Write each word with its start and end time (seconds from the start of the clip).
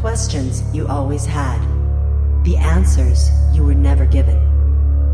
Questions 0.00 0.62
you 0.72 0.86
always 0.86 1.26
had. 1.26 1.60
The 2.44 2.56
answers 2.56 3.30
you 3.52 3.64
were 3.64 3.74
never 3.74 4.06
given. 4.06 4.38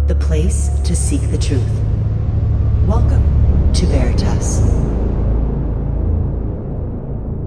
The 0.07 0.15
place 0.15 0.69
to 0.81 0.95
seek 0.95 1.23
the 1.31 1.39
truth. 1.39 1.67
Welcome 2.87 3.25
to 3.73 3.87
Veritas. 3.87 4.61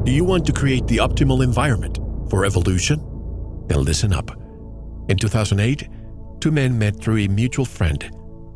Do 0.03 0.11
you 0.11 0.23
want 0.23 0.47
to 0.47 0.51
create 0.51 0.87
the 0.87 0.97
optimal 0.97 1.43
environment 1.43 1.99
for 2.31 2.43
evolution? 2.43 2.97
Then 3.67 3.83
listen 3.83 4.13
up. 4.13 4.31
In 5.07 5.17
2008, 5.17 5.87
two 6.39 6.49
men 6.49 6.79
met 6.79 6.99
through 6.99 7.17
a 7.17 7.27
mutual 7.27 7.65
friend. 7.65 8.03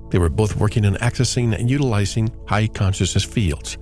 They 0.09 0.18
were 0.18 0.29
both 0.29 0.55
working 0.55 0.88
on 0.88 0.95
accessing 0.95 1.55
and 1.55 1.70
utilizing 1.70 2.32
high 2.48 2.66
consciousness 2.66 3.25
fields. 3.25 3.77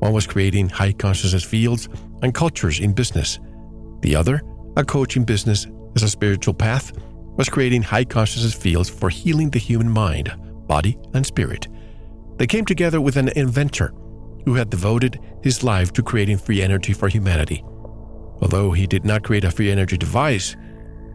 One 0.00 0.12
was 0.12 0.26
creating 0.26 0.68
high 0.68 0.92
consciousness 0.92 1.44
fields 1.44 1.88
and 2.22 2.34
cultures 2.34 2.78
in 2.78 2.92
business. 2.92 3.38
The 4.00 4.16
other, 4.16 4.42
a 4.76 4.84
coaching 4.84 5.24
business 5.24 5.66
as 5.96 6.02
a 6.02 6.08
spiritual 6.08 6.54
path, 6.54 6.92
was 7.36 7.48
creating 7.48 7.82
high 7.82 8.04
consciousness 8.04 8.54
fields 8.54 8.90
for 8.90 9.10
healing 9.10 9.50
the 9.50 9.58
human 9.58 9.90
mind, 9.90 10.32
body, 10.66 10.98
and 11.14 11.24
spirit. 11.24 11.68
They 12.36 12.46
came 12.46 12.64
together 12.64 13.00
with 13.00 13.16
an 13.16 13.28
inventor 13.36 13.92
who 14.44 14.54
had 14.54 14.70
devoted 14.70 15.20
his 15.42 15.62
life 15.62 15.92
to 15.92 16.02
creating 16.02 16.38
free 16.38 16.62
energy 16.62 16.92
for 16.92 17.08
humanity. 17.08 17.62
Although 18.40 18.72
he 18.72 18.86
did 18.86 19.04
not 19.04 19.24
create 19.24 19.44
a 19.44 19.50
free 19.50 19.70
energy 19.70 19.96
device, 19.96 20.56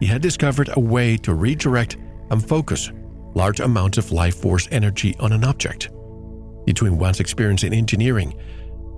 he 0.00 0.06
had 0.06 0.22
discovered 0.22 0.70
a 0.72 0.80
way 0.80 1.16
to 1.18 1.34
redirect 1.34 1.96
and 2.30 2.46
focus 2.46 2.90
large 3.34 3.60
amounts 3.60 3.98
of 3.98 4.12
life 4.12 4.36
force 4.36 4.68
energy 4.70 5.14
on 5.18 5.32
an 5.32 5.44
object. 5.44 5.90
Between 6.66 6.98
one's 6.98 7.20
experience 7.20 7.64
in 7.64 7.74
engineering 7.74 8.38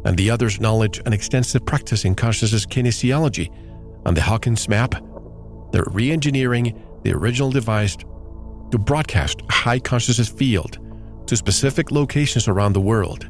and 0.04 0.16
the 0.16 0.30
other's 0.30 0.60
knowledge 0.60 1.00
and 1.04 1.14
extensive 1.14 1.64
practice 1.66 2.04
in 2.04 2.14
consciousness 2.14 2.66
kinesiology 2.66 3.50
and 4.06 4.16
the 4.16 4.22
Hawkins 4.22 4.68
map, 4.68 4.94
they're 5.72 5.84
re 5.90 6.10
engineering 6.12 6.80
the 7.02 7.12
original 7.12 7.50
device 7.50 7.96
to 8.70 8.78
broadcast 8.78 9.42
a 9.42 9.52
high 9.52 9.80
consciousness 9.80 10.28
field 10.28 10.78
to 11.26 11.36
specific 11.36 11.90
locations 11.90 12.46
around 12.46 12.72
the 12.72 12.80
world. 12.80 13.28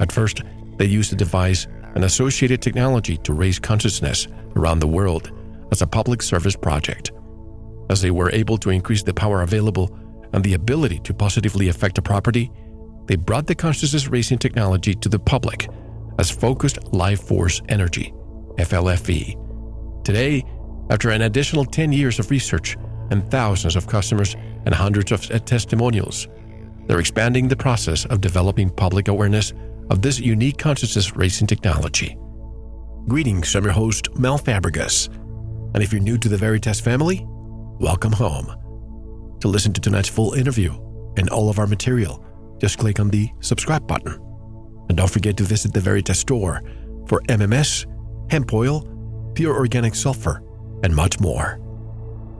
At 0.00 0.10
first, 0.10 0.42
they 0.78 0.86
used 0.86 1.12
the 1.12 1.16
device 1.16 1.66
and 1.94 2.04
associated 2.04 2.62
technology 2.62 3.18
to 3.18 3.34
raise 3.34 3.58
consciousness 3.58 4.28
around 4.56 4.78
the 4.78 4.86
world 4.86 5.30
as 5.72 5.82
a 5.82 5.86
public 5.86 6.22
service 6.22 6.56
project. 6.56 7.12
As 7.90 8.00
they 8.00 8.10
were 8.10 8.30
able 8.30 8.56
to 8.58 8.70
increase 8.70 9.02
the 9.02 9.14
power 9.14 9.42
available 9.42 9.94
and 10.32 10.42
the 10.42 10.54
ability 10.54 11.00
to 11.00 11.12
positively 11.12 11.68
affect 11.68 11.98
a 11.98 12.02
property, 12.02 12.50
they 13.06 13.16
brought 13.16 13.46
the 13.46 13.54
consciousness 13.54 14.08
raising 14.08 14.38
technology 14.38 14.94
to 14.94 15.08
the 15.08 15.18
public 15.18 15.68
as 16.18 16.30
focused 16.30 16.92
life 16.94 17.20
force 17.20 17.60
energy, 17.68 18.14
FLFE. 18.56 19.47
Today, 20.08 20.42
after 20.88 21.10
an 21.10 21.20
additional 21.20 21.66
10 21.66 21.92
years 21.92 22.18
of 22.18 22.30
research 22.30 22.78
and 23.10 23.30
thousands 23.30 23.76
of 23.76 23.86
customers 23.86 24.36
and 24.64 24.74
hundreds 24.74 25.12
of 25.12 25.44
testimonials, 25.44 26.28
they're 26.86 26.98
expanding 26.98 27.46
the 27.46 27.56
process 27.56 28.06
of 28.06 28.22
developing 28.22 28.70
public 28.70 29.08
awareness 29.08 29.52
of 29.90 30.00
this 30.00 30.18
unique 30.18 30.56
consciousness 30.56 31.14
raising 31.14 31.46
technology. 31.46 32.16
Greetings, 33.06 33.54
I'm 33.54 33.64
your 33.64 33.74
host, 33.74 34.08
Mel 34.18 34.38
Fabregas. 34.38 35.14
And 35.74 35.82
if 35.82 35.92
you're 35.92 36.00
new 36.00 36.16
to 36.16 36.28
the 36.30 36.38
Veritas 36.38 36.80
family, 36.80 37.26
welcome 37.78 38.12
home. 38.12 38.46
To 39.40 39.48
listen 39.48 39.74
to 39.74 39.80
tonight's 39.82 40.08
full 40.08 40.32
interview 40.32 40.72
and 41.18 41.28
all 41.28 41.50
of 41.50 41.58
our 41.58 41.66
material, 41.66 42.24
just 42.62 42.78
click 42.78 42.98
on 42.98 43.10
the 43.10 43.28
subscribe 43.40 43.86
button. 43.86 44.14
And 44.88 44.96
don't 44.96 45.10
forget 45.10 45.36
to 45.36 45.44
visit 45.44 45.74
the 45.74 45.80
Veritas 45.80 46.18
store 46.18 46.62
for 47.06 47.20
MMS, 47.28 47.84
hemp 48.30 48.54
oil, 48.54 48.86
pure 49.38 49.54
organic 49.54 49.94
sulfur, 49.94 50.42
and 50.82 50.96
much 50.96 51.20
more. 51.20 51.60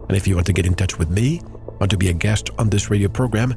And 0.09 0.17
if 0.17 0.27
you 0.27 0.35
want 0.35 0.49
to 0.49 0.53
get 0.53 0.67
in 0.67 0.75
touch 0.75 0.99
with 0.99 1.09
me, 1.09 1.41
want 1.79 1.93
to 1.93 1.97
be 1.97 2.09
a 2.09 2.13
guest 2.13 2.51
on 2.59 2.71
this 2.71 2.91
radio 2.91 3.09
program, 3.09 3.55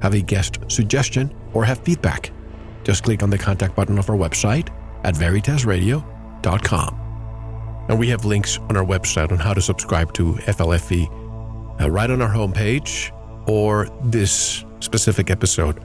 have 0.00 0.14
a 0.14 0.20
guest 0.20 0.60
suggestion, 0.68 1.34
or 1.54 1.64
have 1.64 1.80
feedback, 1.80 2.30
just 2.84 3.02
click 3.02 3.24
on 3.24 3.30
the 3.30 3.36
contact 3.36 3.74
button 3.74 3.98
of 3.98 4.08
our 4.08 4.16
website 4.16 4.68
at 5.02 5.16
veritasradio.com. 5.16 7.84
And 7.88 7.98
we 7.98 8.08
have 8.10 8.24
links 8.24 8.58
on 8.58 8.76
our 8.76 8.84
website 8.84 9.32
on 9.32 9.38
how 9.38 9.54
to 9.54 9.60
subscribe 9.60 10.12
to 10.12 10.34
FLFE 10.34 11.80
uh, 11.80 11.90
right 11.90 12.08
on 12.08 12.22
our 12.22 12.32
homepage 12.32 13.10
or 13.48 13.88
this 14.04 14.64
specific 14.78 15.32
episode. 15.32 15.84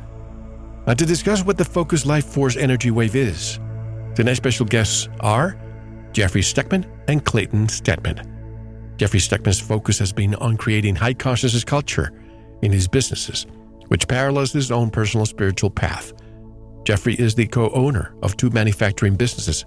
Uh, 0.86 0.94
to 0.94 1.08
discuss 1.08 1.44
what 1.44 1.58
the 1.58 1.66
Focus 1.66 2.06
Life 2.06 2.26
Force 2.26 2.56
Energy 2.56 2.92
Wave 2.92 3.16
is, 3.16 3.60
tonight's 4.14 4.38
special 4.38 4.68
guests 4.68 5.10
are 5.22 5.60
Jeffrey 6.14 6.42
Stegman 6.42 6.86
and 7.10 7.26
Clayten 7.26 7.68
Stedmann. 7.68 8.24
Jeffrey 8.98 9.20
Stegman's 9.20 9.60
focus 9.60 9.98
has 9.98 10.14
been 10.14 10.36
on 10.36 10.56
creating 10.56 10.96
high 10.96 11.16
consciousness 11.16 11.64
culture 11.64 12.14
in 12.62 12.72
his 12.72 12.88
businesses, 12.88 13.48
which 13.88 14.08
parallels 14.08 14.54
his 14.54 14.72
own 14.72 14.92
personal 14.92 15.26
spiritual 15.26 15.72
path. 15.72 16.14
Jeffrey 16.84 17.16
is 17.16 17.34
the 17.34 17.48
co 17.48 17.72
owner 17.72 18.14
of 18.22 18.38
two 18.38 18.52
manufacturing 18.52 19.16
businesses, 19.16 19.66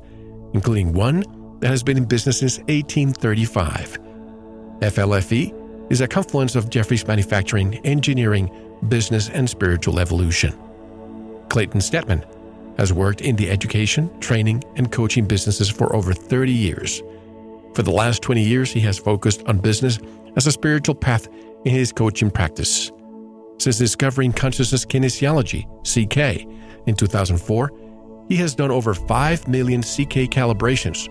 including 0.55 0.93
one 0.93 1.25
that 1.59 1.69
has 1.69 1.83
been 1.83 1.97
in 1.97 2.05
business 2.05 2.39
since 2.39 2.59
1835. 2.59 3.99
FLFE 4.81 5.91
is 5.91 6.01
a 6.01 6.07
confluence 6.07 6.55
of 6.55 6.71
Jeffrey's 6.71 7.07
manufacturing, 7.07 7.75
engineering, 7.85 8.51
business, 8.87 9.31
and 9.31 9.51
spiritual 9.51 9.99
evolution. 9.99 10.53
Clayten 11.49 11.83
Stedmann 11.83 12.25
has 12.79 12.93
worked 12.93 13.21
in 13.21 13.35
the 13.35 13.51
education, 13.51 14.09
training, 14.21 14.63
and 14.77 14.93
coaching 14.93 15.27
businesses 15.27 15.69
for 15.69 15.95
over 15.95 16.13
30 16.13 16.53
years. 16.53 17.03
For 17.75 17.83
the 17.83 17.91
last 17.91 18.23
20 18.23 18.43
years, 18.43 18.71
he 18.71 18.81
has 18.81 18.99
focused 18.99 19.43
on 19.47 19.59
business 19.59 19.99
as 20.37 20.47
a 20.47 20.53
spiritual 20.53 20.95
path 20.95 21.29
in 21.65 21.73
his 21.73 21.93
coaching 21.93 22.31
practice. 22.31 22.93
Since 23.59 23.79
discovering 23.79 24.33
consciousness 24.33 24.85
kinesiology, 24.85 25.65
CK, 25.85 26.47
in 26.87 26.95
2004, 26.95 27.71
he 28.29 28.37
has 28.37 28.55
done 28.55 28.71
over 28.71 28.95
5 28.95 29.49
million 29.49 29.83
CK 29.83 30.29
calibrations 30.31 31.09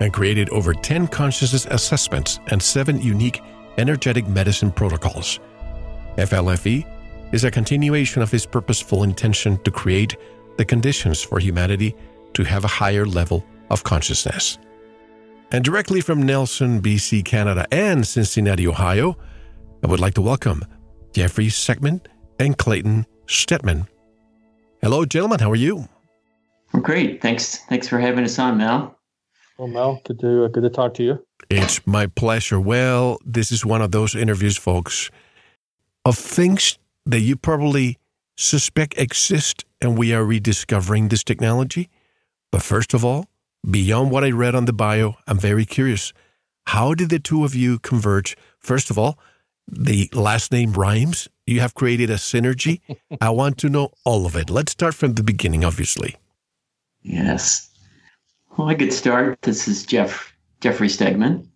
and 0.00 0.12
created 0.12 0.48
over 0.50 0.72
10 0.72 1.08
consciousness 1.08 1.66
assessments 1.66 2.40
and 2.48 2.62
7 2.62 3.00
unique 3.00 3.40
energetic 3.78 4.26
medicine 4.26 4.72
protocols. 4.72 5.38
FLFE 6.16 6.86
is 7.32 7.44
a 7.44 7.50
continuation 7.50 8.22
of 8.22 8.30
his 8.30 8.46
purposeful 8.46 9.04
intention 9.04 9.56
to 9.62 9.70
create 9.70 10.16
the 10.56 10.64
conditions 10.64 11.22
for 11.22 11.38
humanity 11.38 11.94
to 12.34 12.42
have 12.42 12.64
a 12.64 12.68
higher 12.68 13.06
level 13.06 13.44
of 13.70 13.84
consciousness. 13.84 14.58
And 15.52 15.64
directly 15.64 16.00
from 16.00 16.22
Nelson, 16.22 16.80
BC, 16.80 17.24
Canada, 17.24 17.66
and 17.72 18.06
Cincinnati, 18.06 18.68
Ohio, 18.68 19.16
I 19.82 19.88
would 19.88 19.98
like 19.98 20.14
to 20.14 20.22
welcome 20.22 20.64
Jeffrey 21.12 21.46
Stegman 21.46 22.06
and 22.38 22.56
Clayten 22.56 23.04
Stedmann. 23.26 23.88
Hello, 24.80 25.04
gentlemen. 25.04 25.40
How 25.40 25.50
are 25.50 25.56
you? 25.56 25.88
I'm 26.72 26.82
great. 26.82 27.20
Thanks. 27.20 27.56
Thanks 27.68 27.88
for 27.88 27.98
having 27.98 28.22
us 28.24 28.38
on, 28.38 28.58
Mel. 28.58 28.96
Well, 29.58 29.66
Mel, 29.66 30.00
good 30.04 30.20
to 30.20 30.44
uh, 30.44 30.48
good 30.48 30.62
to 30.62 30.70
talk 30.70 30.94
to 30.94 31.02
you. 31.02 31.26
It's 31.50 31.84
my 31.84 32.06
pleasure. 32.06 32.60
Well, 32.60 33.18
this 33.24 33.50
is 33.50 33.64
one 33.64 33.82
of 33.82 33.90
those 33.90 34.14
interviews, 34.14 34.56
folks, 34.56 35.10
of 36.04 36.16
things 36.16 36.78
that 37.06 37.20
you 37.20 37.34
probably 37.34 37.98
suspect 38.36 38.96
exist, 38.96 39.64
and 39.80 39.98
we 39.98 40.14
are 40.14 40.24
rediscovering 40.24 41.08
this 41.08 41.24
technology. 41.24 41.90
But 42.52 42.62
first 42.62 42.94
of 42.94 43.04
all, 43.04 43.26
beyond 43.68 44.10
what 44.10 44.24
I 44.24 44.30
read 44.30 44.54
on 44.54 44.64
the 44.64 44.72
bio, 44.72 45.14
I'm 45.26 45.38
very 45.38 45.64
curious. 45.64 46.12
How 46.66 46.94
did 46.94 47.10
the 47.10 47.18
two 47.18 47.44
of 47.44 47.54
you 47.54 47.78
converge? 47.78 48.36
First 48.58 48.90
of 48.90 48.98
all, 48.98 49.18
the 49.66 50.08
last 50.12 50.52
name 50.52 50.72
rhymes. 50.72 51.28
You 51.46 51.60
have 51.60 51.74
created 51.74 52.10
a 52.10 52.14
synergy. 52.14 52.80
I 53.20 53.30
want 53.30 53.58
to 53.58 53.68
know 53.68 53.90
all 54.04 54.26
of 54.26 54.36
it. 54.36 54.50
Let's 54.50 54.72
start 54.72 54.94
from 54.94 55.14
the 55.14 55.22
beginning, 55.22 55.64
obviously. 55.64 56.16
Yes. 57.02 57.70
Well, 58.56 58.68
I 58.68 58.74
could 58.74 58.92
start. 58.92 59.40
This 59.42 59.66
is 59.68 59.84
Jeff 59.84 60.34
Jeffrey 60.60 60.88
Stegman, 60.88 61.46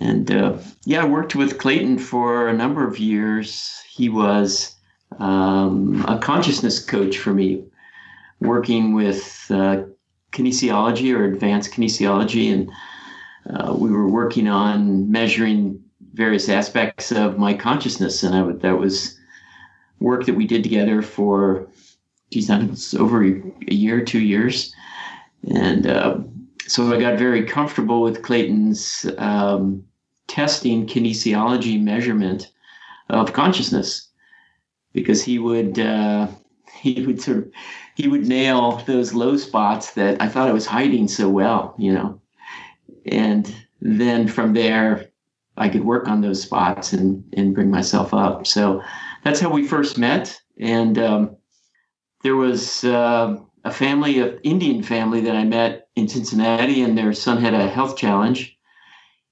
and 0.00 0.30
uh, 0.30 0.58
yeah, 0.84 1.02
I 1.02 1.06
worked 1.06 1.36
with 1.36 1.58
Clayten 1.58 2.00
for 2.00 2.48
a 2.48 2.52
number 2.52 2.86
of 2.86 2.98
years. 2.98 3.80
He 3.88 4.08
was 4.08 4.74
um, 5.18 6.04
a 6.08 6.18
consciousness 6.18 6.84
coach 6.84 7.18
for 7.18 7.32
me, 7.32 7.64
working 8.40 8.94
with 8.94 9.46
uh, 9.50 9.82
kinesiology 10.36 11.16
or 11.16 11.24
advanced 11.24 11.72
kinesiology, 11.72 12.52
and 12.52 12.70
uh, 13.48 13.74
we 13.74 13.90
were 13.90 14.08
working 14.08 14.48
on 14.48 15.10
measuring 15.10 15.82
various 16.12 16.48
aspects 16.48 17.12
of 17.12 17.38
my 17.38 17.54
consciousness, 17.54 18.22
and 18.22 18.34
I 18.34 18.52
that 18.52 18.78
was 18.78 19.18
work 19.98 20.26
that 20.26 20.34
we 20.34 20.46
did 20.46 20.62
together 20.62 21.02
for, 21.02 21.68
geez, 22.30 22.48
that 22.48 22.68
was 22.68 22.94
over 22.94 23.24
a 23.24 23.74
year, 23.74 24.04
two 24.04 24.20
years. 24.20 24.74
And 25.54 25.86
uh, 25.86 26.18
so 26.66 26.92
I 26.94 27.00
got 27.00 27.18
very 27.18 27.44
comfortable 27.44 28.02
with 28.02 28.22
Clayten's 28.22 29.06
um, 29.18 29.84
testing 30.26 30.86
kinesiology 30.86 31.80
measurement 31.80 32.50
of 33.08 33.32
consciousness 33.32 34.08
because 34.92 35.22
he 35.22 35.38
would 35.38 35.78
uh, 35.78 36.26
he 36.80 37.06
would 37.06 37.20
sort 37.20 37.38
of 37.38 37.52
he 37.96 38.08
would 38.08 38.26
nail 38.26 38.82
those 38.86 39.14
low 39.14 39.36
spots 39.38 39.94
that 39.94 40.20
I 40.20 40.28
thought 40.28 40.48
I 40.48 40.52
was 40.52 40.66
hiding 40.66 41.08
so 41.08 41.30
well, 41.30 41.74
you 41.78 41.94
know, 41.94 42.20
and 43.06 43.52
then 43.80 44.28
from 44.28 44.52
there, 44.52 45.08
I 45.56 45.70
could 45.70 45.84
work 45.84 46.06
on 46.06 46.20
those 46.20 46.42
spots 46.42 46.92
and, 46.92 47.24
and 47.32 47.54
bring 47.54 47.70
myself 47.70 48.12
up. 48.12 48.46
So 48.46 48.82
that's 49.24 49.40
how 49.40 49.50
we 49.50 49.66
first 49.66 49.96
met. 49.96 50.38
And 50.60 50.98
um, 50.98 51.36
there 52.22 52.36
was 52.36 52.84
uh, 52.84 53.36
a 53.64 53.70
family, 53.70 54.18
of 54.18 54.38
Indian 54.42 54.82
family 54.82 55.22
that 55.22 55.34
I 55.34 55.44
met 55.44 55.88
in 55.96 56.06
Cincinnati, 56.06 56.82
and 56.82 56.98
their 56.98 57.14
son 57.14 57.40
had 57.40 57.54
a 57.54 57.66
health 57.66 57.96
challenge. 57.96 58.58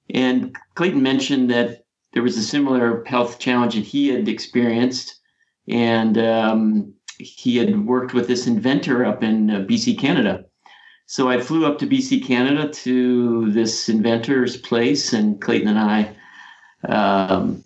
And 0.08 0.56
Clayten 0.74 1.02
mentioned 1.02 1.50
that 1.50 1.84
there 2.14 2.22
was 2.22 2.38
a 2.38 2.42
similar 2.42 3.04
health 3.04 3.38
challenge 3.38 3.74
that 3.74 3.84
he 3.84 4.08
had 4.08 4.26
experienced. 4.26 5.20
And 5.68 6.16
um, 6.16 6.94
he 7.18 7.56
had 7.56 7.86
worked 7.86 8.14
with 8.14 8.28
this 8.28 8.46
inventor 8.46 9.04
up 9.04 9.22
in 9.22 9.50
uh, 9.50 9.58
BC, 9.60 9.98
Canada. 9.98 10.44
So 11.06 11.28
I 11.28 11.40
flew 11.40 11.66
up 11.66 11.78
to 11.78 11.86
BC, 11.86 12.24
Canada 12.24 12.68
to 12.68 13.50
this 13.52 13.88
inventor's 13.88 14.56
place, 14.56 15.12
and 15.12 15.40
Clayten 15.40 15.68
and 15.68 15.78
I, 15.78 16.16
um, 16.88 17.62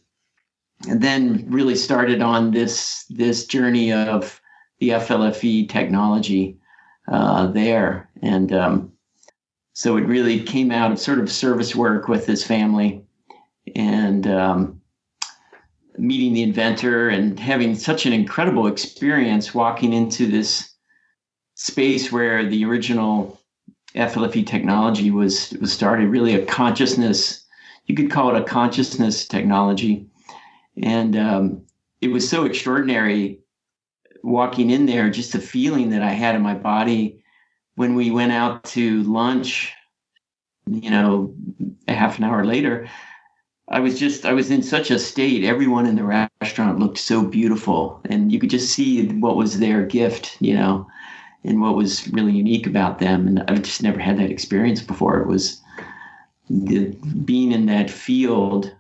and 0.88 1.00
then 1.00 1.44
really 1.48 1.76
started 1.76 2.20
on 2.20 2.50
this 2.50 3.04
this 3.08 3.46
journey 3.46 3.92
of 3.92 4.40
the 4.80 4.90
FLFE 4.90 5.68
technology 5.68 6.58
uh, 7.06 7.46
there, 7.46 8.10
and 8.22 8.52
um, 8.52 8.92
so 9.72 9.96
it 9.96 10.02
really 10.02 10.42
came 10.42 10.72
out 10.72 10.90
of 10.90 10.98
sort 10.98 11.20
of 11.20 11.30
service 11.30 11.76
work 11.76 12.08
with 12.08 12.26
his 12.26 12.44
family, 12.44 13.04
and 13.76 14.26
um, 14.26 14.77
meeting 15.98 16.32
the 16.32 16.42
inventor 16.42 17.08
and 17.08 17.38
having 17.38 17.74
such 17.74 18.06
an 18.06 18.12
incredible 18.12 18.66
experience 18.66 19.54
walking 19.54 19.92
into 19.92 20.26
this 20.26 20.74
space 21.54 22.12
where 22.12 22.48
the 22.48 22.64
original 22.64 23.40
FLFE 23.94 24.46
technology 24.46 25.10
was 25.10 25.50
was 25.60 25.72
started. 25.72 26.08
Really, 26.08 26.34
a 26.34 26.46
consciousness. 26.46 27.44
You 27.86 27.94
could 27.94 28.10
call 28.10 28.34
it 28.34 28.40
a 28.40 28.44
consciousness 28.44 29.26
technology, 29.26 30.06
and 30.82 31.16
um, 31.16 31.62
it 32.00 32.08
was 32.08 32.28
so 32.28 32.44
extraordinary 32.44 33.40
walking 34.22 34.70
in 34.70 34.86
there. 34.86 35.10
Just 35.10 35.32
the 35.32 35.40
feeling 35.40 35.90
that 35.90 36.02
I 36.02 36.10
had 36.10 36.34
in 36.34 36.42
my 36.42 36.54
body 36.54 37.22
when 37.76 37.94
we 37.94 38.10
went 38.10 38.32
out 38.32 38.64
to 38.64 39.02
lunch. 39.02 39.72
You 40.70 40.90
know, 40.90 41.34
a 41.88 41.94
half 41.94 42.18
an 42.18 42.24
hour 42.24 42.44
later, 42.44 42.88
I 43.70 43.80
was 43.80 43.98
just 43.98 44.24
I 44.24 44.32
was 44.32 44.50
in 44.50 44.62
such 44.62 44.90
a 44.90 44.98
state. 44.98 45.44
Everyone 45.44 45.86
in 45.86 45.96
the 45.96 46.28
restaurant 46.40 46.78
looked 46.78 46.98
so 46.98 47.22
beautiful, 47.24 48.00
and 48.06 48.32
you 48.32 48.38
could 48.38 48.50
just 48.50 48.72
see 48.72 49.06
what 49.08 49.36
was 49.36 49.58
their 49.58 49.84
gift. 49.84 50.36
You 50.40 50.54
know 50.54 50.86
and 51.44 51.60
what 51.60 51.76
was 51.76 52.08
really 52.08 52.32
unique 52.32 52.66
about 52.66 52.98
them. 52.98 53.26
And 53.26 53.44
I've 53.48 53.62
just 53.62 53.82
never 53.82 53.98
had 53.98 54.18
that 54.18 54.30
experience 54.30 54.82
before. 54.82 55.20
It 55.20 55.28
was 55.28 55.60
the, 56.50 56.86
being 57.24 57.52
in 57.52 57.66
that 57.66 57.90
field 57.90 58.74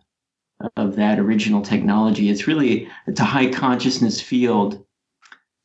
of 0.76 0.96
that 0.96 1.18
original 1.18 1.62
technology. 1.62 2.30
It's 2.30 2.46
really 2.46 2.88
it's 3.06 3.20
a 3.20 3.24
high 3.24 3.50
consciousness 3.50 4.20
field. 4.20 4.84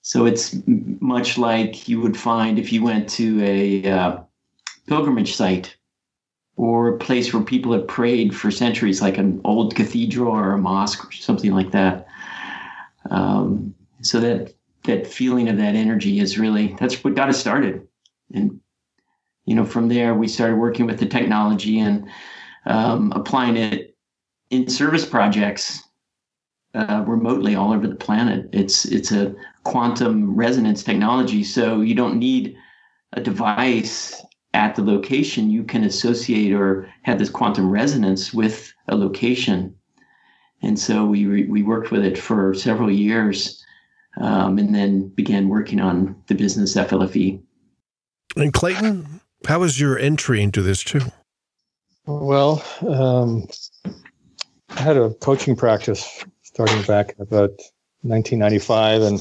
So 0.02 0.26
it's 0.26 0.56
much 0.68 1.38
like 1.38 1.88
you 1.88 2.02
would 2.02 2.18
find 2.18 2.60
if 2.60 2.72
you 2.72 2.84
went 2.84 3.10
to 3.12 3.44
a 3.44 3.90
uh, 3.90 4.20
pilgrimage 4.88 5.36
site 5.36 5.76
or 6.56 6.90
a 6.90 6.98
place 6.98 7.34
where 7.34 7.44
people 7.44 7.74
have 7.74 7.88
prayed 7.88 8.36
for 8.36 8.52
centuries, 8.52 9.02
like 9.02 9.18
an 9.18 9.42
old 9.44 9.76
cathedral 9.76 10.32
or 10.32 10.54
a 10.54 10.58
mosque 10.58 11.06
or 11.06 11.12
something 11.12 11.52
like 11.52 11.72
that. 11.72 12.08
Um, 13.10 13.74
so 14.02 14.20
that 14.20 14.54
that 14.84 15.08
feeling 15.08 15.50
of 15.50 15.58
that 15.58 15.76
energy 15.76 16.20
is 16.20 16.38
really 16.38 16.76
that's 16.80 17.04
what 17.04 17.16
got 17.16 17.30
us 17.30 17.40
started 17.40 17.88
and 18.34 18.60
you 19.46 19.56
know 19.56 19.66
from 19.66 19.90
there 19.90 20.14
we 20.14 20.28
started 20.28 20.58
working 20.58 20.86
with 20.86 21.00
the 21.00 21.06
technology 21.06 21.80
and 21.80 22.08
um, 22.66 23.12
applying 23.16 23.58
it 23.58 23.96
in 24.50 24.70
service 24.70 25.06
projects 25.06 25.82
uh, 26.76 27.04
remotely 27.08 27.56
all 27.56 27.72
over 27.72 27.88
the 27.88 27.96
planet 27.96 28.50
it's 28.52 28.86
it's 28.86 29.12
a 29.12 29.34
quantum 29.64 30.36
resonance 30.36 30.84
technology 30.84 31.44
so 31.44 31.82
you 31.82 31.96
don't 31.96 32.18
need 32.18 32.56
a 33.14 33.22
device 33.22 34.22
at 34.54 34.76
the 34.76 34.84
location 34.84 35.50
you 35.50 35.64
can 35.64 35.84
associate 35.84 36.54
or 36.54 36.92
have 37.04 37.20
this 37.20 37.30
quantum 37.30 37.70
resonance 37.70 38.34
with 38.34 38.74
a 38.88 38.96
location 38.96 39.76
and 40.64 40.80
so 40.80 41.06
we 41.06 41.46
we 41.46 41.62
worked 41.62 41.92
with 41.92 42.04
it 42.06 42.18
for 42.18 42.54
several 42.54 42.90
years 42.90 43.64
um, 44.18 44.58
and 44.58 44.74
then 44.74 45.10
began 45.10 45.50
working 45.50 45.80
on 45.80 46.16
the 46.28 46.36
business 46.36 46.76
FLFE. 46.76 47.42
And 48.36 48.54
Clayten, 48.54 49.22
how 49.46 49.60
was 49.60 49.80
your 49.80 50.00
entry 50.00 50.42
into 50.42 50.62
this 50.62 50.84
too? 50.84 51.02
Well, 52.06 52.64
um, 52.88 53.48
I 54.70 54.82
had 54.82 54.98
a 54.98 55.14
coaching 55.16 55.56
practice 55.56 56.24
starting 56.42 56.82
back 56.84 57.16
about 57.20 57.52
1995, 58.02 59.02
and 59.02 59.20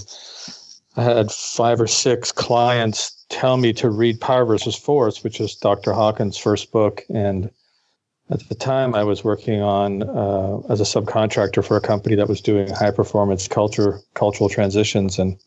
I 0.97 1.03
had 1.03 1.33
five 1.33 1.81
or 1.81 1.87
six 1.87 2.33
clients 2.33 3.25
tell 3.31 3.57
me 3.57 3.73
to 3.75 3.89
read 3.89 4.21
Power 4.21 4.45
versus 4.45 4.77
Force, 4.77 5.25
which 5.25 5.41
is 5.41 5.57
Dr. 5.57 5.93
Hawkins' 5.93 6.37
first 6.37 6.71
book, 6.71 7.03
and 7.09 7.51
at 8.31 8.49
the 8.49 8.55
time, 8.55 8.95
I 8.95 9.05
was 9.05 9.25
working 9.25 9.61
on 9.61 10.03
uh, 10.05 10.61
as 10.71 10.81
a 10.81 10.85
subcontractor 10.85 11.65
for 11.65 11.77
a 11.77 11.81
company 11.81 12.15
that 12.17 12.29
was 12.29 12.41
doing 12.41 12.71
high 12.71 12.91
performance 12.91 13.47
culture 13.47 14.01
cultural 14.15 14.49
transitions, 14.49 15.19
and 15.19 15.39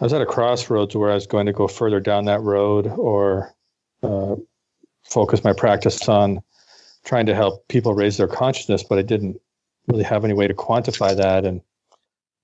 I 0.00 0.04
was 0.04 0.12
at 0.12 0.22
a 0.22 0.26
crossroads 0.26 0.96
where 0.96 1.10
I 1.10 1.14
was 1.14 1.26
going 1.26 1.46
to 1.46 1.52
go 1.52 1.68
further 1.68 2.00
down 2.00 2.24
that 2.24 2.40
road 2.40 2.88
or 2.88 3.54
uh, 4.02 4.34
focus 5.04 5.44
my 5.44 5.52
practice 5.52 6.08
on 6.08 6.40
trying 7.04 7.26
to 7.26 7.34
help 7.34 7.68
people 7.68 7.94
raise 7.94 8.16
their 8.16 8.28
consciousness, 8.28 8.82
but 8.82 8.98
I 8.98 9.02
didn't 9.02 9.40
really 9.86 10.04
have 10.04 10.24
any 10.24 10.34
way 10.34 10.48
to 10.48 10.54
quantify 10.54 11.16
that. 11.16 11.44
And 11.44 11.60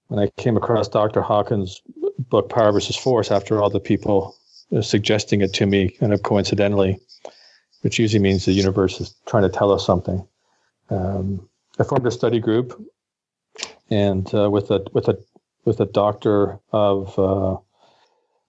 when 0.09 0.21
I 0.21 0.31
came 0.37 0.57
across 0.57 0.89
Dr. 0.89 1.21
Hawkins' 1.21 1.81
book 2.31 2.49
Power 2.49 2.73
versus 2.73 2.97
Force, 2.97 3.31
after 3.31 3.63
all 3.63 3.71
the 3.71 3.81
people 3.81 4.37
uh, 4.77 4.83
suggesting 4.83 5.41
it 5.41 5.53
to 5.55 5.67
me, 5.67 5.91
kind 5.91 6.13
of 6.13 6.23
coincidentally 6.23 7.01
which 7.83 7.99
usually 7.99 8.23
means 8.23 8.45
the 8.45 8.53
universe 8.53 9.01
is 9.01 9.15
trying 9.27 9.45
to 9.45 9.49
tell 9.49 9.73
us 9.73 9.85
something. 9.87 10.27
Um, 10.91 11.49
I 11.79 11.85
formed 11.85 12.07
a 12.07 12.11
study 12.11 12.41
group, 12.41 12.81
and 13.91 14.33
uh, 14.35 14.51
with 14.51 14.71
a 14.71 14.85
with 14.93 15.09
a 15.09 15.19
with 15.65 15.81
a 15.81 15.87
doctor 15.87 16.59
of, 16.73 17.19
uh, 17.19 17.57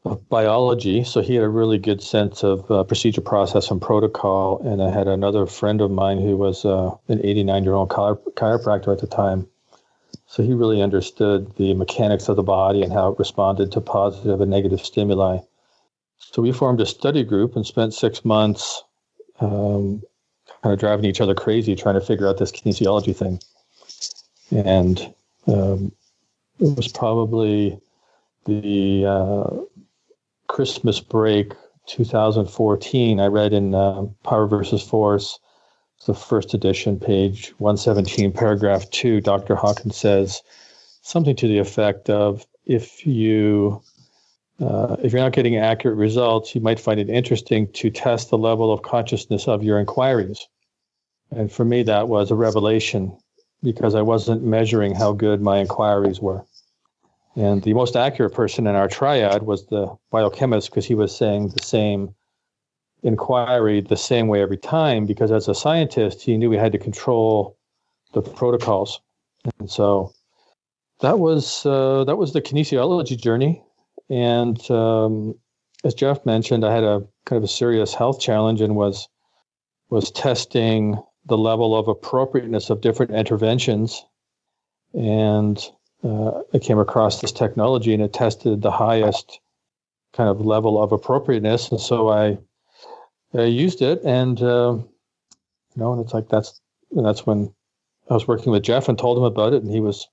of 0.06 0.30
biology, 0.30 1.04
so 1.04 1.22
he 1.22 1.36
had 1.36 1.44
a 1.44 1.50
really 1.50 1.78
good 1.78 2.02
sense 2.02 2.44
of 2.44 2.70
uh, 2.72 2.84
procedure, 2.86 3.22
process, 3.22 3.70
and 3.70 3.82
protocol. 3.82 4.62
And 4.66 4.82
I 4.82 4.90
had 4.90 5.08
another 5.08 5.46
friend 5.46 5.82
of 5.82 5.92
mine 5.92 6.22
who 6.22 6.38
was 6.38 6.64
uh, 6.64 6.96
an 7.10 7.20
89 7.24 7.64
year 7.64 7.74
old 7.74 7.90
chiropractor 7.90 8.94
at 8.94 9.00
the 9.00 9.08
time. 9.08 9.48
So 10.30 10.44
he 10.44 10.54
really 10.54 10.80
understood 10.80 11.56
the 11.56 11.74
mechanics 11.74 12.30
of 12.30 12.36
the 12.36 12.44
body 12.44 12.84
and 12.84 12.94
how 12.94 13.12
it 13.12 13.18
responded 13.18 13.72
to 13.72 13.82
positive 13.82 14.42
and 14.42 14.52
negative 14.52 14.80
stimuli. 14.80 15.40
So 16.20 16.44
we 16.44 16.52
formed 16.52 16.80
a 16.82 16.86
study 16.86 17.24
group 17.24 17.56
and 17.56 17.66
spent 17.66 17.96
six 17.96 18.24
months 18.24 18.84
um, 19.40 20.04
kind 20.62 20.72
of 20.72 20.80
driving 20.80 21.06
each 21.06 21.20
other 21.20 21.34
crazy 21.34 21.76
trying 21.76 21.96
to 21.96 22.02
figure 22.02 22.28
out 22.28 22.38
this 22.38 22.52
kinesiology 22.52 23.16
thing. 23.16 23.40
And 24.52 25.02
um, 25.48 25.94
it 26.60 26.78
was 26.78 26.90
probably 26.90 27.80
the 28.46 29.06
uh, 29.08 29.62
Christmas 30.48 31.00
break 31.00 31.54
2014. 31.88 33.20
I 33.20 33.26
read 33.26 33.52
in 33.52 33.74
uh, 33.74 34.04
Power 34.24 34.46
versus 34.46 34.84
Force, 34.84 35.40
the 36.06 36.14
first 36.14 36.54
edition, 36.54 37.00
page 37.00 37.54
117, 37.58 38.32
paragraph 38.32 38.90
two. 38.90 39.22
Dr. 39.22 39.56
Hawkins 39.56 39.98
says 39.98 40.42
something 41.02 41.36
to 41.36 41.48
the 41.48 41.58
effect 41.58 42.10
of 42.10 42.46
if 42.66 43.06
you 43.06 43.82
uh, 44.62 44.98
if 45.02 45.14
you're 45.14 45.22
not 45.22 45.32
getting 45.32 45.58
accurate 45.58 45.98
results, 45.98 46.54
you 46.54 46.62
might 46.62 46.80
find 46.80 47.00
it 47.00 47.10
interesting 47.10 47.72
to 47.72 47.90
test 47.90 48.30
the 48.30 48.38
level 48.38 48.74
of 48.74 48.82
consciousness 48.82 49.48
of 49.48 49.64
your 49.64 49.80
inquiries. 49.80 50.48
And 51.32 51.52
for 51.52 51.64
me, 51.64 51.84
that 51.84 52.10
was 52.10 52.30
a 52.30 52.36
revelation 52.36 53.18
because 53.64 53.96
I 53.96 54.02
wasn't 54.02 54.44
measuring 54.44 54.96
how 54.96 55.14
good 55.14 55.42
my 55.42 55.60
inquiries 55.60 56.20
were. 56.20 56.46
And 57.36 57.62
the 57.62 57.74
most 57.74 57.96
accurate 57.96 58.34
person 58.34 58.68
in 58.68 58.76
our 58.76 58.88
triad 58.88 59.44
was 59.44 59.66
the 59.68 59.96
biochemist 60.12 60.70
because 60.70 60.86
he 60.86 60.96
was 60.96 61.16
saying 61.16 61.50
the 61.50 61.64
same 61.64 62.16
inquiry 63.04 63.82
the 63.82 63.98
same 63.98 64.28
way 64.28 64.42
every 64.42 64.58
time 64.58 65.06
because 65.06 65.32
as 65.32 65.48
a 65.48 65.56
scientist, 65.56 66.22
he 66.22 66.38
knew 66.38 66.52
he 66.52 66.58
had 66.58 66.72
to 66.72 66.78
control 66.78 67.58
the 68.14 68.22
protocols. 68.22 69.02
And 69.60 69.70
so 69.70 70.14
that 71.02 71.20
was 71.20 71.66
uh, 71.66 72.04
that 72.06 72.18
was 72.18 72.34
the 72.34 72.42
kinesiology 72.42 73.20
journey. 73.20 73.64
And 74.10 74.60
um, 74.70 75.36
as 75.84 75.94
Jeff 75.94 76.26
mentioned, 76.26 76.66
I 76.66 76.74
had 76.74 76.84
a 76.84 77.06
kind 77.26 77.38
of 77.38 77.44
a 77.44 77.48
serious 77.48 77.94
health 77.94 78.20
challenge 78.20 78.62
and 78.62 78.76
was 78.76 79.08
was 79.90 80.12
testing 80.12 81.02
the 81.26 81.38
level 81.38 81.78
of 81.78 81.88
appropriateness 81.88 82.70
of 82.70 82.82
different 82.82 83.12
interventions. 83.12 84.06
And 84.94 85.64
uh, 86.04 86.42
I 86.54 86.60
came 86.60 86.80
across 86.80 87.22
this 87.22 87.32
technology 87.32 87.94
and 87.94 88.02
it 88.02 88.14
tested 88.14 88.62
the 88.62 88.72
highest 88.72 89.40
kind 90.14 90.30
of 90.30 90.42
level 90.42 90.82
of 90.82 90.92
appropriateness. 90.92 91.70
And 91.70 91.80
so 91.80 92.10
I, 92.10 92.38
I 93.34 93.44
used 93.44 93.82
it 93.82 94.02
and 94.04 94.42
uh, 94.42 94.78
You 95.76 95.82
know, 95.82 95.94
and 95.94 96.02
it's 96.02 96.14
like 96.14 96.30
that's 96.30 96.60
and 96.96 97.06
that's 97.06 97.26
when 97.26 97.54
I 98.10 98.14
was 98.14 98.28
working 98.28 98.52
with 98.52 98.64
Jeff 98.64 98.90
and 98.90 98.98
told 98.98 99.18
him 99.18 99.24
about 99.24 99.54
it, 99.54 99.62
and 99.62 99.72
he 99.72 99.80
was 99.80 100.08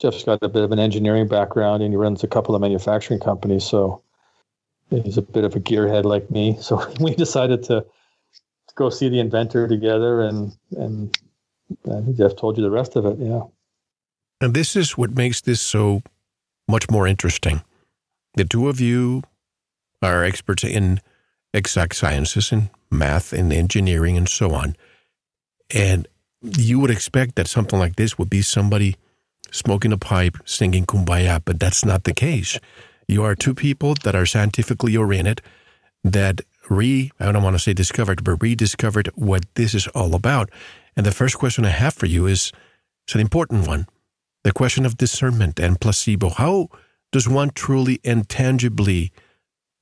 Jeff's 0.00 0.24
got 0.24 0.42
a 0.42 0.48
bit 0.48 0.64
of 0.64 0.72
an 0.72 0.78
engineering 0.78 1.28
background 1.28 1.82
and 1.82 1.92
he 1.92 1.96
runs 1.96 2.24
a 2.24 2.28
couple 2.28 2.54
of 2.54 2.60
manufacturing 2.62 3.20
companies, 3.20 3.64
so 3.64 4.02
he's 4.88 5.18
a 5.18 5.22
bit 5.22 5.44
of 5.44 5.54
a 5.54 5.60
gearhead 5.60 6.04
like 6.04 6.30
me. 6.30 6.56
So 6.62 6.90
we 7.00 7.14
decided 7.14 7.62
to, 7.64 7.80
to 7.80 8.74
go 8.74 8.90
see 8.90 9.08
the 9.08 9.20
inventor 9.20 9.68
together, 9.68 10.22
and 10.22 10.52
and 10.76 11.16
I 11.86 12.00
think 12.00 12.16
Jeff 12.16 12.36
told 12.36 12.56
you 12.56 12.62
the 12.62 12.70
rest 12.70 12.96
of 12.96 13.04
it. 13.06 13.18
Yeah. 13.18 13.42
And 14.40 14.54
this 14.54 14.74
is 14.74 14.96
what 14.96 15.14
makes 15.14 15.42
this 15.42 15.60
so 15.60 16.02
much 16.66 16.88
more 16.90 17.06
interesting. 17.06 17.62
The 18.34 18.44
two 18.44 18.68
of 18.68 18.80
you 18.80 19.22
are 20.02 20.24
experts 20.24 20.64
in 20.64 21.00
exact 21.52 21.96
sciences 21.96 22.52
and 22.52 22.70
math 22.90 23.32
and 23.32 23.52
engineering 23.52 24.16
and 24.16 24.28
so 24.28 24.52
on. 24.52 24.76
And 25.72 26.06
you 26.42 26.80
would 26.80 26.90
expect 26.90 27.36
that 27.36 27.48
something 27.48 27.78
like 27.78 27.96
this 27.96 28.18
would 28.18 28.30
be 28.30 28.42
somebody 28.42 28.96
smoking 29.50 29.92
a 29.92 29.98
pipe, 29.98 30.36
singing 30.44 30.86
kumbaya, 30.86 31.40
but 31.44 31.58
that's 31.58 31.84
not 31.84 32.04
the 32.04 32.14
case. 32.14 32.58
You 33.08 33.24
are 33.24 33.34
two 33.34 33.54
people 33.54 33.94
that 34.04 34.14
are 34.14 34.26
scientifically 34.26 34.96
oriented 34.96 35.42
that 36.04 36.40
re, 36.68 37.10
I 37.18 37.32
don't 37.32 37.42
want 37.42 37.54
to 37.54 37.62
say 37.62 37.72
discovered, 37.72 38.24
but 38.24 38.42
rediscovered 38.42 39.08
what 39.14 39.44
this 39.54 39.74
is 39.74 39.88
all 39.88 40.14
about. 40.14 40.50
And 40.96 41.04
the 41.04 41.12
first 41.12 41.36
question 41.36 41.64
I 41.64 41.70
have 41.70 41.94
for 41.94 42.06
you 42.06 42.26
is 42.26 42.52
it's 43.06 43.14
an 43.14 43.20
important 43.20 43.66
one. 43.66 43.86
The 44.44 44.52
question 44.52 44.86
of 44.86 44.96
discernment 44.96 45.58
and 45.58 45.80
placebo. 45.80 46.30
How 46.30 46.68
does 47.12 47.28
one 47.28 47.50
truly 47.50 48.00
and 48.04 48.28
tangibly 48.28 49.12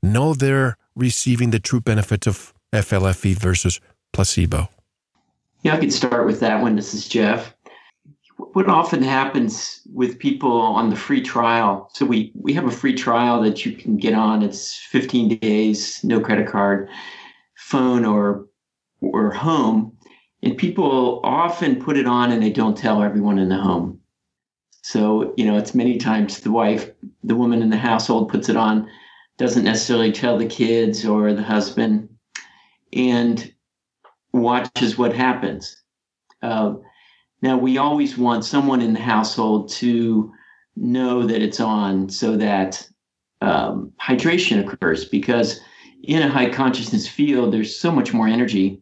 know 0.03 0.35
they're 0.35 0.77
receiving 0.99 1.51
the 1.51 1.61
true 1.61 1.81
benefits 1.81 2.27
of 2.27 2.53
FLFE 2.73 3.39
versus 3.39 3.81
placebo? 4.13 4.69
Yeah, 5.63 5.75
I 5.75 5.79
could 5.79 5.93
start 5.93 6.27
with 6.27 6.41
that 6.41 6.61
one. 6.61 6.77
This 6.77 6.93
is 6.93 7.09
Jeff. 7.09 7.55
What 8.37 8.69
often 8.69 9.03
happens 9.03 9.81
with 9.93 10.19
people 10.19 10.53
on 10.53 10.91
the 10.91 10.97
free 10.97 11.23
trial, 11.23 11.91
so 11.93 12.07
we, 12.07 12.33
we 12.35 12.53
have 12.53 12.67
a 12.67 12.71
free 12.71 12.95
trial 12.95 13.43
that 13.43 13.65
you 13.65 13.73
can 13.73 13.97
get 13.97 14.15
on. 14.15 14.43
It's 14.43 14.77
15 14.77 15.39
days, 15.39 16.03
no 16.05 16.21
credit 16.21 16.47
card, 16.47 16.89
phone 17.57 18.05
or 18.05 18.47
or 19.01 19.31
home. 19.31 19.93
And 20.43 20.57
people 20.57 21.21
often 21.25 21.83
put 21.83 21.97
it 21.97 22.07
on 22.07 22.31
and 22.33 22.43
they 22.43 22.51
don't 22.51 22.77
tell 22.77 23.03
everyone 23.03 23.39
in 23.39 23.49
the 23.49 23.57
home. 23.57 24.01
So, 24.83 25.35
you 25.37 25.45
know, 25.45 25.59
it's 25.59 25.75
many 25.75 25.99
times 25.99 26.41
the 26.41 26.53
wife, 26.53 26.91
the 27.25 27.37
woman 27.37 27.63
in 27.63 27.71
the 27.71 27.77
household 27.77 28.29
puts 28.29 28.49
it 28.49 28.57
on, 28.57 28.89
doesn't 29.39 29.65
necessarily 29.65 30.13
tell 30.13 30.37
the 30.37 30.47
kids 30.47 31.07
or 31.07 31.33
the 31.33 31.43
husband. 31.43 32.09
And 32.93 33.53
watches 34.33 34.99
what 34.99 35.15
happens. 35.15 35.83
Uh, 36.43 36.75
now, 37.43 37.57
we 37.57 37.79
always 37.79 38.19
want 38.19 38.45
someone 38.45 38.81
in 38.81 38.93
the 38.93 39.01
household 39.01 39.71
to 39.71 40.33
know 40.77 41.27
that 41.27 41.43
it's 41.43 41.61
on 41.61 42.09
so 42.09 42.37
that 42.37 42.87
um, 43.41 43.93
hydration 44.01 44.67
occurs 44.67 45.05
because 45.05 45.61
in 46.03 46.23
a 46.23 46.29
high 46.29 46.51
consciousness 46.51 47.09
field, 47.09 47.53
there's 47.53 47.79
so 47.79 47.91
much 47.91 48.13
more 48.13 48.29
energy 48.29 48.81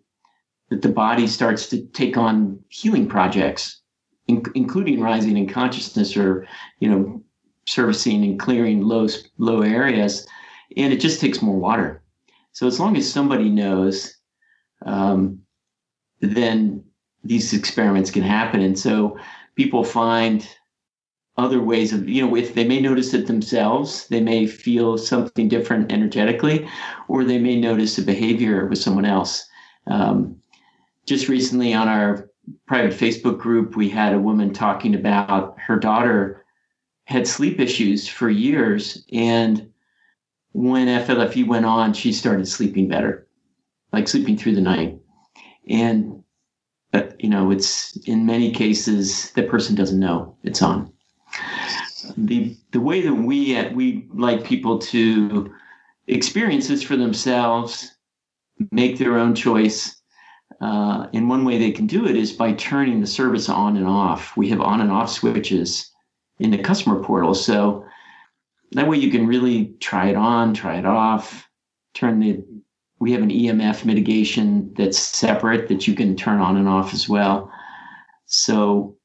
that 0.70 0.82
the 0.82 0.88
body 0.88 1.26
starts 1.26 1.68
to 1.68 1.86
take 1.88 2.16
on 2.16 2.58
healing 2.68 3.08
projects, 3.08 3.80
in- 4.26 4.44
including 4.54 5.00
rising 5.00 5.36
in 5.36 5.48
consciousness 5.48 6.16
or, 6.16 6.46
you 6.80 6.88
know, 6.88 7.22
servicing 7.66 8.24
and 8.24 8.38
clearing 8.38 8.82
low, 8.82 9.06
low 9.38 9.62
areas. 9.62 10.26
And 10.76 10.92
it 10.92 11.00
just 11.00 11.20
takes 11.20 11.42
more 11.42 11.56
water. 11.56 12.02
So 12.52 12.66
as 12.66 12.80
long 12.80 12.96
as 12.96 13.10
somebody 13.10 13.48
knows 13.48 14.16
um, 14.84 15.40
then 16.20 16.84
these 17.24 17.52
experiments 17.52 18.10
can 18.10 18.22
happen. 18.22 18.60
And 18.60 18.78
so 18.78 19.18
people 19.56 19.84
find 19.84 20.46
other 21.36 21.60
ways 21.60 21.92
of, 21.92 22.08
you 22.08 22.24
know, 22.24 22.34
if 22.34 22.54
they 22.54 22.64
may 22.64 22.80
notice 22.80 23.12
it 23.12 23.26
themselves, 23.26 24.06
they 24.08 24.20
may 24.20 24.46
feel 24.46 24.96
something 24.96 25.48
different 25.48 25.92
energetically, 25.92 26.66
or 27.08 27.24
they 27.24 27.38
may 27.38 27.60
notice 27.60 27.98
a 27.98 28.02
behavior 28.02 28.66
with 28.66 28.78
someone 28.78 29.04
else. 29.04 29.46
Um, 29.86 30.36
just 31.04 31.28
recently 31.28 31.74
on 31.74 31.88
our 31.88 32.30
private 32.66 32.94
Facebook 32.94 33.38
group, 33.38 33.76
we 33.76 33.88
had 33.88 34.14
a 34.14 34.18
woman 34.18 34.52
talking 34.52 34.94
about 34.94 35.58
her 35.58 35.78
daughter 35.78 36.44
had 37.04 37.26
sleep 37.26 37.60
issues 37.60 38.08
for 38.08 38.30
years. 38.30 39.04
And 39.12 39.70
when 40.56 40.86
FLFE 40.86 41.46
went 41.46 41.66
on, 41.66 41.92
she 41.92 42.12
started 42.12 42.48
sleeping 42.48 42.88
better, 42.88 43.28
like 43.92 44.08
sleeping 44.08 44.38
through 44.38 44.54
the 44.54 44.62
night. 44.62 44.98
And 45.68 46.24
uh, 46.94 47.02
you 47.18 47.28
know 47.28 47.50
it's 47.50 47.96
in 48.06 48.24
many 48.24 48.50
cases 48.52 49.32
the 49.32 49.42
person 49.42 49.74
doesn't 49.74 50.00
know 50.00 50.34
it's 50.44 50.62
on. 50.62 50.90
The 52.16 52.56
the 52.70 52.80
way 52.80 53.02
that 53.02 53.12
we 53.12 53.54
uh, 53.54 53.70
we 53.74 54.08
like 54.14 54.44
people 54.44 54.78
to 54.78 55.52
experience 56.06 56.68
this 56.68 56.82
for 56.82 56.96
themselves 56.96 57.92
make 58.70 58.96
their 58.96 59.18
own 59.18 59.34
choice 59.34 60.00
uh, 60.62 61.08
and 61.12 61.28
one 61.28 61.44
way 61.44 61.58
they 61.58 61.72
can 61.72 61.86
do 61.86 62.06
it 62.06 62.16
is 62.16 62.32
by 62.32 62.52
turning 62.52 63.00
the 63.00 63.06
service 63.06 63.50
on 63.50 63.76
and 63.76 63.86
off. 63.86 64.34
We 64.38 64.48
have 64.48 64.62
on 64.62 64.80
and 64.80 64.90
off 64.90 65.10
switches 65.10 65.90
in 66.38 66.50
the 66.50 66.58
customer 66.58 67.02
portal 67.02 67.34
so 67.34 67.85
that 68.76 68.88
way 68.88 68.96
you 68.96 69.10
can 69.10 69.26
really 69.26 69.74
try 69.80 70.08
it 70.08 70.16
on 70.16 70.54
try 70.54 70.76
it 70.76 70.86
off 70.86 71.48
turn 71.94 72.20
the 72.20 72.42
we 72.98 73.12
have 73.12 73.22
an 73.22 73.30
EMF 73.30 73.84
mitigation 73.84 74.72
that's 74.74 74.98
separate 74.98 75.68
that 75.68 75.86
you 75.86 75.94
can 75.94 76.16
turn 76.16 76.40
on 76.40 76.56
and 76.56 76.68
off 76.68 76.94
as 76.94 77.08
well. 77.08 77.50
So, 78.26 78.96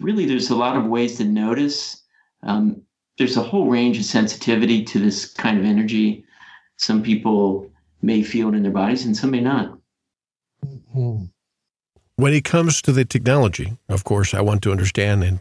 really, 0.00 0.24
there's 0.24 0.50
a 0.50 0.56
lot 0.56 0.76
of 0.76 0.86
ways 0.86 1.16
to 1.16 1.24
notice. 1.24 2.02
Um, 2.42 2.82
there's 3.18 3.36
a 3.36 3.42
whole 3.42 3.68
range 3.68 3.98
of 3.98 4.04
sensitivity 4.04 4.84
to 4.84 4.98
this 5.00 5.32
kind 5.32 5.58
of 5.58 5.64
energy. 5.64 6.24
Some 6.76 7.02
people 7.02 7.70
may 8.00 8.22
feel 8.22 8.48
it 8.48 8.54
in 8.54 8.62
their 8.62 8.72
bodies 8.72 9.04
and 9.04 9.16
some 9.16 9.32
may 9.32 9.40
not. 9.40 9.76
Mm-hmm. 10.64 11.24
When 12.16 12.32
it 12.32 12.44
comes 12.44 12.80
to 12.82 12.92
the 12.92 13.04
technology, 13.04 13.76
of 13.88 14.04
course, 14.04 14.34
I 14.34 14.40
want 14.40 14.62
to 14.62 14.70
understand, 14.70 15.24
and 15.24 15.40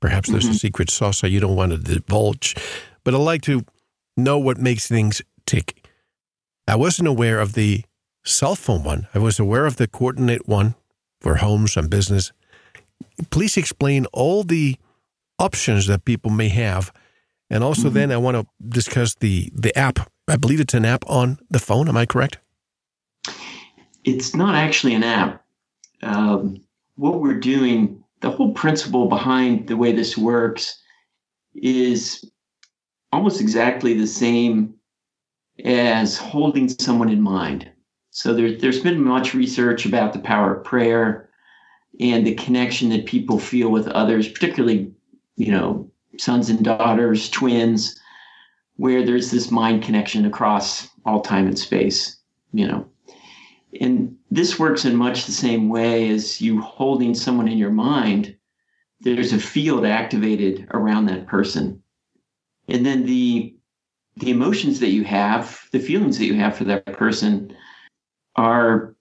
perhaps 0.00 0.28
there's 0.28 0.44
mm-hmm. 0.44 0.52
a 0.52 0.58
secret 0.58 0.90
sauce 0.90 1.22
that 1.22 1.30
you 1.30 1.40
don't 1.40 1.56
want 1.56 1.72
to 1.72 1.78
divulge, 1.78 2.54
but 3.04 3.14
I 3.14 3.18
like 3.18 3.42
to 3.42 3.64
know 4.16 4.38
what 4.38 4.58
makes 4.58 4.88
things 4.88 5.22
tick. 5.46 5.86
I 6.66 6.76
wasn't 6.76 7.08
aware 7.08 7.40
of 7.40 7.52
the 7.52 7.84
cell 8.24 8.54
phone 8.54 8.82
one. 8.82 9.06
I 9.14 9.18
was 9.18 9.38
aware 9.38 9.66
of 9.66 9.76
the 9.76 9.86
coordinate 9.86 10.48
one 10.48 10.74
for 11.20 11.36
homes 11.36 11.76
and 11.76 11.90
business. 11.90 12.32
Please 13.30 13.56
explain 13.56 14.06
all 14.06 14.42
the 14.42 14.76
options 15.38 15.86
that 15.86 16.04
people 16.04 16.30
may 16.30 16.48
have. 16.48 16.92
And 17.50 17.62
also, 17.62 17.88
mm-hmm. 17.88 17.94
then 17.94 18.12
I 18.12 18.16
want 18.16 18.36
to 18.36 18.46
discuss 18.68 19.14
the, 19.16 19.50
the 19.54 19.76
app. 19.76 20.10
I 20.26 20.36
believe 20.36 20.60
it's 20.60 20.74
an 20.74 20.86
app 20.86 21.04
on 21.06 21.38
the 21.50 21.58
phone. 21.58 21.88
Am 21.88 21.96
I 21.96 22.06
correct? 22.06 22.38
It's 24.04 24.34
not 24.34 24.54
actually 24.54 24.94
an 24.94 25.04
app. 25.04 25.44
Um, 26.02 26.60
what 26.96 27.20
we're 27.20 27.40
doing, 27.40 28.02
the 28.20 28.30
whole 28.30 28.52
principle 28.52 29.08
behind 29.08 29.66
the 29.66 29.76
way 29.76 29.92
this 29.92 30.16
works 30.16 30.78
is 31.54 32.24
almost 33.14 33.40
exactly 33.40 33.94
the 33.94 34.06
same 34.06 34.74
as 35.64 36.18
holding 36.18 36.68
someone 36.68 37.08
in 37.08 37.22
mind. 37.22 37.70
So 38.10 38.34
there, 38.34 38.58
there's 38.58 38.80
been 38.80 39.02
much 39.02 39.34
research 39.34 39.86
about 39.86 40.12
the 40.12 40.18
power 40.18 40.56
of 40.56 40.64
prayer 40.64 41.30
and 42.00 42.26
the 42.26 42.34
connection 42.34 42.88
that 42.90 43.06
people 43.06 43.38
feel 43.38 43.70
with 43.70 43.86
others, 43.88 44.28
particularly, 44.28 44.92
you 45.36 45.52
know, 45.52 45.88
sons 46.18 46.50
and 46.50 46.64
daughters, 46.64 47.30
twins, 47.30 48.00
where 48.76 49.06
there's 49.06 49.30
this 49.30 49.50
mind 49.50 49.84
connection 49.84 50.26
across 50.26 50.88
all 51.06 51.20
time 51.20 51.46
and 51.46 51.58
space, 51.58 52.16
you 52.52 52.66
know. 52.66 52.84
And 53.80 54.16
this 54.32 54.58
works 54.58 54.84
in 54.84 54.96
much 54.96 55.26
the 55.26 55.32
same 55.32 55.68
way 55.68 56.08
as 56.08 56.40
you 56.40 56.60
holding 56.60 57.14
someone 57.14 57.46
in 57.46 57.58
your 57.58 57.70
mind. 57.70 58.36
There's 59.00 59.32
a 59.32 59.38
field 59.38 59.84
activated 59.84 60.66
around 60.72 61.06
that 61.06 61.28
person. 61.28 61.80
And 62.68 62.84
then 62.84 63.06
the 63.06 63.54
the 64.16 64.30
emotions 64.30 64.78
that 64.80 64.90
you 64.90 65.02
have, 65.04 65.60
the 65.72 65.80
feelings 65.80 66.18
that 66.18 66.26
you 66.26 66.34
have 66.34 66.56
for 66.56 66.64
that 66.64 66.86
person 66.86 67.54
are 68.36 68.94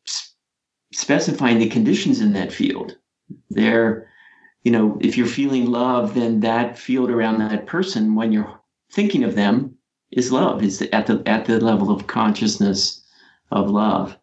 specifying 0.92 1.60
the 1.60 1.70
conditions 1.70 2.20
in 2.20 2.34
that 2.34 2.52
field. 2.52 2.98
They're, 3.52 4.10
you 4.64 4.72
know, 4.72 4.98
if 5.02 5.16
you're 5.16 5.28
feeling 5.28 5.68
love, 5.68 6.16
then 6.16 6.40
that 6.40 6.78
field 6.78 7.12
around 7.12 7.40
that 7.40 7.68
person, 7.68 8.16
when 8.16 8.32
you're 8.32 8.60
thinking 8.92 9.24
of 9.24 9.36
them, 9.36 9.76
is 10.12 10.32
love, 10.32 10.64
is 10.64 10.82
at 10.82 11.08
the 11.08 11.24
at 11.26 11.46
the 11.46 11.60
level 11.60 11.92
of 11.92 12.08
consciousness 12.08 13.04
of 13.52 13.70
love. 13.70 14.18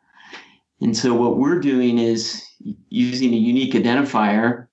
And 0.80 0.96
so 0.96 1.14
what 1.14 1.38
we're 1.38 1.60
doing 1.60 1.98
is 1.98 2.44
using 2.88 3.32
a 3.32 3.36
unique 3.36 3.74
identifier. 3.74 4.66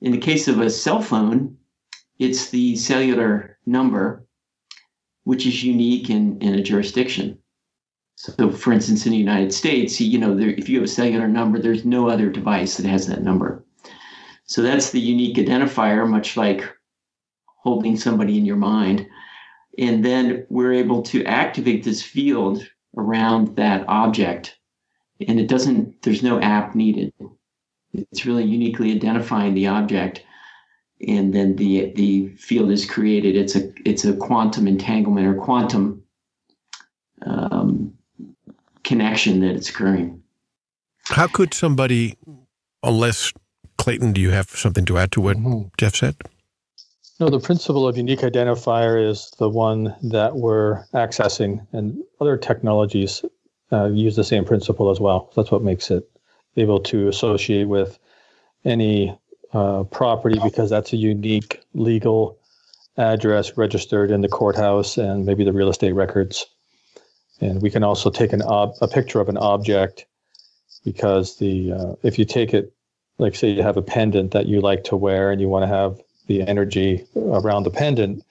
In 0.00 0.12
the 0.12 0.18
case 0.18 0.48
of 0.48 0.60
a 0.60 0.70
cell 0.70 1.02
phone, 1.02 1.56
it's 2.20 2.50
the 2.50 2.76
cellular 2.76 3.58
number 3.66 4.24
which 5.24 5.46
is 5.46 5.62
unique 5.62 6.10
in, 6.10 6.40
in 6.40 6.54
a 6.54 6.62
jurisdiction. 6.62 7.38
So, 8.16 8.50
for 8.50 8.72
instance, 8.72 9.06
in 9.06 9.12
the 9.12 9.18
United 9.18 9.52
States, 9.52 10.00
you 10.00 10.18
know, 10.18 10.34
there, 10.34 10.50
if 10.50 10.68
you 10.68 10.76
have 10.76 10.84
a 10.84 10.88
cellular 10.88 11.28
number, 11.28 11.58
there's 11.58 11.84
no 11.84 12.08
other 12.08 12.28
device 12.28 12.76
that 12.76 12.86
has 12.86 13.06
that 13.06 13.22
number. 13.22 13.64
So 14.44 14.62
that's 14.62 14.90
the 14.90 15.00
unique 15.00 15.36
identifier, 15.36 16.08
much 16.08 16.36
like 16.36 16.68
holding 17.46 17.96
somebody 17.96 18.36
in 18.36 18.44
your 18.44 18.56
mind. 18.56 19.06
And 19.78 20.04
then 20.04 20.46
we're 20.50 20.72
able 20.72 21.02
to 21.04 21.24
activate 21.24 21.84
this 21.84 22.02
field 22.02 22.66
around 22.96 23.56
that 23.56 23.84
object. 23.88 24.58
And 25.26 25.38
it 25.38 25.48
doesn't, 25.48 26.02
there's 26.02 26.22
no 26.22 26.40
app 26.40 26.74
needed. 26.74 27.12
It's 27.94 28.26
really 28.26 28.44
uniquely 28.44 28.92
identifying 28.92 29.54
the 29.54 29.68
object. 29.68 30.24
And 31.08 31.32
then 31.34 31.56
the 31.56 31.92
the 31.94 32.28
field 32.36 32.70
is 32.70 32.84
created. 32.84 33.36
It's 33.36 33.56
a 33.56 33.72
it's 33.88 34.04
a 34.04 34.14
quantum 34.14 34.66
entanglement 34.66 35.26
or 35.26 35.34
quantum 35.34 36.02
um, 37.22 37.94
connection 38.84 39.40
that 39.40 39.54
it's 39.56 39.70
occurring. 39.70 40.22
How 41.04 41.26
could 41.26 41.54
somebody, 41.54 42.16
unless 42.82 43.32
Clayten, 43.78 44.12
do 44.12 44.20
you 44.20 44.30
have 44.30 44.50
something 44.50 44.84
to 44.84 44.98
add 44.98 45.12
to 45.12 45.20
what 45.20 45.36
mm-hmm. 45.36 45.68
Jeff 45.78 45.96
said? 45.96 46.16
No, 47.18 47.28
the 47.28 47.40
principle 47.40 47.86
of 47.86 47.96
unique 47.96 48.20
identifier 48.20 49.08
is 49.08 49.30
the 49.38 49.48
one 49.48 49.94
that 50.02 50.36
we're 50.36 50.84
accessing, 50.94 51.66
and 51.72 52.02
other 52.20 52.36
technologies 52.36 53.24
uh, 53.72 53.86
use 53.86 54.16
the 54.16 54.24
same 54.24 54.44
principle 54.44 54.90
as 54.90 55.00
well. 55.00 55.32
That's 55.36 55.50
what 55.50 55.62
makes 55.62 55.90
it 55.90 56.08
able 56.56 56.80
to 56.80 57.08
associate 57.08 57.68
with 57.68 57.98
any 58.64 59.18
uh, 59.52 59.84
property 59.84 60.38
because 60.42 60.70
that's 60.70 60.92
a 60.92 60.96
unique 60.96 61.62
legal 61.74 62.38
address 62.96 63.56
registered 63.56 64.10
in 64.10 64.20
the 64.20 64.28
courthouse 64.28 64.98
and 64.98 65.24
maybe 65.24 65.44
the 65.44 65.52
real 65.52 65.68
estate 65.68 65.92
records. 65.92 66.46
And 67.40 67.62
we 67.62 67.70
can 67.70 67.82
also 67.82 68.10
take 68.10 68.32
an 68.32 68.42
ob- 68.42 68.74
a 68.80 68.88
picture 68.88 69.20
of 69.20 69.28
an 69.28 69.38
object 69.38 70.06
because 70.84 71.38
the 71.38 71.72
uh, 71.72 71.94
if 72.02 72.18
you 72.18 72.24
take 72.24 72.52
it, 72.52 72.72
like 73.18 73.34
say 73.34 73.50
you 73.50 73.62
have 73.62 73.76
a 73.76 73.82
pendant 73.82 74.32
that 74.32 74.46
you 74.46 74.60
like 74.60 74.84
to 74.84 74.96
wear 74.96 75.30
and 75.30 75.40
you 75.40 75.48
want 75.48 75.62
to 75.62 75.74
have 75.74 75.98
the 76.26 76.42
energy 76.42 77.04
around 77.16 77.64
the 77.64 77.70
pendant, 77.70 78.22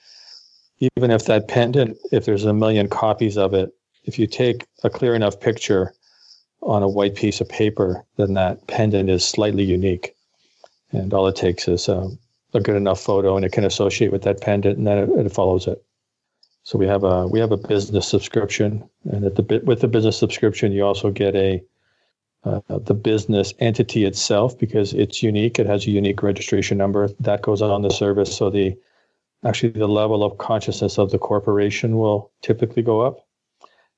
even 0.96 1.10
if 1.10 1.26
that 1.26 1.48
pendant, 1.48 1.98
if 2.12 2.24
there's 2.24 2.44
a 2.44 2.54
million 2.54 2.88
copies 2.88 3.36
of 3.36 3.52
it, 3.52 3.74
if 4.04 4.18
you 4.18 4.26
take 4.26 4.66
a 4.82 4.90
clear 4.90 5.14
enough 5.14 5.38
picture 5.38 5.92
on 6.62 6.82
a 6.82 6.88
white 6.88 7.14
piece 7.14 7.40
of 7.40 7.48
paper, 7.48 8.04
then 8.16 8.34
that 8.34 8.66
pendant 8.66 9.10
is 9.10 9.24
slightly 9.24 9.64
unique. 9.64 10.14
And 10.92 11.12
all 11.14 11.26
it 11.26 11.36
takes 11.36 11.68
is 11.68 11.88
um, 11.88 12.18
a 12.54 12.60
good 12.60 12.76
enough 12.76 13.00
photo 13.00 13.36
and 13.36 13.44
it 13.44 13.52
can 13.52 13.64
associate 13.64 14.12
with 14.12 14.22
that 14.22 14.40
pendant 14.40 14.78
and 14.78 14.86
then 14.86 14.98
it, 14.98 15.10
it 15.26 15.32
follows 15.32 15.66
it. 15.66 15.82
So 16.62 16.78
we 16.78 16.86
have 16.86 17.04
a 17.04 17.26
we 17.26 17.40
have 17.40 17.52
a 17.52 17.56
business 17.56 18.06
subscription, 18.06 18.88
and 19.10 19.24
at 19.24 19.34
the 19.34 19.62
with 19.64 19.80
the 19.80 19.88
business 19.88 20.18
subscription, 20.18 20.72
you 20.72 20.84
also 20.84 21.10
get 21.10 21.34
a 21.34 21.62
uh, 22.44 22.60
the 22.68 22.94
business 22.94 23.54
entity 23.58 24.04
itself 24.04 24.58
because 24.58 24.92
it's 24.92 25.22
unique. 25.22 25.58
It 25.58 25.66
has 25.66 25.86
a 25.86 25.90
unique 25.90 26.22
registration 26.22 26.78
number 26.78 27.08
that 27.20 27.42
goes 27.42 27.62
on 27.62 27.82
the 27.82 27.90
service. 27.90 28.36
So 28.36 28.50
the 28.50 28.76
actually 29.44 29.70
the 29.70 29.88
level 29.88 30.22
of 30.22 30.38
consciousness 30.38 30.98
of 30.98 31.10
the 31.10 31.18
corporation 31.18 31.96
will 31.96 32.30
typically 32.42 32.82
go 32.82 33.00
up, 33.00 33.26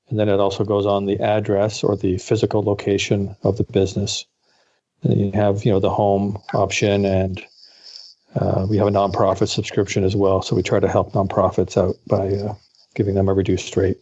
and 0.08 0.18
then 0.18 0.28
it 0.28 0.40
also 0.40 0.64
goes 0.64 0.86
on 0.86 1.06
the 1.06 1.20
address 1.20 1.82
or 1.82 1.96
the 1.96 2.16
physical 2.18 2.62
location 2.62 3.36
of 3.42 3.56
the 3.56 3.64
business. 3.64 4.24
And 5.02 5.20
you 5.20 5.32
have 5.32 5.64
you 5.64 5.72
know 5.72 5.80
the 5.80 5.90
home 5.90 6.38
option 6.54 7.04
and 7.04 7.44
uh, 8.36 8.66
we 8.68 8.78
have 8.78 8.86
a 8.86 8.90
nonprofit 8.90 9.48
subscription 9.48 10.04
as 10.04 10.16
well, 10.16 10.40
so 10.42 10.56
we 10.56 10.62
try 10.62 10.80
to 10.80 10.88
help 10.88 11.12
nonprofits 11.12 11.76
out 11.76 11.96
by 12.06 12.34
uh, 12.34 12.54
giving 12.94 13.14
them 13.14 13.28
a 13.28 13.34
reduced 13.34 13.76
rate. 13.76 13.98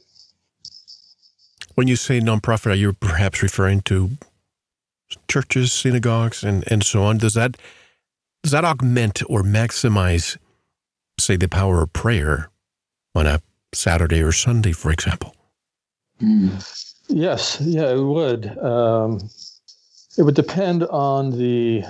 When 1.75 1.89
you 1.89 1.97
say 1.97 2.21
nonprofit, 2.21 2.73
are 2.73 2.75
you 2.75 2.93
perhaps 2.93 3.43
referring 3.43 3.81
to 3.83 4.11
churches, 5.29 5.73
synagogues, 5.73 6.45
and, 6.45 6.71
and 6.71 6.85
so 6.85 7.03
on? 7.03 7.19
Does 7.19 7.35
that 7.35 7.57
does 8.43 8.53
that 8.53 8.65
augment 8.65 9.23
or 9.29 9.43
maximize, 9.43 10.39
say, 11.19 11.37
the 11.37 11.49
power 11.49 11.83
of 11.83 11.93
prayer 11.93 12.51
on 13.15 13.27
a 13.27 13.43
Saturday 13.75 14.23
or 14.23 14.33
Sunday, 14.33 14.73
for 14.73 14.91
example? 14.91 15.35
Mm. 16.23 16.89
Yes, 17.09 17.61
yeah, 17.61 17.91
it 17.91 18.03
would. 18.03 18.57
Um, 18.59 19.29
it 20.21 20.25
would 20.25 20.35
depend 20.35 20.83
on 20.85 21.31
the 21.31 21.83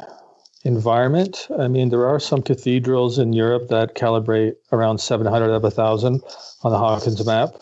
environment. 0.63 1.49
I 1.59 1.67
mean, 1.67 1.89
there 1.89 2.07
are 2.07 2.21
some 2.21 2.43
cathedrals 2.43 3.19
in 3.19 3.33
Europe 3.33 3.67
that 3.71 3.97
calibrate 3.97 4.55
around 4.71 4.99
700 4.99 5.51
of 5.53 5.65
1,000 5.65 6.23
on 6.63 6.71
the 6.71 6.79
Hawkins 6.79 7.27
map. 7.27 7.57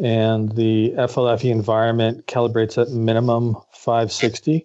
And 0.00 0.56
the 0.56 0.94
FLFE 0.96 1.50
environment 1.50 2.26
calibrates 2.26 2.80
at 2.80 2.92
minimum 2.92 3.56
560. 3.74 4.64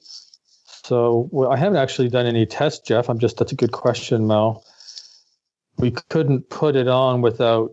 So 0.86 1.28
well, 1.34 1.52
I 1.52 1.58
haven't 1.58 1.80
actually 1.80 2.08
done 2.08 2.26
any 2.26 2.46
tests, 2.46 2.88
Jeff. 2.88 3.10
I'm 3.10 3.20
just, 3.20 3.36
that's 3.36 3.52
a 3.52 3.56
good 3.56 3.74
question, 3.74 4.26
Mel. 4.26 4.64
We 5.78 5.92
couldn't 5.92 6.50
put 6.50 6.78
it 6.78 6.88
on 6.88 7.22
without 7.22 7.72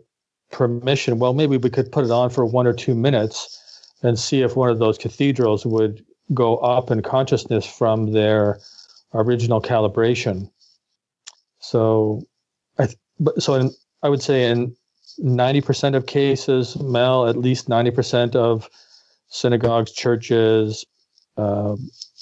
permission. 0.50 1.20
Well, 1.20 1.32
maybe 1.32 1.58
we 1.58 1.70
could 1.70 1.92
put 1.92 2.04
it 2.04 2.10
on 2.10 2.28
for 2.28 2.44
one 2.44 2.66
or 2.66 2.72
two 2.72 2.96
minutes 2.96 3.92
and 4.02 4.18
see 4.18 4.42
if 4.42 4.56
one 4.56 4.68
of 4.68 4.80
those 4.80 4.98
cathedrals 4.98 5.64
would 5.64 6.04
go 6.34 6.56
up 6.58 6.90
in 6.90 7.02
consciousness 7.02 7.66
from 7.66 8.12
their 8.12 8.58
original 9.14 9.60
calibration. 9.60 10.50
So, 11.60 12.22
I 12.78 12.88
but 13.18 13.42
so 13.42 13.54
in, 13.54 13.70
I 14.02 14.08
would 14.08 14.22
say 14.22 14.50
in 14.50 14.76
ninety 15.18 15.60
percent 15.60 15.94
of 15.96 16.06
cases, 16.06 16.76
Mel, 16.78 17.26
at 17.26 17.36
least 17.36 17.68
ninety 17.68 17.90
percent 17.90 18.36
of 18.36 18.68
synagogues, 19.28 19.92
churches, 19.92 20.84
uh, 21.36 21.76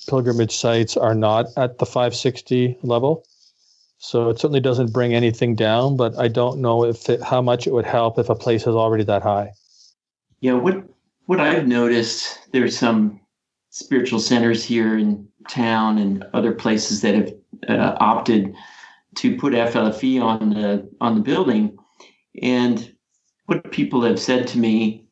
pilgrimage 0.08 0.56
sites 0.56 0.96
are 0.96 1.14
not 1.14 1.46
at 1.56 1.78
the 1.78 1.86
560 1.86 2.78
level. 2.82 3.26
So 3.98 4.28
it 4.28 4.38
certainly 4.38 4.60
doesn't 4.60 4.92
bring 4.92 5.14
anything 5.14 5.54
down, 5.54 5.96
but 5.96 6.18
I 6.18 6.28
don't 6.28 6.60
know 6.60 6.84
if 6.84 7.08
it, 7.08 7.22
how 7.22 7.40
much 7.40 7.66
it 7.66 7.72
would 7.72 7.86
help 7.86 8.18
if 8.18 8.28
a 8.28 8.34
place 8.34 8.62
is 8.62 8.74
already 8.74 9.04
that 9.04 9.22
high. 9.22 9.52
Yeah, 10.40 10.54
what 10.54 10.84
what 11.26 11.40
I've 11.40 11.66
noticed, 11.66 12.38
there's 12.52 12.76
some 12.76 13.18
spiritual 13.74 14.20
centers 14.20 14.64
here 14.64 14.96
in 14.96 15.26
town 15.48 15.98
and 15.98 16.24
other 16.32 16.52
places 16.52 17.00
that 17.00 17.12
have 17.16 17.32
uh, 17.68 17.96
opted 17.98 18.54
to 19.16 19.36
put 19.36 19.52
FLFE 19.52 20.22
on 20.22 20.50
the 20.50 20.88
on 21.00 21.16
the 21.16 21.20
building. 21.20 21.76
And 22.40 22.94
what 23.46 23.72
people 23.72 24.02
have 24.02 24.20
said 24.20 24.46
to 24.48 24.58
me, 24.58 25.06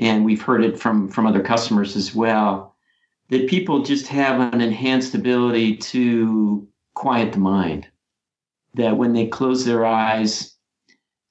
and 0.00 0.24
we've 0.24 0.42
heard 0.42 0.64
it 0.64 0.80
from 0.80 1.08
from 1.08 1.26
other 1.26 1.40
customers 1.40 1.94
as 1.94 2.12
well, 2.12 2.74
that 3.30 3.48
people 3.48 3.84
just 3.84 4.08
have 4.08 4.52
an 4.52 4.60
enhanced 4.60 5.14
ability 5.14 5.76
to 5.76 6.66
quiet 6.94 7.32
the 7.32 7.38
mind. 7.38 7.86
That 8.74 8.96
when 8.96 9.12
they 9.12 9.28
close 9.28 9.64
their 9.64 9.86
eyes, 9.86 10.56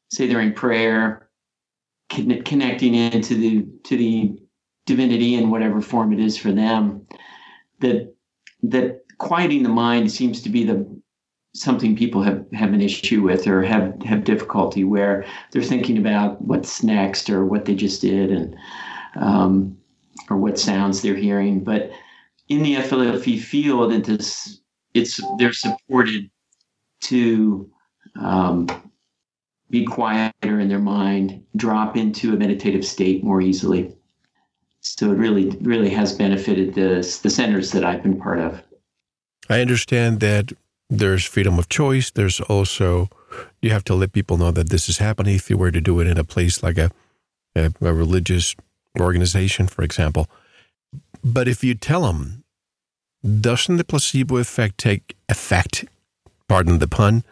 say 0.10 0.26
they're 0.26 0.40
in 0.40 0.54
prayer, 0.54 1.28
connecting 2.08 2.96
into 2.96 3.36
the 3.36 3.68
to 3.84 3.98
the 3.98 4.40
divinity 4.86 5.36
in 5.36 5.50
whatever 5.50 5.82
form 5.82 6.14
it 6.14 6.20
is 6.20 6.38
for 6.38 6.52
them 6.52 7.06
that 7.80 8.14
that 8.64 9.04
quieting 9.18 9.64
the 9.64 9.70
mind 9.70 10.12
seems 10.12 10.42
to 10.42 10.50
be 10.50 10.64
the 10.64 10.86
something 11.56 11.96
people 11.96 12.22
have, 12.22 12.46
have 12.52 12.74
an 12.74 12.82
issue 12.82 13.22
with 13.22 13.48
or 13.48 13.64
have, 13.64 14.02
have 14.04 14.26
difficulty 14.26 14.84
where 14.84 15.26
they're 15.52 15.64
thinking 15.64 15.98
about 15.98 16.42
what's 16.42 16.84
next 16.84 17.30
or 17.30 17.46
what 17.46 17.64
they 17.64 17.74
just 17.74 18.02
did 18.02 18.30
and 18.30 18.56
um, 19.16 19.78
or 20.30 20.36
what 20.36 20.60
sounds 20.60 21.02
they're 21.02 21.16
hearing. 21.16 21.64
But 21.64 21.92
in 22.50 22.62
the 22.62 22.76
FLFE 22.76 23.40
field 23.40 23.94
it 23.94 24.10
is, 24.10 24.62
it's 24.94 25.22
they're 25.40 25.54
supported 25.54 26.30
to 27.04 27.72
um, 28.20 28.68
be 29.70 29.86
quieter 29.86 30.60
in 30.60 30.68
their 30.68 30.80
mind 30.80 31.42
drop 31.56 31.96
into 31.96 32.34
a 32.34 32.38
meditative 32.38 32.86
state 32.86 33.24
more 33.24 33.42
easily 33.42 33.96
so 34.86 35.12
it 35.12 35.18
really 35.18 35.50
really 35.62 35.90
has 35.90 36.14
benefited 36.14 36.76
the 36.76 37.20
the 37.24 37.30
centers 37.30 37.72
that 37.72 37.84
I've 37.84 38.04
been 38.04 38.20
part 38.20 38.40
of. 38.40 38.62
I 39.50 39.62
understand 39.62 40.20
that 40.20 40.54
there's 40.90 41.26
freedom 41.26 41.58
of 41.58 41.70
choice. 41.70 42.12
There's 42.12 42.40
also 42.42 43.10
you 43.62 43.72
have 43.72 43.84
to 43.86 43.96
let 43.96 44.14
people 44.14 44.38
know 44.38 44.52
that 44.52 44.70
this 44.70 44.88
is 44.88 45.00
happening. 45.00 45.36
If 45.36 45.50
you 45.50 45.58
were 45.58 45.72
to 45.72 45.82
do 45.82 46.00
it 46.00 46.08
in 46.08 46.18
a 46.18 46.24
place 46.24 46.62
like 46.62 46.78
a 46.78 46.92
a, 47.56 47.72
a 47.82 47.94
religious 47.94 48.56
organization, 49.00 49.68
for 49.68 49.84
example, 49.84 50.28
but 51.24 51.48
if 51.48 51.64
you 51.64 51.74
tell 51.74 52.04
them, 52.04 52.44
doesn't 53.42 53.78
the 53.78 53.84
placebo 53.84 54.38
effect 54.38 54.78
take 54.78 55.16
effect? 55.28 55.86
Pardon 56.48 56.78
the 56.78 56.88
pun. 56.88 57.24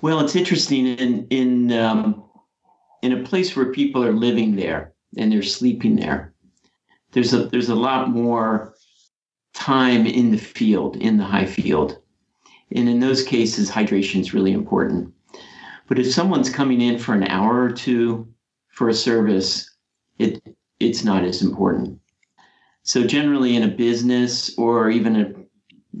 Well, 0.00 0.20
it's 0.20 0.36
interesting 0.36 0.86
in 0.86 1.26
in 1.30 1.72
um, 1.72 2.22
in 3.02 3.12
a 3.12 3.24
place 3.24 3.56
where 3.56 3.72
people 3.72 4.04
are 4.04 4.12
living 4.12 4.54
there 4.54 4.92
and 5.16 5.30
they're 5.30 5.42
sleeping 5.42 5.96
there. 5.96 6.32
There's 7.12 7.32
a 7.32 7.46
there's 7.46 7.68
a 7.68 7.74
lot 7.74 8.10
more 8.10 8.74
time 9.54 10.06
in 10.06 10.30
the 10.30 10.38
field, 10.38 10.96
in 10.96 11.16
the 11.16 11.24
high 11.24 11.46
field. 11.46 11.98
And 12.74 12.88
in 12.88 13.00
those 13.00 13.22
cases, 13.22 13.70
hydration 13.70 14.20
is 14.20 14.34
really 14.34 14.52
important. 14.52 15.12
But 15.88 15.98
if 15.98 16.12
someone's 16.12 16.50
coming 16.50 16.80
in 16.80 16.98
for 16.98 17.14
an 17.14 17.28
hour 17.28 17.62
or 17.62 17.70
two 17.70 18.28
for 18.68 18.88
a 18.88 18.94
service 18.94 19.70
it 20.18 20.42
it's 20.80 21.04
not 21.04 21.24
as 21.24 21.42
important. 21.42 21.98
So 22.82 23.06
generally 23.06 23.56
in 23.56 23.62
a 23.62 23.68
business 23.68 24.56
or 24.58 24.90
even 24.90 25.16
a 25.16 25.32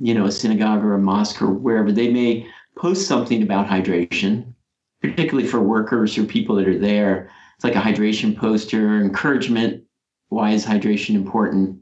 you 0.00 0.14
know 0.14 0.26
a 0.26 0.32
synagogue 0.32 0.84
or 0.84 0.94
a 0.94 0.98
mosque 0.98 1.40
or 1.40 1.50
wherever 1.50 1.92
they 1.92 2.10
may 2.12 2.46
post 2.76 3.08
something 3.08 3.42
about 3.42 3.66
hydration, 3.66 4.52
particularly 5.00 5.48
for 5.48 5.60
workers 5.60 6.16
or 6.18 6.24
people 6.24 6.56
that 6.56 6.68
are 6.68 6.78
there. 6.78 7.30
It's 7.56 7.64
like 7.64 7.74
a 7.74 7.80
hydration 7.80 8.36
poster, 8.36 9.00
encouragement. 9.00 9.82
Why 10.28 10.50
is 10.50 10.66
hydration 10.66 11.14
important? 11.14 11.78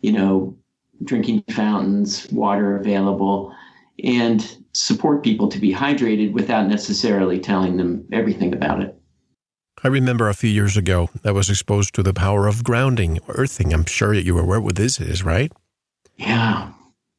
You 0.00 0.12
know, 0.12 0.56
drinking 1.04 1.44
fountains, 1.50 2.26
water 2.32 2.76
available, 2.76 3.54
and 4.02 4.58
support 4.72 5.22
people 5.22 5.48
to 5.48 5.58
be 5.58 5.72
hydrated 5.72 6.32
without 6.32 6.68
necessarily 6.68 7.38
telling 7.38 7.76
them 7.76 8.06
everything 8.12 8.52
about 8.52 8.80
it. 8.80 8.94
I 9.84 9.88
remember 9.88 10.28
a 10.28 10.34
few 10.34 10.50
years 10.50 10.76
ago 10.76 11.08
I 11.24 11.30
was 11.30 11.50
exposed 11.50 11.94
to 11.94 12.02
the 12.02 12.12
power 12.12 12.48
of 12.48 12.64
grounding, 12.64 13.20
earthing. 13.28 13.72
I'm 13.72 13.84
sure 13.84 14.14
that 14.14 14.24
you 14.24 14.36
are 14.38 14.42
aware 14.42 14.60
what 14.60 14.76
this 14.76 15.00
is, 15.00 15.22
right? 15.22 15.52
Yeah. 16.16 16.72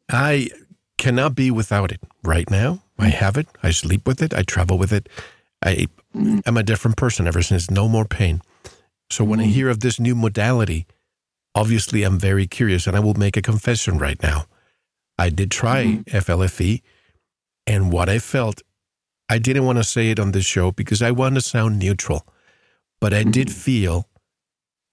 I 0.09 0.49
cannot 0.97 1.35
be 1.35 1.51
without 1.51 1.91
it 1.91 2.01
right 2.23 2.49
now. 2.49 2.83
I 2.97 3.07
have 3.07 3.37
it. 3.37 3.47
I 3.63 3.71
sleep 3.71 4.05
with 4.05 4.21
it. 4.21 4.33
I 4.33 4.43
travel 4.43 4.77
with 4.77 4.91
it. 4.91 5.07
I 5.63 5.87
am 6.15 6.57
a 6.57 6.63
different 6.63 6.97
person 6.97 7.27
ever 7.27 7.41
since. 7.41 7.69
No 7.69 7.87
more 7.87 8.05
pain. 8.05 8.41
So 9.09 9.23
when 9.23 9.39
I 9.39 9.45
mm. 9.45 9.51
hear 9.51 9.69
of 9.69 9.79
this 9.79 9.99
new 9.99 10.15
modality, 10.15 10.85
obviously 11.55 12.03
I'm 12.03 12.19
very 12.19 12.47
curious, 12.47 12.87
and 12.87 12.95
I 12.95 12.99
will 12.99 13.15
make 13.15 13.37
a 13.37 13.41
confession 13.41 13.97
right 13.97 14.21
now. 14.21 14.45
I 15.17 15.29
did 15.29 15.51
try 15.51 15.85
mm-hmm. 15.85 16.17
FLFE, 16.17 16.81
and 17.67 17.91
what 17.91 18.09
I 18.09 18.19
felt, 18.19 18.61
I 19.27 19.37
didn't 19.37 19.65
want 19.65 19.77
to 19.77 19.83
say 19.83 20.11
it 20.11 20.19
on 20.19 20.31
this 20.31 20.45
show 20.45 20.71
because 20.71 21.01
I 21.01 21.11
want 21.11 21.35
to 21.35 21.41
sound 21.41 21.79
neutral, 21.79 22.25
but 23.01 23.13
I 23.13 23.21
mm-hmm. 23.21 23.31
did 23.31 23.51
feel 23.51 24.07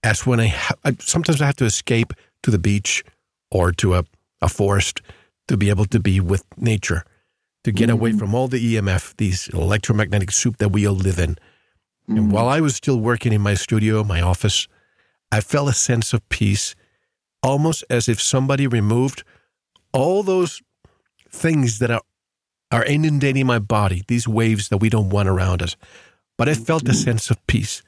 as 0.03 0.27
when 0.27 0.41
I, 0.41 0.49
ha- 0.49 0.75
I 0.85 0.97
sometimes 1.01 1.41
I 1.41 1.47
have 1.47 1.57
to 1.57 1.65
escape 1.65 2.13
to 2.43 2.51
the 2.51 2.59
beach 2.59 3.05
or 3.51 3.73
to 3.73 3.95
a, 3.95 4.05
a 4.43 4.49
forest 4.49 5.03
to 5.49 5.57
be 5.57 5.71
able 5.71 5.87
to 5.87 6.01
be 6.01 6.21
with 6.21 6.45
nature 6.57 7.05
to 7.67 7.73
get 7.73 7.89
mm-hmm. 7.89 7.95
away 7.95 8.13
from 8.13 8.33
all 8.33 8.47
the 8.47 8.77
EMF, 8.77 9.17
these 9.17 9.49
electromagnetic 9.49 10.31
soup 10.31 10.59
that 10.59 10.69
we 10.69 10.87
all 10.87 10.95
live 10.95 11.19
in. 11.19 11.31
Mm-hmm. 11.35 12.17
And 12.17 12.31
while 12.31 12.47
I 12.47 12.61
was 12.61 12.77
still 12.77 13.01
working 13.01 13.33
in 13.33 13.41
my 13.41 13.55
studio, 13.55 14.05
my 14.05 14.21
office, 14.21 14.69
I 15.33 15.41
felt 15.41 15.69
a 15.69 15.73
sense 15.73 16.13
of 16.13 16.27
peace, 16.29 16.77
almost 17.43 17.83
as 17.91 18.09
if 18.09 18.23
somebody 18.23 18.69
removed 18.69 19.25
all 19.93 20.23
those 20.23 20.63
things 21.29 21.81
that 21.81 21.91
are, 21.91 22.03
are 22.71 22.85
inundating 22.85 23.47
my 23.47 23.59
body, 23.59 24.05
these 24.07 24.29
waves 24.29 24.69
that 24.69 24.79
we 24.79 24.89
don't 24.89 25.11
want 25.11 25.29
around 25.29 25.61
us. 25.61 25.77
But 26.39 26.49
I 26.49 26.55
felt 26.55 26.85
a 26.85 26.93
mm-hmm. 26.93 26.95
sense 26.95 27.31
of 27.31 27.47
peace. 27.49 27.83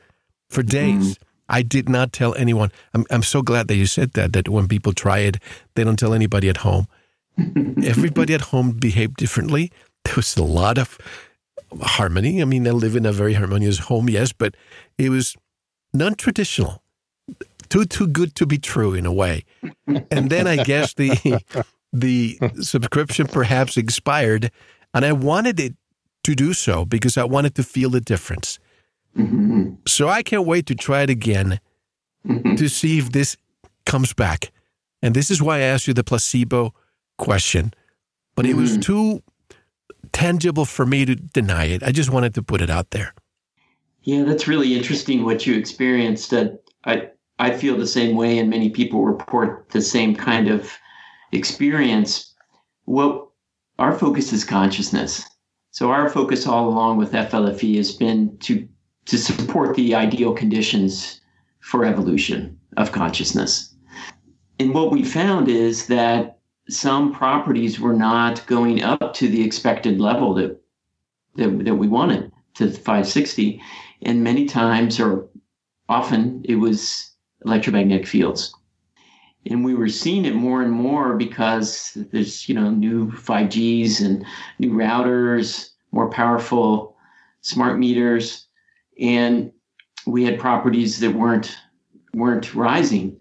For 0.49 0.65
days, 0.65 1.15
mm-hmm. 1.15 1.23
I 1.49 1.63
did 1.63 1.89
not 1.89 2.13
tell 2.13 2.35
anyone. 2.35 2.73
I'm, 2.95 3.07
I'm 3.13 3.23
so 3.23 3.43
glad 3.43 3.69
that 3.69 3.77
you 3.77 3.87
said 3.87 4.15
that, 4.15 4.33
that 4.33 4.49
when 4.49 4.67
people 4.67 4.93
try 4.93 5.19
it, 5.19 5.37
they 5.77 5.85
don't 5.85 6.01
tell 6.01 6.15
anybody 6.15 6.49
at 6.49 6.57
home. 6.57 6.89
Everybody 7.85 8.35
at 8.35 8.41
home 8.41 8.73
behaved 8.73 9.17
differently. 9.17 9.71
There 10.05 10.15
was 10.17 10.37
a 10.37 10.43
lot 10.43 10.79
of 10.79 10.99
harmony. 11.81 12.43
I 12.43 12.45
mean, 12.45 12.67
I 12.67 12.71
live 12.71 12.97
in 12.97 13.07
a 13.07 13.13
very 13.13 13.35
harmonious 13.35 13.79
home, 13.79 14.09
yes, 14.09 14.33
but 14.33 14.57
it 14.97 15.11
was 15.11 15.37
non 15.93 16.15
traditional. 16.15 16.83
Too 17.69 17.85
too 17.85 18.07
good 18.07 18.35
to 18.37 18.47
be 18.47 18.59
true 18.59 18.95
in 18.95 19.05
a 19.05 19.13
way. 19.13 19.45
And 20.11 20.31
then 20.31 20.47
I 20.47 20.65
guess 20.65 20.95
the 20.95 21.43
the 21.93 22.39
subscription 22.61 23.27
perhaps 23.27 23.77
expired 23.77 24.51
and 24.95 25.05
I 25.05 25.13
wanted 25.13 25.61
it 25.61 25.75
to 26.25 26.35
do 26.35 26.53
so 26.53 26.85
because 26.85 27.17
I 27.17 27.25
wanted 27.25 27.55
to 27.57 27.63
feel 27.63 27.91
the 27.91 28.01
difference. 28.01 28.59
Mm-hmm. 29.17 29.75
So 29.87 30.09
I 30.09 30.23
can't 30.23 30.47
wait 30.47 30.67
to 30.67 30.75
try 30.75 31.03
it 31.03 31.11
again 31.11 31.61
mm-hmm. 32.27 32.55
to 32.57 32.69
see 32.69 32.99
if 32.99 33.13
this 33.13 33.37
comes 33.87 34.13
back. 34.13 34.51
And 35.03 35.15
this 35.15 35.31
is 35.31 35.41
why 35.41 35.59
I 35.59 35.61
asked 35.61 35.87
you 35.87 35.95
the 35.95 36.05
placebo 36.05 36.75
question, 37.19 37.75
but 38.35 38.47
mm. 38.47 38.51
it 38.51 38.55
was 38.55 38.79
mm. 38.79 38.83
too 38.83 39.23
tangible 40.13 40.65
for 40.65 40.87
me 40.87 41.05
to 41.05 41.15
deny 41.15 41.65
it. 41.67 41.83
I 41.83 41.93
just 41.93 42.11
wanted 42.11 42.35
to 42.35 42.43
put 42.43 42.61
it 42.61 42.71
out 42.71 42.91
there. 42.91 43.15
Yeah, 44.03 44.25
that's 44.25 44.49
really 44.49 44.75
interesting 44.75 45.25
what 45.25 45.47
you 45.47 45.55
experienced. 45.55 46.33
Uh, 46.33 46.51
I 46.85 47.11
I 47.39 47.57
feel 47.57 47.77
the 47.77 47.87
same 47.87 48.17
way, 48.17 48.39
and 48.39 48.51
many 48.51 48.71
people 48.71 49.05
report 49.05 49.69
the 49.71 49.83
same 49.83 50.17
kind 50.17 50.49
of 50.49 50.73
experience. 51.33 52.35
Well, 52.87 53.33
our 53.79 53.97
focus 53.97 54.33
is 54.33 54.45
consciousness. 54.45 55.25
So 55.71 55.91
our 55.91 56.09
focus 56.09 56.47
all 56.47 56.69
along 56.69 56.97
with 56.97 57.13
FLFE 57.13 57.77
has 57.77 57.93
been 57.93 58.37
to 58.39 58.67
to 59.07 59.19
support 59.19 59.75
the 59.75 59.95
ideal 59.95 60.35
conditions 60.35 61.21
for 61.61 61.85
evolution 61.85 62.59
of 62.77 62.93
consciousness. 62.93 63.75
And 64.59 64.75
what 64.75 64.91
we 64.91 65.03
found 65.03 65.49
is 65.49 65.87
that 65.87 66.38
some 66.69 67.15
properties 67.15 67.81
were 67.81 67.95
not 67.95 68.47
going 68.47 68.83
up 68.83 69.15
to 69.15 69.29
the 69.29 69.43
expected 69.43 70.01
level 70.01 70.35
that 70.35 70.61
that, 71.37 71.65
that 71.65 71.75
we 71.75 71.87
wanted 71.87 72.33
to 72.55 72.71
560 72.71 73.61
and 74.03 74.25
many 74.25 74.45
times 74.45 74.99
or 74.99 75.29
often 75.89 76.43
it 76.45 76.57
was 76.57 77.13
electromagnetic 77.45 78.07
fields. 78.07 78.53
And 79.47 79.65
we 79.65 79.75
were 79.75 79.89
seeing 79.89 80.25
it 80.25 80.35
more 80.35 80.63
and 80.63 80.73
more 80.73 81.17
because 81.17 81.97
there's 82.13 82.49
you 82.49 82.55
know 82.55 82.71
new 82.71 83.11
5gs 83.13 84.05
and 84.05 84.25
new 84.59 84.73
routers 84.73 85.71
more 85.93 86.11
powerful 86.11 86.97
smart 87.41 87.79
meters. 87.79 88.47
And 89.01 89.53
we 90.07 90.25
had 90.25 90.39
properties 90.39 91.01
that 91.01 91.15
weren't 91.15 91.57
weren't 92.15 92.55
rising 92.55 93.17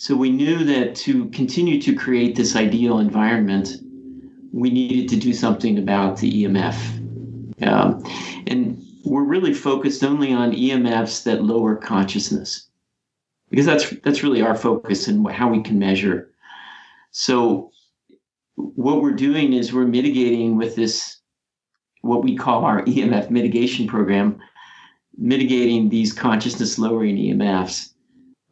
so 0.00 0.16
we 0.16 0.30
knew 0.30 0.64
that 0.64 0.94
to 0.94 1.26
continue 1.26 1.78
to 1.82 1.94
create 1.94 2.34
this 2.34 2.56
ideal 2.56 3.00
environment, 3.00 3.82
we 4.50 4.70
needed 4.70 5.10
to 5.10 5.16
do 5.16 5.34
something 5.34 5.76
about 5.76 6.16
the 6.16 6.44
EMF. 6.44 6.74
Um, 7.68 8.02
and 8.46 8.82
we're 9.04 9.24
really 9.24 9.52
focused 9.52 10.02
only 10.02 10.32
on 10.32 10.52
EMFs 10.52 11.24
that 11.24 11.42
lower 11.42 11.76
consciousness, 11.76 12.70
because 13.50 13.66
that's 13.66 13.90
that's 14.02 14.22
really 14.22 14.40
our 14.40 14.54
focus 14.54 15.06
and 15.06 15.30
how 15.30 15.50
we 15.50 15.62
can 15.62 15.78
measure. 15.78 16.30
So 17.10 17.70
what 18.54 19.02
we're 19.02 19.12
doing 19.12 19.52
is 19.52 19.74
we're 19.74 19.84
mitigating 19.84 20.56
with 20.56 20.76
this 20.76 21.18
what 22.00 22.24
we 22.24 22.38
call 22.38 22.64
our 22.64 22.82
EMF 22.86 23.28
mitigation 23.28 23.86
program, 23.86 24.38
mitigating 25.18 25.90
these 25.90 26.14
consciousness 26.14 26.78
lowering 26.78 27.18
EMFs 27.18 27.89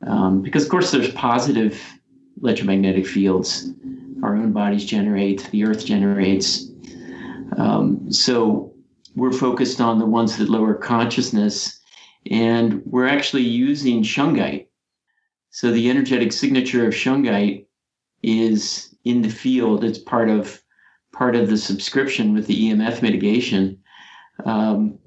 um, 0.07 0.43
because, 0.43 0.65
of 0.65 0.71
course, 0.71 0.91
there's 0.91 1.13
positive 1.13 1.81
electromagnetic 2.41 3.07
fields 3.07 3.73
our 4.23 4.37
own 4.37 4.53
bodies 4.53 4.85
generate, 4.85 5.49
the 5.51 5.65
earth 5.65 5.85
generates. 5.85 6.71
Um, 7.57 8.11
so 8.11 8.75
we're 9.15 9.33
focused 9.33 9.81
on 9.81 9.99
the 9.99 10.07
ones 10.07 10.37
that 10.37 10.49
lower 10.49 10.75
consciousness, 10.75 11.81
and 12.31 12.83
we're 12.85 13.07
actually 13.07 13.43
using 13.43 14.03
shungite. 14.03 14.67
So 15.51 15.71
the 15.71 15.89
energetic 15.89 16.33
signature 16.33 16.87
of 16.87 16.95
shungite 16.95 17.67
is 18.23 18.95
in 19.05 19.23
the 19.23 19.31
field. 19.31 19.85
It's 19.85 19.99
part 19.99 20.29
of 20.29 20.61
part 21.13 21.35
of 21.35 21.49
the 21.49 21.57
subscription 21.57 22.35
with 22.35 22.47
the 22.47 22.71
EMF 22.71 23.03
mitigation. 23.03 23.79
Um, 24.45 24.99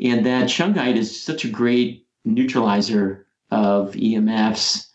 and 0.00 0.26
that 0.26 0.48
shungite 0.48 0.96
is 0.96 1.22
such 1.22 1.44
a 1.44 1.48
great 1.48 2.06
neutralizer 2.24 3.25
of 3.50 3.92
EMFs, 3.92 4.86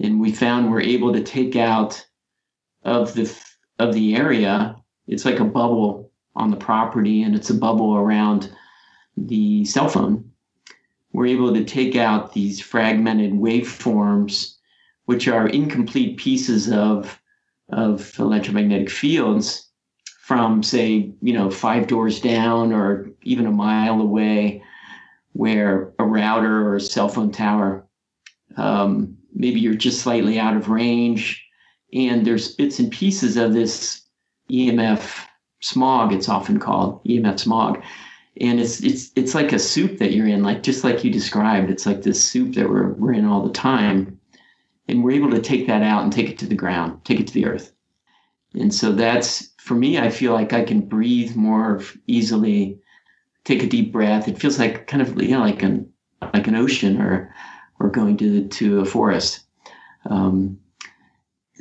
and 0.00 0.20
we 0.20 0.32
found 0.32 0.70
we're 0.70 0.80
able 0.80 1.12
to 1.12 1.22
take 1.22 1.56
out 1.56 2.04
of 2.84 3.14
the 3.14 3.32
of 3.78 3.94
the 3.94 4.14
area. 4.14 4.76
It's 5.06 5.24
like 5.24 5.40
a 5.40 5.44
bubble 5.44 6.10
on 6.36 6.50
the 6.50 6.56
property, 6.56 7.22
and 7.22 7.34
it's 7.34 7.50
a 7.50 7.54
bubble 7.54 7.96
around 7.96 8.50
the 9.16 9.64
cell 9.64 9.88
phone. 9.88 10.30
We're 11.12 11.26
able 11.26 11.52
to 11.54 11.64
take 11.64 11.96
out 11.96 12.32
these 12.32 12.60
fragmented 12.60 13.32
waveforms, 13.32 14.54
which 15.06 15.26
are 15.26 15.48
incomplete 15.48 16.18
pieces 16.18 16.70
of 16.70 17.20
of 17.70 18.18
electromagnetic 18.18 18.88
fields 18.88 19.68
from 20.20 20.62
say 20.62 21.10
you 21.22 21.32
know 21.32 21.50
five 21.50 21.86
doors 21.86 22.20
down 22.20 22.72
or 22.72 23.08
even 23.22 23.46
a 23.46 23.50
mile 23.50 24.00
away 24.00 24.62
where 25.32 25.92
a 25.98 26.04
router 26.04 26.68
or 26.68 26.76
a 26.76 26.80
cell 26.80 27.08
phone 27.08 27.32
tower 27.32 27.87
um, 28.56 29.16
maybe 29.34 29.60
you're 29.60 29.74
just 29.74 30.00
slightly 30.00 30.38
out 30.38 30.56
of 30.56 30.68
range, 30.68 31.44
and 31.92 32.26
there's 32.26 32.54
bits 32.54 32.78
and 32.78 32.90
pieces 32.90 33.36
of 33.36 33.52
this 33.52 34.02
EMF 34.50 35.26
smog. 35.60 36.12
It's 36.12 36.28
often 36.28 36.58
called 36.58 37.02
EMF 37.04 37.38
smog, 37.38 37.82
and 38.40 38.60
it's 38.60 38.80
it's 38.80 39.10
it's 39.16 39.34
like 39.34 39.52
a 39.52 39.58
soup 39.58 39.98
that 39.98 40.12
you're 40.12 40.26
in, 40.26 40.42
like 40.42 40.62
just 40.62 40.84
like 40.84 41.04
you 41.04 41.10
described. 41.10 41.70
It's 41.70 41.86
like 41.86 42.02
this 42.02 42.22
soup 42.22 42.54
that 42.54 42.68
we're 42.68 42.92
we're 42.92 43.12
in 43.12 43.26
all 43.26 43.46
the 43.46 43.52
time, 43.52 44.18
and 44.88 45.02
we're 45.02 45.12
able 45.12 45.30
to 45.30 45.40
take 45.40 45.66
that 45.66 45.82
out 45.82 46.02
and 46.02 46.12
take 46.12 46.30
it 46.30 46.38
to 46.38 46.46
the 46.46 46.54
ground, 46.54 47.04
take 47.04 47.20
it 47.20 47.26
to 47.28 47.34
the 47.34 47.46
earth, 47.46 47.72
and 48.54 48.74
so 48.74 48.92
that's 48.92 49.50
for 49.58 49.74
me. 49.74 49.98
I 49.98 50.10
feel 50.10 50.32
like 50.32 50.52
I 50.52 50.64
can 50.64 50.80
breathe 50.80 51.36
more 51.36 51.82
easily, 52.06 52.78
take 53.44 53.62
a 53.62 53.66
deep 53.66 53.92
breath. 53.92 54.28
It 54.28 54.38
feels 54.38 54.58
like 54.58 54.86
kind 54.86 55.02
of 55.02 55.20
you 55.20 55.32
know 55.32 55.40
like 55.40 55.62
an 55.62 55.90
like 56.34 56.46
an 56.46 56.56
ocean 56.56 57.00
or 57.00 57.34
or 57.80 57.88
going 57.88 58.16
to 58.18 58.46
to 58.48 58.80
a 58.80 58.84
forest. 58.84 59.40
Um, 60.06 60.58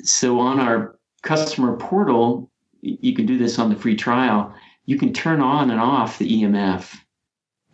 so 0.03 0.39
on 0.39 0.59
our 0.59 0.97
customer 1.23 1.75
portal, 1.77 2.49
you 2.81 3.13
can 3.13 3.25
do 3.25 3.37
this 3.37 3.59
on 3.59 3.69
the 3.69 3.75
free 3.75 3.95
trial. 3.95 4.53
You 4.85 4.97
can 4.97 5.13
turn 5.13 5.41
on 5.41 5.71
and 5.71 5.79
off 5.79 6.17
the 6.17 6.43
EMF. 6.43 6.95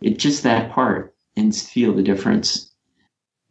It's 0.00 0.22
just 0.22 0.42
that 0.42 0.72
part 0.72 1.14
and 1.36 1.54
feel 1.54 1.92
the 1.92 2.02
difference. 2.02 2.72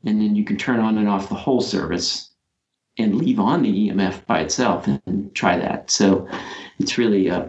And 0.05 0.19
then 0.19 0.35
you 0.35 0.43
can 0.43 0.57
turn 0.57 0.79
on 0.79 0.97
and 0.97 1.07
off 1.07 1.29
the 1.29 1.35
whole 1.35 1.61
service 1.61 2.31
and 2.97 3.15
leave 3.15 3.39
on 3.39 3.61
the 3.61 3.89
EMF 3.89 4.25
by 4.25 4.41
itself 4.41 4.87
and 4.87 5.33
try 5.33 5.57
that. 5.57 5.89
So 5.89 6.27
it's 6.79 6.97
really 6.97 7.29
uh, 7.29 7.47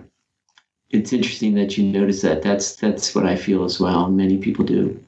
it's 0.90 1.12
interesting 1.12 1.54
that 1.54 1.76
you 1.76 1.84
notice 1.84 2.22
that. 2.22 2.42
That's 2.42 2.76
that's 2.76 3.14
what 3.14 3.26
I 3.26 3.36
feel 3.36 3.64
as 3.64 3.80
well. 3.80 4.08
Many 4.10 4.38
people 4.38 4.64
do. 4.64 4.98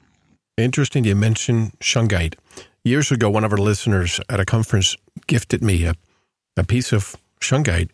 Interesting. 0.57 1.05
You 1.05 1.15
mentioned 1.15 1.73
shungite. 1.79 2.35
Years 2.83 3.11
ago, 3.11 3.29
one 3.29 3.43
of 3.43 3.51
our 3.51 3.57
listeners 3.57 4.19
at 4.29 4.39
a 4.39 4.45
conference 4.45 4.95
gifted 5.27 5.63
me 5.63 5.85
a, 5.85 5.93
a 6.55 6.63
piece 6.63 6.91
of 6.91 7.15
shungite, 7.39 7.89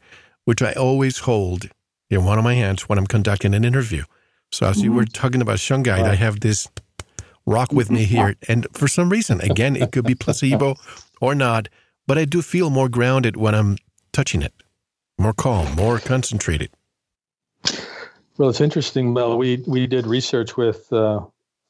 which 0.46 0.62
I 0.62 0.72
always 0.74 1.20
hold 1.20 1.70
in 2.10 2.26
one 2.26 2.38
of 2.38 2.44
my 2.44 2.54
hands 2.54 2.88
when 2.88 2.98
I'm 2.98 3.08
conducting 3.08 3.54
an 3.54 3.66
interview. 3.66 4.04
So 4.52 4.68
as 4.68 4.78
mm-hmm. 4.78 4.86
you 4.86 4.94
were 4.94 5.06
talking 5.06 5.42
about 5.42 5.58
shungite. 5.58 6.04
I 6.04 6.16
have 6.16 6.40
this 6.40 6.68
rock 7.46 7.72
with 7.72 7.90
me 7.92 8.06
here. 8.06 8.36
And 8.48 8.68
for 8.74 8.88
some 8.88 9.10
reason, 9.10 9.42
again, 9.42 9.76
it 9.76 9.92
could 9.92 10.06
be 10.06 10.16
placebo 10.16 10.76
or 11.20 11.36
not, 11.36 11.70
but 12.08 12.18
I 12.18 12.26
do 12.26 12.42
feel 12.42 12.70
more 12.70 12.90
grounded 12.90 13.36
when 13.36 13.56
I'm 13.56 13.78
touching 14.12 14.42
it, 14.42 14.54
more 15.18 15.34
calm, 15.34 15.76
more 15.76 16.00
concentrated. 16.00 16.70
Well, 18.38 18.50
it's 18.50 18.62
interesting. 18.62 19.14
Well, 19.14 19.38
we 19.38 19.64
we 19.68 19.88
did 19.88 20.08
research 20.08 20.58
with 20.58 20.92
uh, 20.92 21.22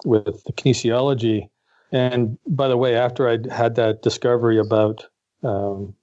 with 0.05 0.43
the 0.43 0.53
kinesiology, 0.53 1.49
and 1.93 2.39
by 2.47 2.67
the 2.67 2.77
way, 2.77 2.95
after 2.95 3.29
I 3.29 3.37
had 3.53 3.75
that 3.75 4.01
discovery 4.01 4.57
about 4.57 5.05
um, 5.43 5.93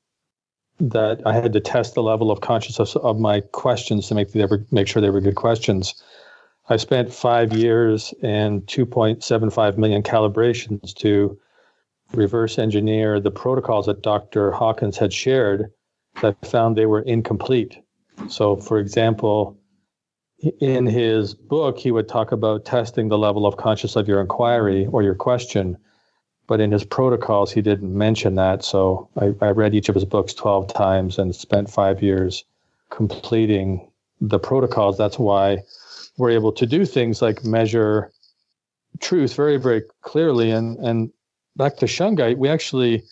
that, 0.78 1.20
I 1.26 1.34
had 1.34 1.52
to 1.52 1.60
test 1.60 1.94
the 1.94 2.02
level 2.02 2.30
of 2.30 2.40
consciousness 2.40 2.94
of 2.94 3.18
my 3.18 3.40
questions 3.40 4.06
to 4.08 4.14
make 4.14 4.30
they 4.32 4.46
were, 4.46 4.64
make 4.70 4.86
sure 4.86 5.02
they 5.02 5.10
were 5.10 5.20
good 5.20 5.34
questions. 5.34 6.00
I 6.68 6.76
spent 6.76 7.12
five 7.12 7.52
years 7.52 8.14
and 8.22 8.62
2.75 8.66 9.76
million 9.76 10.04
calibrations 10.04 10.94
to 10.94 11.36
reverse 12.12 12.58
engineer 12.58 13.18
the 13.18 13.32
protocols 13.32 13.86
that 13.86 14.02
Dr. 14.02 14.52
Hawkins 14.52 14.96
had 14.96 15.12
shared 15.12 15.72
that 16.22 16.46
found 16.46 16.76
they 16.76 16.86
were 16.86 17.02
incomplete. 17.02 17.78
So, 18.28 18.56
for 18.56 18.78
example, 18.78 19.59
in 20.60 20.86
his 20.86 21.34
book, 21.34 21.78
he 21.78 21.90
would 21.90 22.08
talk 22.08 22.32
about 22.32 22.64
testing 22.64 23.08
the 23.08 23.18
level 23.18 23.46
of 23.46 23.56
consciousness 23.56 23.96
of 23.96 24.08
your 24.08 24.20
inquiry 24.20 24.86
or 24.86 25.02
your 25.02 25.14
question. 25.14 25.76
But 26.46 26.60
in 26.60 26.72
his 26.72 26.84
protocols, 26.84 27.52
he 27.52 27.62
didn't 27.62 27.96
mention 27.96 28.34
that. 28.36 28.64
So 28.64 29.08
I, 29.20 29.34
I 29.44 29.50
read 29.50 29.74
each 29.74 29.88
of 29.88 29.94
his 29.94 30.04
books 30.04 30.34
12 30.34 30.72
times 30.72 31.18
and 31.18 31.34
spent 31.34 31.70
five 31.70 32.02
years 32.02 32.44
completing 32.88 33.86
the 34.20 34.38
protocols. 34.38 34.96
That's 34.96 35.18
why 35.18 35.58
we're 36.16 36.30
able 36.30 36.52
to 36.52 36.66
do 36.66 36.84
things 36.84 37.22
like 37.22 37.44
measure 37.44 38.10
truth 38.98 39.34
very, 39.34 39.58
very 39.58 39.82
clearly. 40.02 40.50
And, 40.50 40.76
and 40.78 41.12
back 41.56 41.76
to 41.76 41.86
shungite, 41.86 42.38
we 42.38 42.48
actually 42.48 43.04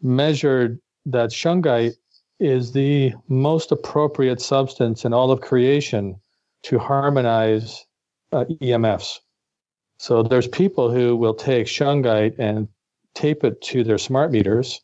measured 0.00 0.80
that 1.06 1.30
shungite 1.30 1.94
is 2.40 2.72
the 2.72 3.12
most 3.28 3.70
appropriate 3.70 4.40
substance 4.40 5.04
in 5.04 5.12
all 5.12 5.30
of 5.30 5.40
creation 5.40 6.16
to 6.62 6.78
harmonize 6.78 7.86
uh, 8.32 8.44
EMFs. 8.60 9.18
So 9.98 10.22
there's 10.22 10.48
people 10.48 10.90
who 10.90 11.16
will 11.16 11.34
take 11.34 11.66
shungite 11.66 12.34
and 12.38 12.68
tape 13.14 13.44
it 13.44 13.60
to 13.62 13.84
their 13.84 13.98
smart 13.98 14.32
meters, 14.32 14.80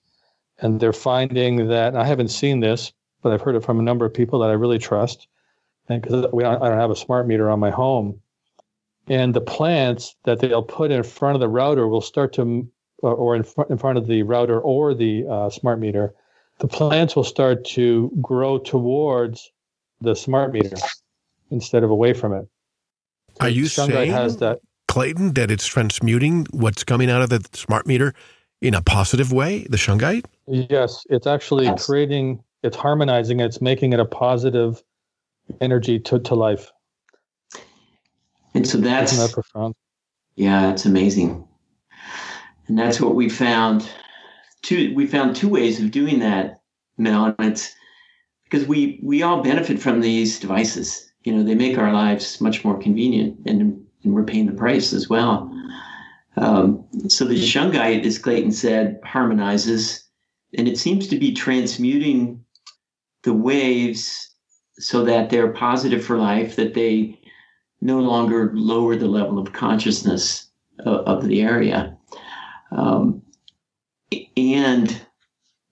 and 0.60 0.80
they're 0.80 0.92
finding 0.92 1.68
that 1.68 1.96
I 1.96 2.04
haven't 2.04 2.28
seen 2.28 2.60
this, 2.60 2.92
but 3.22 3.32
I've 3.32 3.40
heard 3.40 3.56
it 3.56 3.64
from 3.64 3.80
a 3.80 3.82
number 3.82 4.04
of 4.04 4.14
people 4.14 4.38
that 4.40 4.50
I 4.50 4.52
really 4.52 4.78
trust, 4.78 5.26
and 5.88 6.02
because 6.02 6.24
I 6.24 6.28
don't 6.68 6.78
have 6.78 6.90
a 6.90 6.96
smart 6.96 7.26
meter 7.26 7.50
on 7.50 7.58
my 7.58 7.70
home, 7.70 8.20
and 9.08 9.34
the 9.34 9.40
plants 9.40 10.14
that 10.24 10.40
they'll 10.40 10.62
put 10.62 10.90
in 10.90 11.02
front 11.02 11.34
of 11.34 11.40
the 11.40 11.48
router 11.48 11.88
will 11.88 12.00
start 12.00 12.32
to, 12.34 12.68
or 13.02 13.34
in, 13.34 13.42
fr- 13.42 13.62
in 13.70 13.78
front 13.78 13.98
of 13.98 14.06
the 14.06 14.22
router 14.22 14.60
or 14.60 14.94
the 14.94 15.26
uh, 15.28 15.50
smart 15.50 15.80
meter, 15.80 16.14
the 16.58 16.68
plants 16.68 17.16
will 17.16 17.24
start 17.24 17.64
to 17.64 18.12
grow 18.20 18.58
towards 18.58 19.50
the 20.00 20.14
smart 20.14 20.52
meter 20.52 20.76
instead 21.50 21.82
of 21.82 21.90
away 21.90 22.12
from 22.12 22.32
it. 22.32 22.48
So 23.40 23.46
Are 23.46 23.48
you 23.48 23.66
saying, 23.66 24.10
has 24.10 24.38
that, 24.38 24.60
Clayten, 24.88 25.34
that 25.34 25.50
it's 25.50 25.66
transmuting 25.66 26.46
what's 26.50 26.84
coming 26.84 27.10
out 27.10 27.22
of 27.22 27.30
the 27.30 27.44
smart 27.52 27.86
meter 27.86 28.14
in 28.60 28.74
a 28.74 28.82
positive 28.82 29.32
way, 29.32 29.66
the 29.70 29.76
shungite? 29.76 30.24
Yes, 30.46 31.04
it's 31.10 31.26
actually 31.26 31.66
yes. 31.66 31.86
creating, 31.86 32.42
it's 32.62 32.76
harmonizing, 32.76 33.40
it's 33.40 33.60
making 33.60 33.92
it 33.92 34.00
a 34.00 34.04
positive 34.04 34.82
energy 35.60 35.98
to, 36.00 36.18
to 36.18 36.34
life. 36.34 36.72
And 38.54 38.66
so 38.66 38.78
that's 38.78 39.12
Isn't 39.12 39.26
that 39.26 39.32
profound. 39.32 39.74
Yeah, 40.34 40.72
it's 40.72 40.84
amazing. 40.84 41.46
And 42.66 42.78
that's 42.78 43.00
what 43.00 43.14
we 43.14 43.28
found. 43.28 43.88
Two 44.62 44.92
we 44.94 45.06
found 45.06 45.36
two 45.36 45.48
ways 45.48 45.80
of 45.80 45.90
doing 45.90 46.18
that, 46.18 46.60
Mel, 46.96 47.34
and 47.38 47.52
it's 47.52 47.72
because 48.44 48.66
we 48.66 48.98
we 49.02 49.22
all 49.22 49.42
benefit 49.42 49.78
from 49.78 50.00
these 50.00 50.40
devices 50.40 51.07
you 51.24 51.34
know, 51.34 51.42
they 51.42 51.54
make 51.54 51.78
our 51.78 51.92
lives 51.92 52.40
much 52.40 52.64
more 52.64 52.78
convenient 52.78 53.38
and, 53.46 53.84
and 54.04 54.14
we're 54.14 54.24
paying 54.24 54.46
the 54.46 54.52
price 54.52 54.92
as 54.92 55.08
well. 55.08 55.52
Um, 56.36 56.84
so 57.08 57.24
the 57.24 57.34
shungite, 57.34 58.04
as 58.04 58.18
Clayten 58.18 58.52
said, 58.52 59.00
harmonizes 59.04 60.08
and 60.56 60.66
it 60.68 60.78
seems 60.78 61.08
to 61.08 61.18
be 61.18 61.32
transmuting 61.32 62.42
the 63.22 63.34
waves 63.34 64.34
so 64.78 65.04
that 65.04 65.28
they're 65.28 65.52
positive 65.52 66.04
for 66.04 66.16
life, 66.16 66.56
that 66.56 66.74
they 66.74 67.18
no 67.80 67.98
longer 67.98 68.52
lower 68.54 68.96
the 68.96 69.08
level 69.08 69.38
of 69.38 69.52
consciousness 69.52 70.48
of, 70.80 71.06
of 71.06 71.28
the 71.28 71.42
area. 71.42 71.96
Um, 72.70 73.22
and 74.36 75.00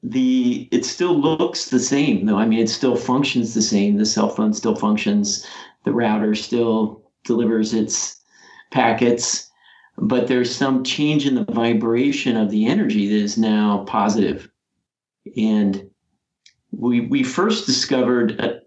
the 0.09 0.69
it 0.71 0.85
still 0.85 1.19
looks 1.19 1.69
the 1.69 1.81
same 1.81 2.27
though. 2.27 2.37
I 2.37 2.47
mean 2.47 2.61
it 2.61 2.71
still 2.71 2.97
functions 2.97 3.55
the 3.55 3.63
same. 3.63 3.97
The 3.97 4.07
cell 4.07 4.29
phone 4.29 4.55
still 4.55 4.77
functions. 4.77 5.45
The 5.85 5.93
router 5.93 6.35
still 6.35 7.03
delivers 7.25 7.75
its 7.75 8.23
packets. 8.71 9.51
But 9.99 10.29
there's 10.29 10.55
some 10.55 10.85
change 10.85 11.27
in 11.27 11.35
the 11.35 11.45
vibration 11.45 12.37
of 12.37 12.51
the 12.51 12.67
energy 12.67 13.09
that 13.09 13.17
is 13.17 13.37
now 13.37 13.85
positive. 13.89 14.49
And 15.37 15.91
we 16.71 17.01
we 17.01 17.25
first 17.25 17.67
discovered 17.67 18.39
a, 18.41 18.61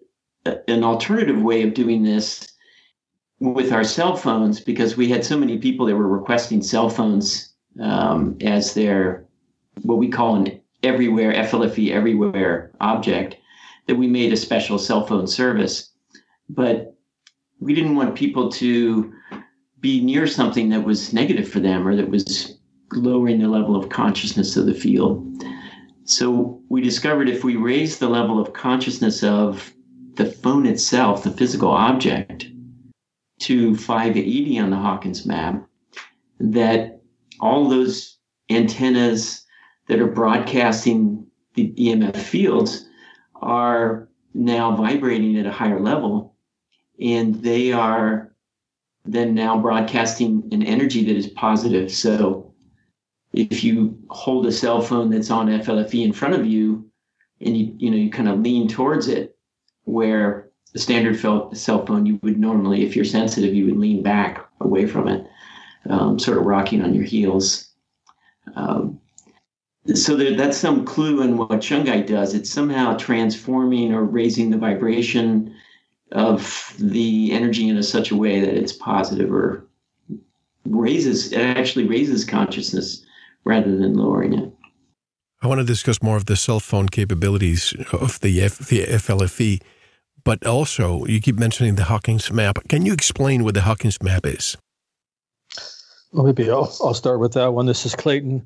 a, 0.45 0.69
an 0.69 0.84
alternative 0.84 1.41
way 1.41 1.63
of 1.63 1.73
doing 1.73 2.04
this 2.04 2.52
with 3.39 3.71
our 3.71 3.86
cell 3.86 4.17
phones 4.17 4.60
because 4.60 4.97
we 4.97 5.08
had 5.08 5.23
so 5.23 5.38
many 5.38 5.58
people 5.58 5.86
that 5.86 5.95
were 5.95 6.08
requesting 6.08 6.62
cell 6.62 6.89
phones 6.89 7.54
um, 7.80 8.38
as 8.41 8.73
their 8.73 9.25
what 9.84 9.99
we 9.99 10.10
call 10.10 10.36
an 10.36 10.59
everywhere, 10.84 11.34
FLFE 11.34 11.92
everywhere 11.92 12.72
object, 12.80 13.38
that 13.88 13.96
we 13.96 14.08
made 14.08 14.34
a 14.34 14.38
special 14.38 14.78
cell 14.78 15.06
phone 15.06 15.28
service. 15.28 15.92
But 16.50 16.96
we 17.60 17.74
didn't 17.74 17.96
want 17.96 18.15
people 18.15 18.50
to 18.54 19.13
be 19.80 20.04
near 20.04 20.28
something 20.28 20.70
that 20.70 20.84
was 20.84 21.13
negative 21.13 21.48
for 21.48 21.60
them 21.60 21.88
or 21.88 21.96
that 21.96 22.10
was 22.10 22.58
lowering 22.94 23.39
the 23.39 23.48
level 23.48 23.76
of 23.76 23.89
consciousness 23.89 24.58
of 24.58 24.65
the 24.65 24.74
field. 24.74 25.26
So 26.06 26.62
we 26.70 26.82
discovered 26.82 27.30
if 27.30 27.44
we 27.44 27.56
raise 27.56 28.00
the 28.00 28.10
level 28.10 28.39
of 28.39 28.54
consciousness 28.54 29.24
of 29.24 29.72
the 30.15 30.26
phone 30.26 30.65
itself, 30.65 31.24
the 31.24 31.32
physical 31.32 31.70
object, 31.70 32.48
to 33.42 33.76
580 33.76 34.60
on 34.60 34.70
the 34.70 34.76
Hawkins 34.76 35.26
map, 35.26 35.65
that 36.39 37.02
all 37.39 37.70
those 37.70 38.18
antennas, 38.50 39.46
that 39.89 39.99
are 39.99 40.08
broadcasting 40.08 41.25
the 41.56 41.73
EMF 41.73 42.15
fields 42.15 42.88
are 43.41 44.08
now 44.34 44.75
vibrating 44.75 45.38
at 45.38 45.47
a 45.47 45.52
higher 45.52 45.80
level. 45.80 46.36
And 47.02 47.36
they 47.36 47.73
are 47.73 48.32
then 49.04 49.34
now 49.34 49.60
broadcasting 49.60 50.47
an 50.52 50.62
energy 50.63 51.04
that 51.06 51.15
is 51.15 51.28
positive. 51.28 51.91
So 51.91 52.54
if 53.34 53.63
you 53.63 53.97
hold 54.10 54.45
a 54.45 54.52
cell 54.52 54.82
phone 54.82 55.10
that's 55.10 55.32
on 55.32 55.47
FLFE 55.47 56.06
in 56.06 56.13
front 56.13 56.36
of 56.36 56.45
you 56.45 56.89
and 57.41 57.58
you, 57.58 57.73
you 57.78 57.89
know, 57.89 57.97
you 57.97 58.12
kind 58.12 58.30
of 58.30 58.41
lean 58.41 58.67
towards 58.67 59.08
it, 59.08 59.38
where 59.86 60.52
a 60.75 60.80
standard 60.80 61.19
cell 61.19 61.86
phone, 61.86 62.06
you 62.06 62.19
would 62.21 62.39
normally, 62.39 62.86
if 62.86 62.95
you're 62.95 63.06
sensitive, 63.06 63.56
you 63.56 63.65
would 63.65 63.78
lean 63.78 64.04
back 64.04 64.47
away 64.60 64.86
from 64.86 65.08
it, 65.08 65.25
um, 65.89 66.19
sort 66.19 66.38
of 66.38 66.45
rocking 66.45 66.84
on 66.84 66.93
your 66.93 67.06
heels. 67.06 67.71
Um, 68.56 68.99
so 69.94 70.15
there, 70.15 70.36
that's 70.36 70.58
some 70.58 70.86
clue 70.86 71.22
in 71.22 71.38
what 71.38 71.50
shungite 71.50 72.08
does. 72.08 72.34
It's 72.34 72.50
somehow 72.50 72.98
transforming 72.98 73.94
or 73.94 74.04
raising 74.04 74.50
the 74.50 74.58
vibration 74.58 75.56
of 76.12 76.74
the 76.80 77.32
energy 77.32 77.70
in 77.70 77.78
a 77.78 77.84
such 77.84 78.12
a 78.12 78.15
way 78.15 78.39
that 78.39 78.56
it's 78.56 78.74
positive 78.74 79.32
or 79.32 79.65
raises 80.65 81.32
it 81.32 81.39
actually 81.39 81.88
raises 81.88 82.26
consciousness 82.26 83.04
rather 83.44 83.76
than 83.78 83.96
lowering 83.96 84.34
it. 84.34 84.52
I 85.42 85.48
want 85.48 85.60
to 85.60 85.65
discuss 85.65 86.02
more 86.02 86.18
of 86.18 86.26
the 86.26 86.36
cell 86.36 86.60
phone 86.60 86.89
capabilities 86.89 87.74
of 87.94 88.20
the, 88.20 88.42
F, 88.42 88.58
the 88.58 88.84
FLFE, 88.86 89.62
but 90.24 90.46
also 90.46 91.06
you 91.06 91.22
keep 91.22 91.39
mentioning 91.39 91.76
the 91.76 91.86
Hawkins 91.86 92.32
map. 92.32 92.68
Can 92.68 92.86
you 92.86 92.92
explain 92.92 93.44
what 93.44 93.54
the 93.54 93.62
Hawkins 93.62 94.02
map 94.02 94.26
is? 94.26 94.58
Well, 96.12 96.26
maybe 96.26 96.50
I'll, 96.50 96.76
I'll 96.84 96.94
start 96.94 97.20
with 97.20 97.34
that 97.34 97.54
one. 97.54 97.68
This 97.68 97.86
is 97.86 97.96
Clayten. 97.96 98.46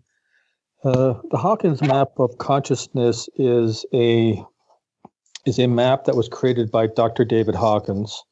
Uh, 0.84 1.14
the 1.32 1.38
Hawkins 1.38 1.82
map 1.82 2.10
of 2.18 2.38
consciousness 2.40 3.30
is 3.36 3.86
a 3.94 4.44
is 5.46 5.60
a 5.60 5.68
map 5.68 6.06
that 6.06 6.16
was 6.16 6.28
created 6.28 6.72
by 6.72 6.88
Dr. 6.88 7.24
David 7.24 7.56
Hawkins. 7.56 8.24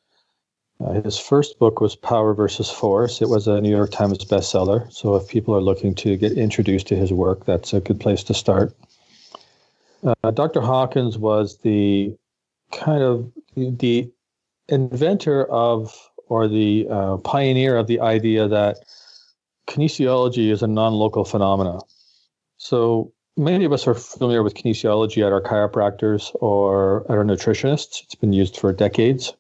Uh, 0.83 1.01
his 1.01 1.17
first 1.17 1.59
book 1.59 1.79
was 1.79 1.95
Power 1.95 2.33
versus 2.33 2.69
Force. 2.69 3.21
It 3.21 3.29
was 3.29 3.47
a 3.47 3.61
New 3.61 3.69
York 3.69 3.91
Times 3.91 4.17
bestseller. 4.25 4.91
So 4.91 5.15
if 5.15 5.27
people 5.27 5.55
are 5.55 5.61
looking 5.61 5.93
to 5.95 6.17
get 6.17 6.33
introduced 6.33 6.87
to 6.87 6.95
his 6.95 7.13
work, 7.13 7.45
that's 7.45 7.73
a 7.73 7.79
good 7.79 7.99
place 7.99 8.23
to 8.25 8.33
start. 8.33 8.73
Uh, 10.03 10.31
Dr. 10.31 10.61
Hawkins 10.61 11.17
was 11.17 11.57
the 11.59 12.15
kind 12.71 13.03
of 13.03 13.31
the 13.55 14.09
inventor 14.67 15.45
of 15.51 15.93
or 16.27 16.47
the 16.47 16.87
uh, 16.89 17.17
pioneer 17.17 17.77
of 17.77 17.87
the 17.87 17.99
idea 17.99 18.47
that 18.47 18.77
kinesiology 19.67 20.49
is 20.49 20.63
a 20.63 20.67
non-local 20.67 21.25
phenomena. 21.25 21.79
So 22.63 23.11
many 23.35 23.65
of 23.65 23.73
us 23.73 23.87
are 23.87 23.95
familiar 23.95 24.43
with 24.43 24.53
kinesiology 24.53 25.25
at 25.25 25.33
our 25.33 25.41
chiropractors 25.41 26.29
or 26.35 27.01
at 27.11 27.17
our 27.17 27.23
nutritionists. 27.23 28.03
It's 28.03 28.13
been 28.13 28.33
used 28.33 28.55
for 28.55 28.71
decades. 28.71 29.33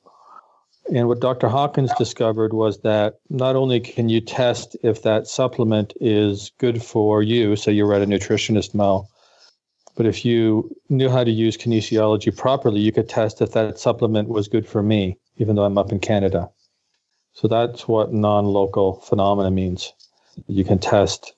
And 0.91 1.07
what 1.07 1.19
Dr. 1.19 1.47
Hawkins 1.47 1.91
discovered 1.99 2.51
was 2.51 2.79
that 2.79 3.19
not 3.29 3.55
only 3.55 3.79
can 3.79 4.09
you 4.09 4.21
test 4.21 4.75
if 4.81 5.03
that 5.03 5.27
supplement 5.27 5.93
is 6.01 6.51
good 6.57 6.81
for 6.81 7.21
you, 7.21 7.55
so 7.55 7.69
you're 7.69 7.93
at 7.93 8.01
a 8.01 8.07
nutritionist, 8.07 8.73
Mel, 8.73 9.07
but 9.95 10.07
if 10.07 10.25
you 10.25 10.75
knew 10.89 11.07
how 11.07 11.23
to 11.23 11.31
use 11.31 11.57
kinesiology 11.57 12.35
properly, 12.35 12.79
you 12.79 12.91
could 12.91 13.07
test 13.07 13.39
if 13.39 13.51
that 13.51 13.77
supplement 13.77 14.29
was 14.29 14.47
good 14.47 14.67
for 14.67 14.81
me, 14.81 15.15
even 15.37 15.55
though 15.55 15.63
I'm 15.65 15.77
up 15.77 15.91
in 15.91 15.99
Canada. 15.99 16.49
So 17.33 17.47
that's 17.47 17.87
what 17.87 18.13
non 18.13 18.45
local 18.45 18.93
phenomena 18.93 19.51
means. 19.51 19.93
You 20.47 20.65
can 20.65 20.79
test 20.79 21.33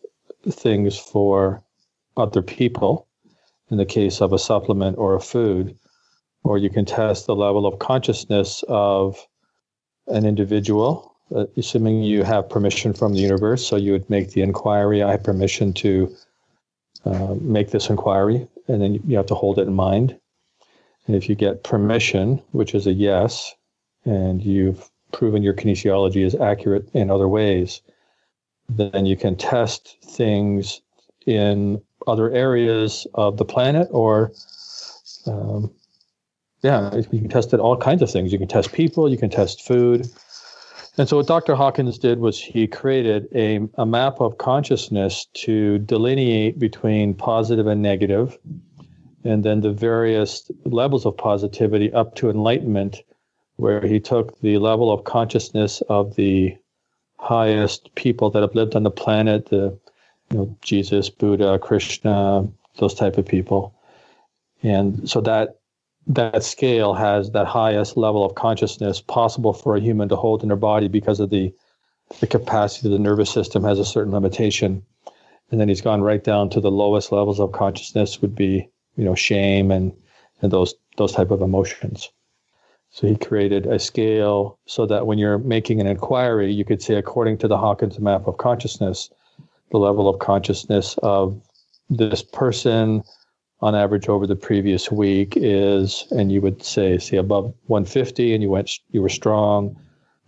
things 0.50 0.98
for 0.98 1.63
other 2.18 2.42
people 2.42 3.08
in 3.70 3.78
the 3.78 3.86
case 3.86 4.22
of 4.22 4.34
a 4.34 4.40
supplement 4.40 4.98
or 4.98 5.16
a 5.16 5.20
food, 5.20 5.78
or 6.44 6.58
you 6.58 6.70
can 6.70 6.86
test 6.86 7.26
the 7.26 7.36
level 7.36 7.66
of 7.66 7.80
consciousness 7.80 8.64
of 8.68 9.26
an 10.08 10.26
individual, 10.26 11.16
uh, 11.36 11.46
assuming 11.58 12.04
you 12.04 12.24
have 12.24 12.50
permission 12.50 12.94
from 12.94 13.14
the 13.14 13.20
universe. 13.20 13.66
So 13.66 13.76
you 13.78 13.94
would 13.94 14.10
make 14.10 14.32
the 14.32 14.42
inquiry. 14.42 15.02
I 15.02 15.12
have 15.12 15.24
permission 15.24 15.74
to 15.74 16.14
uh, 17.06 17.36
make 17.40 17.72
this 17.72 17.90
inquiry, 17.90 18.48
and 18.68 18.82
then 18.82 18.94
you 19.08 19.18
have 19.18 19.28
to 19.28 19.36
hold 19.36 19.58
it 19.58 19.68
in 19.68 19.74
mind. 19.74 20.18
And 21.08 21.16
if 21.16 21.28
you 21.28 21.36
get 21.36 21.64
permission, 21.64 22.42
which 22.52 22.76
is 22.76 22.88
a 22.88 22.94
yes, 22.94 23.54
and 24.06 24.42
you've 24.44 24.90
proven 25.12 25.44
your 25.44 25.54
kinesiology 25.54 26.26
is 26.26 26.36
accurate 26.36 26.90
in 26.94 27.10
other 27.10 27.28
ways, 27.28 27.82
then 28.70 29.06
you 29.06 29.16
can 29.16 29.36
test 29.36 29.98
things 30.04 30.82
in 31.26 31.82
other 32.08 32.32
areas 32.32 33.08
of 33.14 33.38
the 33.38 33.46
planet 33.46 33.88
or 33.92 34.32
um, 35.26 35.72
yeah, 36.64 36.96
you 36.96 37.20
can 37.20 37.30
test 37.30 37.54
it 37.54 37.60
all 37.60 37.78
kinds 37.78 38.02
of 38.02 38.10
things. 38.10 38.32
You 38.32 38.40
can 38.40 38.48
test 38.48 38.72
people, 38.72 39.10
you 39.10 39.18
can 39.18 39.30
test 39.30 39.66
food. 39.68 40.08
And 40.98 41.10
so 41.10 41.18
what 41.18 41.28
Dr. 41.28 41.56
Hawkins 41.56 41.98
did 41.98 42.20
was 42.20 42.40
he 42.40 42.68
created 42.68 43.28
a, 43.36 43.60
a 43.76 43.86
map 43.86 44.22
of 44.22 44.38
consciousness 44.38 45.28
to 45.34 45.80
delineate 45.80 46.60
between 46.60 47.16
positive 47.16 47.68
and 47.68 47.82
negative, 47.82 48.38
and 49.24 49.44
then 49.44 49.62
the 49.62 49.74
various 49.74 50.50
levels 50.66 51.06
of 51.06 51.18
positivity 51.18 51.92
up 51.94 52.16
to 52.16 52.30
enlightenment, 52.30 53.02
where 53.58 53.82
he 53.82 54.00
took 54.00 54.40
the 54.42 54.58
level 54.60 54.92
of 54.92 55.04
consciousness 55.04 55.82
of 55.90 56.16
the 56.16 56.56
highest 57.18 57.94
people 57.96 58.30
that 58.30 58.42
have 58.42 58.56
lived 58.56 58.76
on 58.76 58.84
the 58.84 58.92
planet, 58.92 59.48
the 59.48 59.78
know, 60.38 60.58
Jesus, 60.62 61.10
Buddha, 61.10 61.60
Krishna, 61.60 62.48
those 62.78 62.94
type 62.94 63.18
of 63.18 63.26
people. 63.26 63.74
And 64.62 65.10
so 65.10 65.22
that 65.22 65.60
that 66.08 66.44
scale 66.44 66.94
has 66.94 67.32
that 67.32 67.48
highest 67.48 67.96
level 67.96 68.26
of 68.26 68.36
consciousness 68.36 69.00
possible 69.00 69.54
for 69.54 69.76
a 69.76 69.80
human 69.80 70.10
to 70.10 70.16
hold 70.16 70.42
in 70.42 70.50
their 70.50 70.58
body 70.58 70.88
because 70.88 71.20
of 71.20 71.30
the 71.30 71.54
the 72.20 72.28
capacity 72.28 72.88
of 72.88 72.92
the 72.92 73.00
nervous 73.00 73.32
system 73.32 73.64
has 73.64 73.80
a 73.80 73.86
certain 73.86 74.12
limitation. 74.12 74.84
And 75.50 75.60
then 75.60 75.70
he's 75.70 75.82
gone 75.82 76.02
right 76.02 76.24
down 76.24 76.50
to 76.50 76.60
the 76.60 76.72
lowest 76.72 77.12
levels 77.12 77.40
of 77.40 77.52
consciousness 77.52 78.22
would 78.22 78.36
be, 78.36 78.70
you 78.96 79.06
know, 79.06 79.16
shame 79.16 79.72
and 79.72 79.94
and 80.42 80.52
those 80.52 80.76
those 80.98 81.14
type 81.14 81.32
of 81.32 81.42
emotions. 81.42 82.12
So 82.92 83.08
he 83.08 83.16
created 83.16 83.66
a 83.66 83.80
scale 83.80 84.60
so 84.68 84.86
that 84.86 85.08
when 85.08 85.18
you're 85.18 85.40
making 85.40 85.82
an 85.82 85.88
inquiry, 85.88 86.54
you 86.54 86.64
could 86.64 86.82
say, 86.82 86.96
according 86.96 87.40
to 87.40 87.48
the 87.48 87.58
Hawkins 87.58 88.00
map 88.00 88.28
of 88.28 88.38
consciousness, 88.38 89.10
the 89.74 89.80
level 89.80 90.08
of 90.08 90.20
consciousness 90.20 91.00
of 91.02 91.42
this 91.90 92.22
person 92.22 93.04
on 93.62 93.74
average 93.74 94.08
over 94.08 94.28
the 94.28 94.36
previous 94.36 94.92
week 94.92 95.34
is, 95.36 96.06
and 96.12 96.32
you 96.32 96.42
would 96.42 96.62
say, 96.64 97.00
see, 97.00 97.18
above 97.18 97.46
150, 97.66 98.36
and 98.36 98.44
you 98.44 98.52
went, 98.52 98.70
you 98.92 99.02
were 99.02 99.10
strong. 99.10 99.76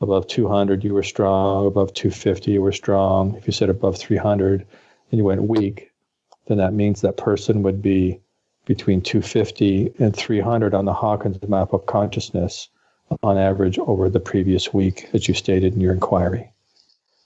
Above 0.01 0.25
200, 0.25 0.83
you 0.83 0.95
were 0.95 1.03
strong. 1.03 1.67
Above 1.67 1.93
250, 1.93 2.53
you 2.53 2.61
were 2.61 2.71
strong. 2.71 3.35
If 3.35 3.45
you 3.45 3.53
said 3.53 3.69
above 3.69 3.99
300, 3.99 4.65
and 5.11 5.19
you 5.19 5.23
went 5.23 5.43
weak, 5.43 5.91
then 6.47 6.57
that 6.57 6.73
means 6.73 7.01
that 7.01 7.17
person 7.17 7.61
would 7.61 7.83
be 7.83 8.19
between 8.65 8.99
250 8.99 9.93
and 9.99 10.15
300 10.15 10.73
on 10.73 10.85
the 10.85 10.93
Hawkins 10.93 11.37
map 11.47 11.71
of 11.71 11.85
consciousness 11.85 12.67
on 13.21 13.37
average 13.37 13.77
over 13.77 14.09
the 14.09 14.19
previous 14.19 14.73
week, 14.73 15.07
as 15.13 15.27
you 15.27 15.35
stated 15.35 15.75
in 15.75 15.81
your 15.81 15.93
inquiry. 15.93 16.51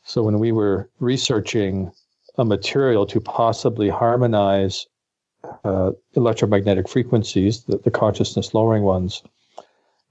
So 0.04 0.24
when 0.24 0.40
we 0.40 0.52
were 0.52 0.90
researching 1.00 1.92
a 2.40 2.46
material 2.46 3.06
to 3.06 3.20
possibly 3.20 3.90
harmonize 3.90 4.88
uh, 5.64 5.92
electromagnetic 6.16 6.90
frequencies, 6.90 7.64
the, 7.66 7.78
the 7.78 7.92
consciousness 7.92 8.54
lowering 8.54 8.84
ones, 8.84 9.24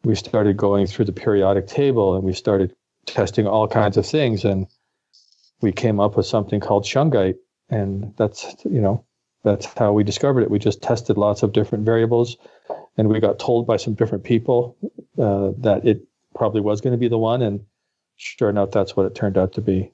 we 0.04 0.14
started 0.14 0.56
going 0.56 0.86
through 0.86 1.06
the 1.06 1.12
periodic 1.12 1.66
table 1.66 2.14
and 2.14 2.24
we 2.24 2.32
started 2.32 2.74
testing 3.06 3.46
all 3.46 3.66
kinds 3.66 3.96
of 3.96 4.06
things. 4.06 4.44
And 4.44 4.66
we 5.60 5.72
came 5.72 5.98
up 5.98 6.16
with 6.16 6.26
something 6.26 6.60
called 6.60 6.84
shungite. 6.84 7.36
And 7.70 8.14
that's, 8.16 8.54
you 8.64 8.80
know, 8.80 9.04
that's 9.42 9.66
how 9.76 9.92
we 9.92 10.04
discovered 10.04 10.42
it. 10.42 10.50
We 10.50 10.58
just 10.58 10.82
tested 10.82 11.16
lots 11.16 11.42
of 11.42 11.52
different 11.52 11.84
variables, 11.84 12.36
and 12.96 13.08
we 13.08 13.20
got 13.20 13.38
told 13.38 13.66
by 13.66 13.76
some 13.76 13.94
different 13.94 14.24
people 14.24 14.76
uh, 15.18 15.52
that 15.58 15.86
it 15.86 16.02
probably 16.34 16.60
was 16.60 16.80
going 16.80 16.92
to 16.92 16.98
be 16.98 17.08
the 17.08 17.18
one. 17.18 17.42
And 17.42 17.60
sure 18.16 18.50
enough, 18.50 18.70
that's 18.70 18.96
what 18.96 19.06
it 19.06 19.14
turned 19.14 19.38
out 19.38 19.52
to 19.54 19.60
be. 19.60 19.92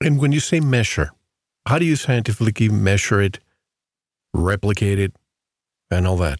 And 0.00 0.18
when 0.18 0.32
you 0.32 0.40
say 0.40 0.60
measure, 0.60 1.10
how 1.66 1.78
do 1.78 1.84
you 1.84 1.96
scientifically 1.96 2.68
measure 2.68 3.20
it, 3.20 3.40
replicate 4.32 4.98
it, 4.98 5.12
and 5.90 6.06
all 6.06 6.16
that? 6.16 6.38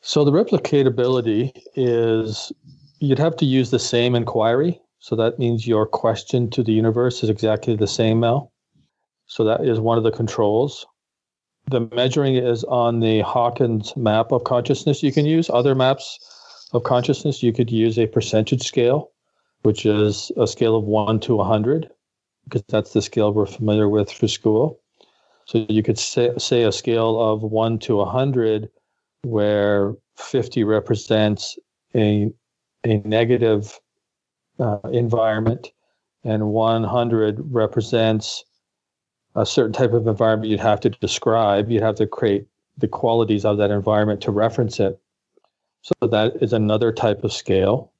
So 0.00 0.24
the 0.24 0.30
replicatability 0.30 1.52
is 1.74 2.52
you'd 3.00 3.18
have 3.18 3.36
to 3.36 3.44
use 3.44 3.70
the 3.70 3.78
same 3.78 4.14
inquiry. 4.14 4.80
So 5.00 5.16
that 5.16 5.38
means 5.38 5.66
your 5.66 5.86
question 5.86 6.50
to 6.50 6.62
the 6.62 6.72
universe 6.72 7.22
is 7.22 7.30
exactly 7.30 7.76
the 7.76 7.86
same, 7.86 8.20
Mel. 8.20 8.52
So 9.26 9.44
that 9.44 9.64
is 9.64 9.80
one 9.80 9.98
of 9.98 10.04
the 10.04 10.10
controls. 10.10 10.86
The 11.70 11.88
measuring 11.92 12.36
is 12.36 12.64
on 12.64 13.00
the 13.00 13.20
Hawkins 13.20 13.96
map 13.96 14.32
of 14.32 14.44
consciousness 14.44 15.02
you 15.02 15.12
can 15.12 15.26
use. 15.26 15.48
Other 15.50 15.74
maps 15.74 16.18
of 16.72 16.84
consciousness, 16.84 17.42
you 17.42 17.52
could 17.52 17.70
use 17.70 17.98
a 17.98 18.06
percentage 18.06 18.62
scale, 18.62 19.10
which 19.62 19.86
is 19.86 20.32
a 20.36 20.46
scale 20.46 20.76
of 20.76 20.84
1 20.84 21.20
to 21.20 21.36
100, 21.36 21.90
because 22.50 22.64
that's 22.68 22.92
the 22.92 23.02
scale 23.02 23.32
we're 23.32 23.46
familiar 23.46 23.88
with 23.88 24.10
for 24.10 24.26
school. 24.28 24.80
So 25.44 25.64
you 25.68 25.82
could 25.82 25.98
say, 25.98 26.32
say 26.38 26.64
a 26.64 26.72
scale 26.72 27.20
of 27.20 27.42
1 27.42 27.78
to 27.80 27.96
100, 27.96 28.68
where 29.22 29.94
50 30.16 30.64
represents 30.64 31.58
a, 31.94 32.30
a 32.84 32.98
negative 32.98 33.78
uh, 34.58 34.78
environment 34.92 35.72
and 36.24 36.48
100 36.48 37.40
represents 37.50 38.44
a 39.34 39.46
certain 39.46 39.72
type 39.72 39.92
of 39.92 40.06
environment 40.06 40.50
you'd 40.50 40.60
have 40.60 40.80
to 40.80 40.90
describe. 40.90 41.70
You'd 41.70 41.82
have 41.82 41.94
to 41.96 42.06
create 42.06 42.46
the 42.76 42.88
qualities 42.88 43.44
of 43.44 43.58
that 43.58 43.70
environment 43.70 44.20
to 44.22 44.30
reference 44.30 44.80
it. 44.80 45.00
So 45.82 46.08
that 46.08 46.34
is 46.42 46.52
another 46.52 46.92
type 46.92 47.24
of 47.24 47.32
scale. 47.32 47.92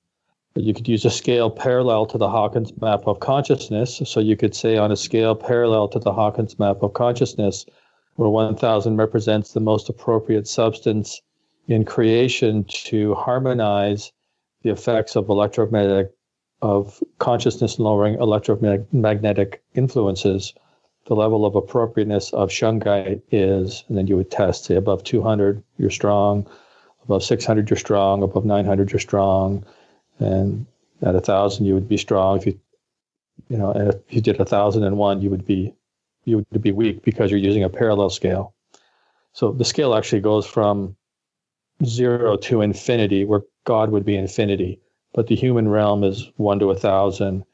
You 0.57 0.75
could 0.75 0.89
use 0.89 1.05
a 1.05 1.11
scale 1.11 1.49
parallel 1.49 2.07
to 2.07 2.19
the 2.19 2.29
Hawkins 2.29 2.73
map 2.81 3.07
of 3.07 3.21
consciousness. 3.21 4.03
So 4.05 4.19
you 4.19 4.37
could 4.37 4.55
say 4.55 4.77
on 4.77 4.91
a 4.91 4.97
scale 4.97 5.37
parallel 5.37 5.87
to 5.89 6.01
the 6.01 6.13
Hawkins 6.13 6.59
map 6.59 6.83
of 6.83 6.93
consciousness, 6.93 7.67
where 8.17 8.29
1000 8.29 8.97
represents 8.97 9.53
the 9.53 9.61
most 9.61 9.89
appropriate 9.89 10.49
substance 10.49 11.23
in 11.69 11.85
creation 11.85 12.65
to 12.65 13.15
harmonize 13.15 14.13
the 14.63 14.71
effects 14.71 15.15
of 15.15 15.29
electromagnetic 15.29 16.11
of 16.63 17.03
consciousness 17.19 17.79
lowering 17.79 18.15
electromagnetic 18.15 19.63
influences. 19.75 20.53
The 21.07 21.15
level 21.15 21.47
of 21.47 21.55
appropriateness 21.55 22.33
of 22.33 22.51
shungite 22.51 23.23
is, 23.31 23.85
and 23.89 23.97
then 23.97 24.09
you 24.09 24.17
would 24.17 24.31
test, 24.31 24.65
say, 24.65 24.75
above 24.75 25.05
200, 25.05 25.63
you're 25.79 25.91
strong, 25.91 26.47
above 27.05 27.23
600, 27.23 27.71
you're 27.71 27.77
strong, 27.77 28.23
above 28.23 28.45
900, 28.45 28.93
you're 28.93 28.99
strong, 28.99 29.65
and 30.21 30.67
at 31.03 31.15
a 31.15 31.19
1,000, 31.19 31.65
you 31.65 31.75
would 31.75 31.89
be 31.89 31.97
strong. 31.97 32.39
If 32.39 32.47
you, 32.47 32.61
you 33.49 33.57
know, 33.57 33.73
if 33.73 33.97
you 34.11 34.21
did 34.21 34.37
a 34.37 34.45
1,001, 34.45 35.23
you 35.23 35.31
would 35.31 35.47
be, 35.47 35.75
you 36.25 36.45
would 36.53 36.63
be 36.63 36.73
weak 36.73 37.03
because 37.03 37.31
you're 37.31 37.41
using 37.41 37.65
a 37.65 37.69
parallel 37.69 38.11
scale. 38.11 38.55
So 39.33 39.53
the 39.53 39.65
scale 39.65 39.95
actually 39.95 40.21
goes 40.21 40.47
from 40.47 40.97
zero 41.85 42.37
to 42.37 42.61
infinity, 42.61 43.25
where 43.25 43.43
God 43.65 43.91
would 43.91 44.05
be 44.05 44.17
infinity, 44.17 44.81
but 45.15 45.27
the 45.27 45.37
human 45.37 45.69
realm 45.69 46.05
is 46.05 46.31
one 46.37 46.59
to 46.59 46.71
a 46.71 46.77
thousand. 46.77 47.45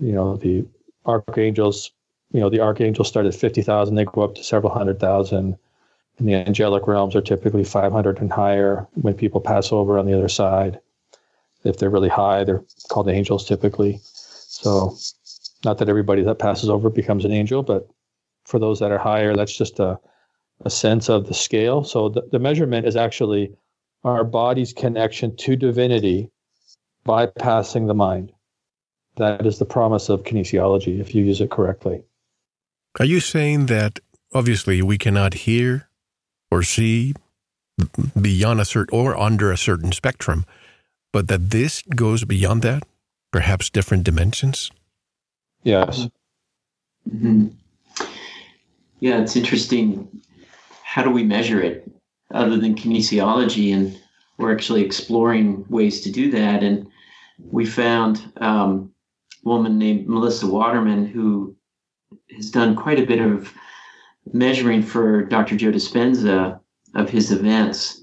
You 0.00 0.12
know, 0.12 0.36
the 0.36 0.66
archangels, 1.06 1.92
you 2.32 2.40
know, 2.40 2.50
the 2.50 2.60
archangels 2.60 3.08
start 3.08 3.26
at 3.26 3.34
50,000, 3.34 3.94
they 3.94 4.04
go 4.04 4.22
up 4.22 4.34
to 4.34 4.44
several 4.44 4.72
hundred 4.72 5.00
thousand. 5.00 5.56
And 6.18 6.26
the 6.26 6.34
angelic 6.34 6.88
realms 6.88 7.14
are 7.14 7.20
typically 7.20 7.62
500 7.62 8.18
and 8.18 8.32
higher 8.32 8.88
when 8.94 9.14
people 9.14 9.40
pass 9.40 9.70
over 9.70 9.98
on 9.98 10.06
the 10.06 10.18
other 10.18 10.28
side. 10.28 10.80
If 11.64 11.78
they're 11.78 11.90
really 11.90 12.08
high, 12.08 12.44
they're 12.44 12.64
called 12.88 13.08
angels 13.08 13.46
typically. 13.46 14.00
So, 14.02 14.96
not 15.64 15.78
that 15.78 15.88
everybody 15.88 16.22
that 16.22 16.38
passes 16.38 16.70
over 16.70 16.88
becomes 16.88 17.24
an 17.24 17.32
angel, 17.32 17.62
but 17.62 17.88
for 18.44 18.58
those 18.58 18.78
that 18.80 18.92
are 18.92 18.98
higher, 18.98 19.34
that's 19.34 19.56
just 19.56 19.80
a, 19.80 19.98
a 20.64 20.70
sense 20.70 21.08
of 21.08 21.26
the 21.26 21.34
scale. 21.34 21.84
So, 21.84 22.08
the, 22.08 22.22
the 22.30 22.38
measurement 22.38 22.86
is 22.86 22.96
actually 22.96 23.52
our 24.04 24.24
body's 24.24 24.72
connection 24.72 25.36
to 25.36 25.56
divinity 25.56 26.30
bypassing 27.06 27.86
the 27.86 27.94
mind. 27.94 28.32
That 29.16 29.44
is 29.44 29.58
the 29.58 29.64
promise 29.64 30.08
of 30.08 30.22
kinesiology 30.22 31.00
if 31.00 31.14
you 31.14 31.24
use 31.24 31.40
it 31.40 31.50
correctly. 31.50 32.02
Are 33.00 33.04
you 33.04 33.20
saying 33.20 33.66
that 33.66 33.98
obviously 34.32 34.82
we 34.82 34.98
cannot 34.98 35.34
hear 35.34 35.88
or 36.50 36.62
see 36.62 37.14
beyond 38.20 38.60
a 38.60 38.64
certain 38.64 38.98
or 38.98 39.16
under 39.16 39.52
a 39.52 39.56
certain 39.56 39.92
spectrum, 39.92 40.44
but 41.12 41.28
that 41.28 41.50
this 41.50 41.82
goes 41.94 42.24
beyond 42.24 42.62
that, 42.62 42.82
perhaps 43.32 43.70
different 43.70 44.04
dimensions? 44.04 44.70
Yes. 45.62 46.08
Mm-hmm. 47.08 47.48
Yeah, 49.00 49.20
it's 49.20 49.36
interesting. 49.36 50.22
How 50.82 51.02
do 51.02 51.10
we 51.10 51.22
measure 51.22 51.60
it 51.60 51.90
other 52.32 52.56
than 52.56 52.74
kinesiology? 52.74 53.72
And 53.72 53.98
we're 54.38 54.52
actually 54.52 54.84
exploring 54.84 55.64
ways 55.68 56.00
to 56.02 56.10
do 56.10 56.30
that. 56.32 56.62
And 56.62 56.86
we 57.50 57.64
found 57.66 58.32
um, 58.38 58.92
a 59.44 59.48
woman 59.48 59.78
named 59.78 60.08
Melissa 60.08 60.46
Waterman 60.46 61.06
who 61.06 61.54
has 62.36 62.50
done 62.50 62.74
quite 62.74 62.98
a 62.98 63.06
bit 63.06 63.20
of 63.20 63.52
measuring 64.32 64.82
for 64.82 65.22
Dr. 65.22 65.56
Joe 65.56 65.72
Dispenza 65.72 66.60
of 66.94 67.10
his 67.10 67.32
events. 67.32 67.97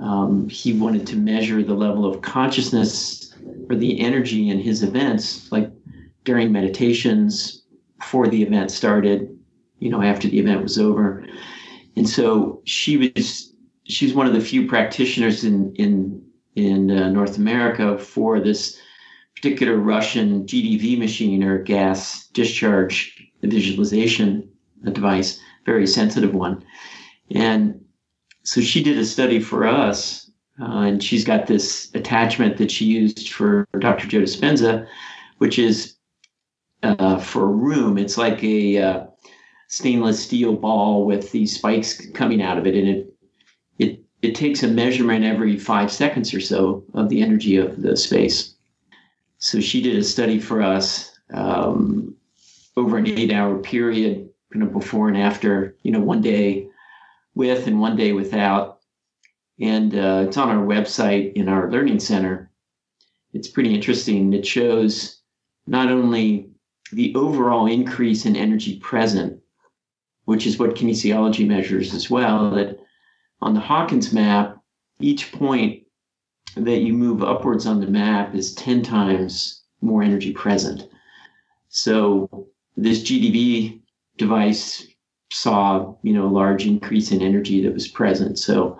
Um, 0.00 0.48
he 0.48 0.72
wanted 0.72 1.06
to 1.08 1.16
measure 1.16 1.62
the 1.62 1.74
level 1.74 2.06
of 2.06 2.22
consciousness 2.22 3.34
or 3.68 3.76
the 3.76 4.00
energy 4.00 4.48
in 4.48 4.58
his 4.58 4.82
events, 4.82 5.50
like 5.52 5.70
during 6.24 6.52
meditations, 6.52 7.64
before 7.98 8.28
the 8.28 8.42
event 8.42 8.70
started, 8.70 9.38
you 9.78 9.90
know, 9.90 10.02
after 10.02 10.28
the 10.28 10.38
event 10.38 10.62
was 10.62 10.78
over. 10.78 11.24
And 11.96 12.08
so 12.08 12.62
she 12.64 12.96
was 12.96 13.54
she's 13.84 14.14
one 14.14 14.26
of 14.26 14.32
the 14.32 14.40
few 14.40 14.66
practitioners 14.66 15.44
in 15.44 15.74
in 15.76 16.22
in 16.54 16.90
uh, 16.90 17.08
North 17.10 17.36
America 17.36 17.98
for 17.98 18.40
this 18.40 18.78
particular 19.34 19.76
Russian 19.76 20.46
GDV 20.46 20.98
machine 20.98 21.42
or 21.42 21.62
gas 21.62 22.28
discharge 22.28 23.28
visualization 23.42 24.48
device, 24.92 25.40
very 25.64 25.86
sensitive 25.86 26.34
one. 26.34 26.64
And 27.34 27.84
so 28.44 28.60
she 28.60 28.82
did 28.82 28.98
a 28.98 29.04
study 29.04 29.40
for 29.40 29.66
us, 29.66 30.30
uh, 30.60 30.80
and 30.80 31.02
she's 31.02 31.24
got 31.24 31.46
this 31.46 31.90
attachment 31.94 32.56
that 32.58 32.70
she 32.70 32.84
used 32.84 33.30
for 33.30 33.66
Dr. 33.78 34.06
Joe 34.06 34.20
Dispenza, 34.20 34.86
which 35.38 35.58
is 35.58 35.94
uh, 36.82 37.18
for 37.18 37.44
a 37.44 37.52
room. 37.52 37.98
It's 37.98 38.18
like 38.18 38.42
a 38.42 38.78
uh, 38.78 39.06
stainless 39.68 40.22
steel 40.22 40.54
ball 40.56 41.06
with 41.06 41.30
these 41.32 41.54
spikes 41.54 42.06
coming 42.10 42.42
out 42.42 42.58
of 42.58 42.66
it, 42.66 42.74
and 42.74 42.88
it 42.88 43.14
it 43.78 44.04
it 44.22 44.34
takes 44.34 44.62
a 44.62 44.68
measurement 44.68 45.24
every 45.24 45.58
five 45.58 45.90
seconds 45.90 46.34
or 46.34 46.40
so 46.40 46.84
of 46.94 47.08
the 47.08 47.22
energy 47.22 47.56
of 47.56 47.80
the 47.80 47.96
space. 47.96 48.54
So 49.38 49.60
she 49.60 49.82
did 49.82 49.96
a 49.96 50.04
study 50.04 50.38
for 50.38 50.62
us 50.62 51.18
um, 51.32 52.14
over 52.76 52.98
an 52.98 53.06
eight-hour 53.06 53.58
period, 53.58 54.28
kind 54.52 54.62
of 54.62 54.72
before 54.72 55.08
and 55.08 55.16
after. 55.16 55.76
You 55.82 55.92
know, 55.92 56.00
one 56.00 56.20
day 56.20 56.68
with 57.34 57.66
and 57.66 57.80
one 57.80 57.96
day 57.96 58.12
without, 58.12 58.80
and 59.60 59.94
uh, 59.94 60.24
it's 60.26 60.36
on 60.36 60.48
our 60.48 60.64
website 60.64 61.32
in 61.34 61.48
our 61.48 61.70
learning 61.70 62.00
center. 62.00 62.50
It's 63.32 63.48
pretty 63.48 63.74
interesting. 63.74 64.32
It 64.32 64.46
shows 64.46 65.22
not 65.66 65.88
only 65.88 66.50
the 66.92 67.14
overall 67.14 67.66
increase 67.66 68.26
in 68.26 68.36
energy 68.36 68.78
present, 68.80 69.40
which 70.24 70.46
is 70.46 70.58
what 70.58 70.74
kinesiology 70.74 71.46
measures 71.46 71.94
as 71.94 72.10
well, 72.10 72.50
that 72.50 72.78
on 73.40 73.54
the 73.54 73.60
Hawkins 73.60 74.12
map, 74.12 74.56
each 75.00 75.32
point 75.32 75.82
that 76.56 76.80
you 76.80 76.92
move 76.92 77.22
upwards 77.22 77.66
on 77.66 77.80
the 77.80 77.86
map 77.86 78.34
is 78.34 78.54
10 78.54 78.82
times 78.82 79.62
more 79.80 80.02
energy 80.02 80.32
present. 80.32 80.88
So 81.68 82.48
this 82.76 83.02
GDV 83.02 83.80
device 84.18 84.86
saw, 85.34 85.94
you 86.02 86.12
know, 86.12 86.26
a 86.26 86.28
large 86.28 86.66
increase 86.66 87.10
in 87.10 87.22
energy 87.22 87.62
that 87.62 87.74
was 87.74 87.88
present. 87.88 88.38
So 88.38 88.78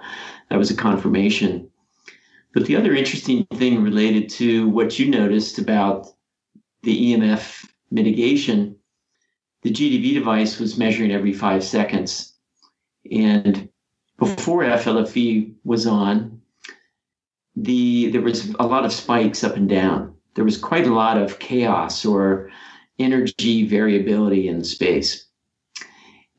that 0.48 0.58
was 0.58 0.70
a 0.70 0.76
confirmation. 0.76 1.68
But 2.54 2.66
the 2.66 2.76
other 2.76 2.94
interesting 2.94 3.46
thing 3.54 3.82
related 3.82 4.28
to 4.30 4.68
what 4.68 4.98
you 4.98 5.10
noticed 5.10 5.58
about 5.58 6.06
the 6.82 7.14
EMF 7.14 7.66
mitigation, 7.90 8.76
the 9.62 9.70
GDV 9.70 10.14
device 10.14 10.58
was 10.58 10.76
measuring 10.76 11.12
every 11.12 11.32
five 11.32 11.64
seconds. 11.64 12.34
And 13.10 13.68
before 14.18 14.62
FLFE 14.64 15.54
was 15.64 15.86
on, 15.86 16.40
the 17.56 18.10
there 18.10 18.22
was 18.22 18.48
a 18.58 18.66
lot 18.66 18.84
of 18.84 18.92
spikes 18.92 19.44
up 19.44 19.56
and 19.56 19.68
down. 19.68 20.14
There 20.34 20.44
was 20.44 20.56
quite 20.56 20.86
a 20.86 20.94
lot 20.94 21.18
of 21.18 21.38
chaos 21.38 22.04
or 22.04 22.50
energy 22.98 23.66
variability 23.66 24.48
in 24.48 24.64
space. 24.64 25.26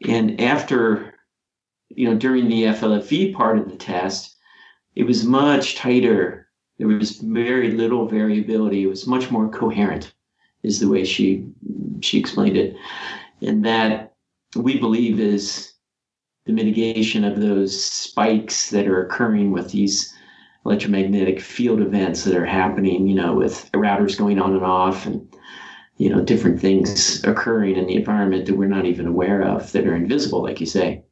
And 0.08 0.40
after, 0.42 1.16
you 1.90 2.10
know, 2.10 2.16
during 2.16 2.48
the 2.48 2.64
FLFE 2.64 3.34
part 3.34 3.58
of 3.58 3.70
the 3.70 3.78
test, 3.78 4.36
it 4.96 5.04
was 5.04 5.24
much 5.24 5.76
tighter. 5.76 6.48
There 6.78 6.88
was 6.88 7.18
very 7.18 7.72
little 7.72 8.08
variability. 8.08 8.84
It 8.84 8.88
was 8.88 9.08
much 9.08 9.32
more 9.32 9.50
coherent, 9.50 10.14
is 10.64 10.80
the 10.80 10.90
way 10.90 11.04
she 11.04 11.48
she 12.02 12.20
explained 12.20 12.58
it. 12.58 12.76
And 13.42 13.66
that 13.66 14.14
we 14.56 14.80
believe 14.80 15.20
is 15.20 15.74
the 16.46 16.54
mitigation 16.54 17.24
of 17.24 17.40
those 17.40 17.84
spikes 17.84 18.70
that 18.72 18.88
are 18.88 19.06
occurring 19.06 19.52
with 19.52 19.72
these 19.72 20.14
electromagnetic 20.66 21.40
field 21.40 21.82
events 21.82 22.24
that 22.24 22.36
are 22.36 22.46
happening, 22.46 23.08
you 23.08 23.16
know, 23.16 23.34
with 23.34 23.70
routers 23.74 24.18
going 24.18 24.40
on 24.40 24.54
and 24.54 24.66
off 24.66 25.06
and, 25.06 25.33
you 25.98 26.10
know, 26.10 26.22
different 26.22 26.60
things 26.60 27.24
occurring 27.24 27.76
in 27.76 27.88
the 27.88 27.96
environment 27.96 28.46
that 28.46 28.56
we're 28.56 28.68
not 28.68 28.86
even 28.86 29.06
aware 29.06 29.42
of 29.42 29.72
that 29.72 29.88
are 29.88 29.96
invisible, 29.96 30.42
like 30.42 30.60
you 30.60 30.66
say. 30.66 31.04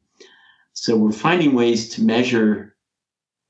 So 0.72 0.96
we're 0.96 1.12
finding 1.12 1.54
ways 1.54 1.88
to 1.90 2.02
measure 2.02 2.76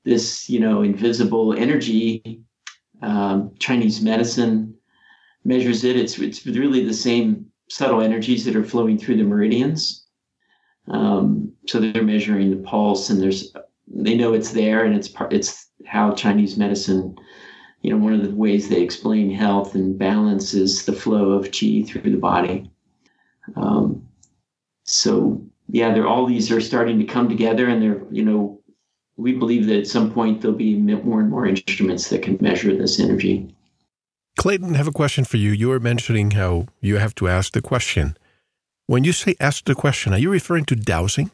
this, 0.03 0.49
you 0.49 0.59
know, 0.59 0.81
invisible 0.81 1.53
energy. 1.53 2.41
Um, 3.01 3.53
Chinese 3.59 4.01
medicine 4.01 4.75
measures 5.43 5.83
it. 5.83 5.97
It's, 5.97 6.17
it's 6.19 6.45
really 6.45 6.85
the 6.85 6.93
same 6.93 7.47
subtle 7.69 8.01
energies 8.01 8.45
that 8.45 8.55
are 8.55 8.63
flowing 8.63 8.97
through 8.97 9.17
the 9.17 9.23
meridians 9.23 10.03
um, 10.87 11.53
so 11.67 11.79
they're 11.79 12.03
measuring 12.03 12.51
the 12.51 12.67
pulse, 12.67 13.09
and 13.09 13.21
there's 13.21 13.53
they 13.87 14.15
know 14.15 14.33
it's 14.33 14.51
there, 14.51 14.83
and 14.85 14.95
it's 14.95 15.07
part 15.07 15.31
it's 15.33 15.69
how 15.85 16.13
Chinese 16.13 16.57
medicine, 16.57 17.15
you 17.83 17.91
know, 17.91 18.03
one 18.03 18.13
of 18.13 18.23
the 18.23 18.33
ways 18.33 18.69
they 18.69 18.81
explain 18.81 19.29
health 19.29 19.75
and 19.75 19.99
balance 19.99 20.53
is 20.53 20.85
the 20.85 20.93
flow 20.93 21.31
of 21.31 21.51
qi 21.51 21.85
through 21.85 22.09
the 22.09 22.17
body. 22.17 22.71
Um, 23.55 24.07
so 24.85 25.45
yeah, 25.69 25.93
they're 25.93 26.07
all 26.07 26.25
these 26.25 26.51
are 26.51 26.61
starting 26.61 26.97
to 26.99 27.05
come 27.05 27.29
together, 27.29 27.67
and 27.67 27.81
they're 27.81 28.01
you 28.09 28.23
know, 28.23 28.61
we 29.17 29.33
believe 29.33 29.67
that 29.67 29.79
at 29.79 29.87
some 29.87 30.11
point 30.11 30.41
there'll 30.41 30.57
be 30.57 30.75
more 30.77 31.19
and 31.19 31.29
more 31.29 31.45
instruments 31.45 32.09
that 32.09 32.23
can 32.23 32.37
measure 32.41 32.75
this 32.75 32.99
energy. 32.99 33.53
Clayten, 34.39 34.73
I 34.73 34.77
have 34.77 34.87
a 34.87 34.91
question 34.91 35.25
for 35.25 35.37
you. 35.37 35.51
You 35.51 35.67
were 35.67 35.79
mentioning 35.79 36.31
how 36.31 36.67
you 36.81 36.97
have 36.97 37.13
to 37.15 37.27
ask 37.27 37.53
the 37.53 37.61
question 37.61 38.17
when 38.87 39.03
you 39.03 39.13
say 39.13 39.35
ask 39.39 39.65
the 39.65 39.75
question, 39.75 40.13
are 40.13 40.17
you 40.17 40.29
referring 40.29 40.65
to 40.65 40.75
dowsing? 40.75 41.31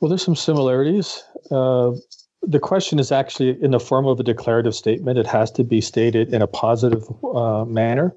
Well, 0.00 0.08
there's 0.08 0.24
some 0.24 0.36
similarities. 0.36 1.22
Uh, 1.50 1.92
the 2.42 2.58
question 2.58 2.98
is 2.98 3.12
actually 3.12 3.62
in 3.62 3.70
the 3.70 3.80
form 3.80 4.06
of 4.06 4.18
a 4.18 4.22
declarative 4.22 4.74
statement. 4.74 5.18
It 5.18 5.26
has 5.26 5.50
to 5.52 5.64
be 5.64 5.80
stated 5.80 6.32
in 6.32 6.42
a 6.42 6.46
positive 6.46 7.04
uh, 7.34 7.64
manner. 7.64 8.14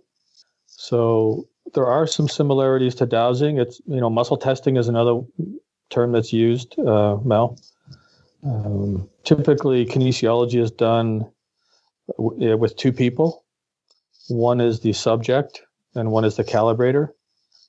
So 0.67 1.47
there 1.73 1.85
are 1.85 2.07
some 2.07 2.27
similarities 2.27 2.95
to 2.95 3.05
dowsing. 3.05 3.57
It's 3.57 3.81
you 3.85 3.99
know 3.99 4.09
muscle 4.09 4.37
testing 4.37 4.77
is 4.77 4.87
another 4.87 5.21
term 5.89 6.11
that's 6.11 6.33
used. 6.33 6.77
Uh, 6.79 7.17
Mel. 7.23 7.57
Um, 8.45 9.09
typically, 9.23 9.85
kinesiology 9.85 10.61
is 10.61 10.71
done 10.71 11.25
w- 12.17 12.57
with 12.57 12.75
two 12.75 12.91
people. 12.91 13.45
One 14.27 14.59
is 14.59 14.81
the 14.81 14.93
subject, 14.93 15.61
and 15.95 16.11
one 16.11 16.25
is 16.25 16.35
the 16.35 16.43
calibrator. 16.43 17.09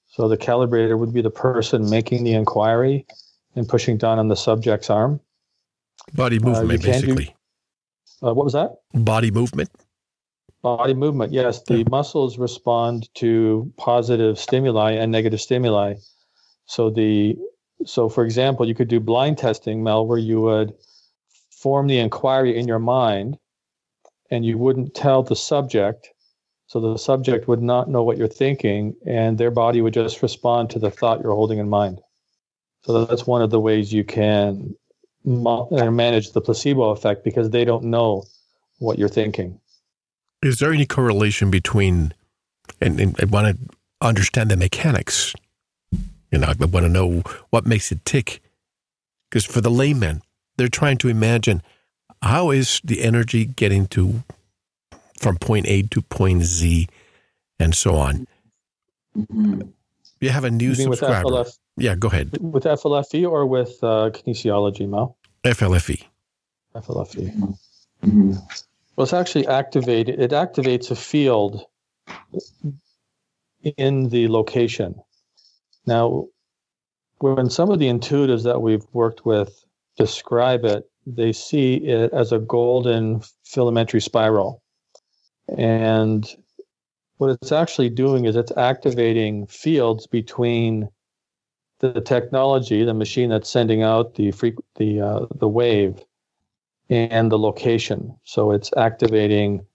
So 0.08 0.28
the 0.28 0.36
calibrator 0.36 0.98
would 0.98 1.12
be 1.12 1.22
the 1.22 1.30
person 1.30 1.90
making 1.90 2.24
the 2.24 2.34
inquiry 2.34 3.06
and 3.56 3.68
pushing 3.68 3.98
down 3.98 4.18
on 4.18 4.28
the 4.28 4.36
subject's 4.36 4.90
arm. 4.90 5.20
Body 6.12 6.38
uh, 6.38 6.44
movement, 6.44 6.82
basically. 6.82 7.34
Do, 8.20 8.28
uh, 8.28 8.34
what 8.34 8.44
was 8.44 8.52
that? 8.52 8.76
Body 8.92 9.30
movement. 9.30 9.70
Body 10.62 10.94
movement, 10.94 11.32
yes. 11.32 11.62
The 11.62 11.78
yeah. 11.78 11.84
muscles 11.90 12.38
respond 12.38 13.12
to 13.16 13.70
positive 13.76 14.38
stimuli 14.38 14.92
and 14.92 15.12
negative 15.12 15.40
stimuli. 15.40 15.94
So 16.66 16.90
the 16.90 17.36
so 17.84 18.08
for 18.08 18.24
example, 18.24 18.66
you 18.66 18.74
could 18.74 18.88
do 18.88 19.00
blind 19.00 19.36
testing, 19.36 19.82
Mel, 19.82 20.06
where 20.06 20.18
you 20.18 20.40
would 20.40 20.72
form 21.50 21.86
the 21.86 21.98
inquiry 21.98 22.56
in 22.58 22.66
your 22.66 22.78
mind 22.78 23.38
and 24.30 24.44
you 24.44 24.56
wouldn't 24.56 24.94
tell 24.94 25.22
the 25.22 25.36
subject. 25.36 26.08
So 26.66 26.80
the 26.80 26.96
subject 26.96 27.46
would 27.46 27.62
not 27.62 27.90
know 27.90 28.02
what 28.02 28.16
you're 28.16 28.26
thinking 28.26 28.94
and 29.06 29.36
their 29.36 29.50
body 29.50 29.82
would 29.82 29.94
just 29.94 30.22
respond 30.22 30.70
to 30.70 30.78
the 30.78 30.90
thought 30.90 31.20
you're 31.20 31.34
holding 31.34 31.58
in 31.58 31.68
mind. 31.68 32.00
So 32.84 33.04
that's 33.04 33.26
one 33.26 33.42
of 33.42 33.50
the 33.50 33.60
ways 33.60 33.92
you 33.92 34.04
can 34.04 34.74
manage 35.24 36.32
the 36.32 36.40
placebo 36.40 36.90
effect 36.90 37.24
because 37.24 37.50
they 37.50 37.64
don't 37.64 37.84
know 37.84 38.24
what 38.78 38.98
you're 38.98 39.08
thinking. 39.08 39.60
Is 40.42 40.58
there 40.58 40.72
any 40.72 40.86
correlation 40.86 41.50
between, 41.50 42.12
and, 42.80 43.00
and 43.00 43.16
I 43.20 43.24
want 43.24 43.56
to 43.56 43.76
understand 44.00 44.50
the 44.50 44.56
mechanics, 44.56 45.32
you 46.30 46.38
know, 46.38 46.48
I 46.48 46.64
want 46.64 46.84
to 46.84 46.88
know 46.88 47.22
what 47.50 47.64
makes 47.64 47.90
it 47.92 48.04
tick. 48.04 48.42
Because 49.30 49.44
for 49.44 49.60
the 49.60 49.70
layman, 49.70 50.22
they're 50.56 50.68
trying 50.68 50.98
to 50.98 51.08
imagine 51.08 51.62
how 52.22 52.50
is 52.50 52.80
the 52.84 53.02
energy 53.02 53.44
getting 53.44 53.86
to 53.88 54.22
from 55.18 55.36
point 55.36 55.66
A 55.66 55.82
to 55.82 56.02
point 56.02 56.42
Z 56.42 56.88
and 57.58 57.74
so 57.74 57.94
on. 57.94 58.26
Mm-hmm. 59.16 59.62
You 60.20 60.30
have 60.30 60.44
a 60.44 60.50
new 60.50 60.70
you 60.70 60.74
subscriber. 60.74 61.44
Yeah, 61.76 61.96
go 61.96 62.08
ahead. 62.08 62.38
With 62.40 62.64
FLFE 62.64 63.28
or 63.28 63.46
with 63.46 63.78
uh, 63.82 64.10
kinesiology, 64.10 64.88
Mel? 64.88 65.16
FLFE. 65.44 66.04
FLFE. 66.76 67.56
Mm-hmm. 68.04 68.32
Well, 68.96 69.04
it's 69.04 69.12
actually 69.12 69.46
activated. 69.46 70.20
It 70.20 70.30
activates 70.30 70.90
a 70.90 70.96
field 70.96 71.66
in 73.76 74.08
the 74.10 74.28
location. 74.28 74.94
Now, 75.86 76.26
when 77.18 77.50
some 77.50 77.70
of 77.70 77.78
the 77.78 77.88
intuitives 77.88 78.44
that 78.44 78.62
we've 78.62 78.84
worked 78.92 79.26
with 79.26 79.64
describe 79.96 80.64
it, 80.64 80.88
they 81.06 81.32
see 81.32 81.74
it 81.74 82.12
as 82.12 82.32
a 82.32 82.38
golden 82.38 83.20
filamentary 83.44 84.02
spiral. 84.02 84.62
And 85.56 86.26
what 87.18 87.30
it's 87.30 87.52
actually 87.52 87.90
doing 87.90 88.24
is 88.24 88.36
it's 88.36 88.56
activating 88.56 89.46
fields 89.46 90.06
between 90.06 90.88
the 91.92 92.00
technology, 92.00 92.84
the 92.84 92.94
machine 92.94 93.30
that's 93.30 93.50
sending 93.50 93.82
out 93.82 94.14
the 94.14 94.32
the 94.76 95.00
uh, 95.00 95.26
the 95.34 95.48
wave, 95.48 96.02
and 96.88 97.30
the 97.30 97.38
location. 97.38 98.16
So 98.24 98.52
it's 98.52 98.70
activating, 98.76 99.66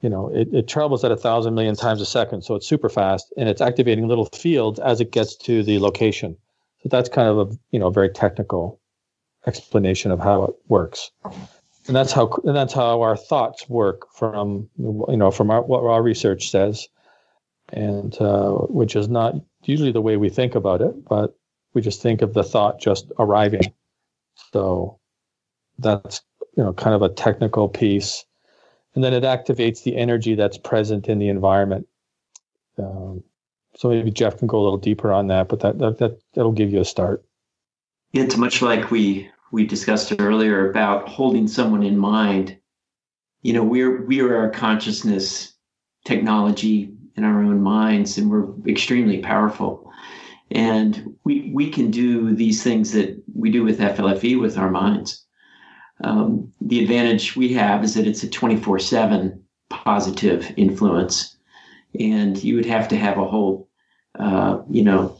you 0.00 0.08
know, 0.08 0.28
it, 0.28 0.48
it 0.52 0.68
travels 0.68 1.04
at 1.04 1.12
a 1.12 1.16
thousand 1.16 1.54
million 1.54 1.76
times 1.76 2.00
a 2.00 2.06
second, 2.06 2.42
so 2.42 2.54
it's 2.54 2.66
super 2.66 2.88
fast, 2.88 3.32
and 3.36 3.48
it's 3.48 3.60
activating 3.60 4.08
little 4.08 4.26
fields 4.26 4.78
as 4.80 5.00
it 5.00 5.12
gets 5.12 5.36
to 5.36 5.62
the 5.62 5.78
location. 5.78 6.36
So 6.82 6.88
that's 6.88 7.08
kind 7.08 7.28
of 7.28 7.38
a 7.38 7.56
you 7.70 7.78
know 7.78 7.90
very 7.90 8.10
technical 8.10 8.80
explanation 9.46 10.10
of 10.10 10.20
how 10.20 10.44
it 10.44 10.54
works, 10.68 11.10
and 11.86 11.96
that's 11.96 12.12
how 12.12 12.30
and 12.44 12.56
that's 12.56 12.72
how 12.72 13.02
our 13.02 13.16
thoughts 13.16 13.68
work 13.68 14.12
from 14.12 14.68
you 14.78 15.16
know 15.16 15.30
from 15.30 15.50
our, 15.50 15.62
what 15.62 15.84
our 15.84 16.02
research 16.02 16.50
says, 16.50 16.88
and 17.72 18.20
uh, 18.20 18.50
which 18.50 18.96
is 18.96 19.08
not 19.08 19.34
usually 19.68 19.92
the 19.92 20.02
way 20.02 20.16
we 20.16 20.28
think 20.28 20.54
about 20.54 20.80
it, 20.80 21.04
but 21.08 21.36
we 21.74 21.80
just 21.80 22.02
think 22.02 22.22
of 22.22 22.34
the 22.34 22.44
thought 22.44 22.80
just 22.80 23.10
arriving. 23.18 23.72
So 24.52 24.98
that's 25.78 26.22
you 26.56 26.62
know 26.62 26.72
kind 26.72 26.94
of 26.94 27.02
a 27.02 27.08
technical 27.08 27.68
piece, 27.68 28.24
and 28.94 29.02
then 29.02 29.12
it 29.14 29.24
activates 29.24 29.82
the 29.82 29.96
energy 29.96 30.34
that's 30.34 30.58
present 30.58 31.08
in 31.08 31.18
the 31.18 31.28
environment. 31.28 31.86
Um, 32.78 33.22
so 33.76 33.88
maybe 33.88 34.10
Jeff 34.10 34.38
can 34.38 34.48
go 34.48 34.60
a 34.60 34.64
little 34.64 34.78
deeper 34.78 35.12
on 35.12 35.28
that, 35.28 35.48
but 35.48 35.60
that 35.60 35.78
that, 35.78 35.98
that 35.98 36.20
that'll 36.34 36.52
give 36.52 36.72
you 36.72 36.80
a 36.80 36.84
start. 36.84 37.24
It's 38.12 38.36
much 38.36 38.62
like 38.62 38.90
we 38.90 39.30
we 39.50 39.66
discussed 39.66 40.12
earlier 40.18 40.70
about 40.70 41.08
holding 41.08 41.48
someone 41.48 41.82
in 41.82 41.98
mind. 41.98 42.56
You 43.42 43.54
know, 43.54 43.64
we're 43.64 44.04
we 44.04 44.20
are 44.20 44.36
our 44.36 44.50
consciousness 44.50 45.52
technology 46.04 46.94
in 47.16 47.24
our 47.24 47.42
own 47.42 47.60
minds, 47.62 48.18
and 48.18 48.30
we're 48.30 48.48
extremely 48.66 49.18
powerful. 49.18 49.90
And 50.50 51.16
we 51.24 51.50
we 51.54 51.70
can 51.70 51.90
do 51.90 52.34
these 52.34 52.62
things 52.62 52.92
that 52.92 53.22
we 53.34 53.50
do 53.50 53.64
with 53.64 53.78
FLFE 53.78 54.40
with 54.40 54.58
our 54.58 54.70
minds. 54.70 55.24
Um, 56.04 56.52
the 56.60 56.82
advantage 56.82 57.36
we 57.36 57.52
have 57.54 57.84
is 57.84 57.94
that 57.94 58.06
it's 58.06 58.22
a 58.22 58.28
24 58.28 58.78
7 58.78 59.42
positive 59.70 60.52
influence. 60.56 61.36
And 61.98 62.42
you 62.42 62.56
would 62.56 62.66
have 62.66 62.88
to 62.88 62.96
have 62.96 63.18
a 63.18 63.24
whole, 63.24 63.68
uh, 64.18 64.58
you 64.70 64.82
know, 64.82 65.18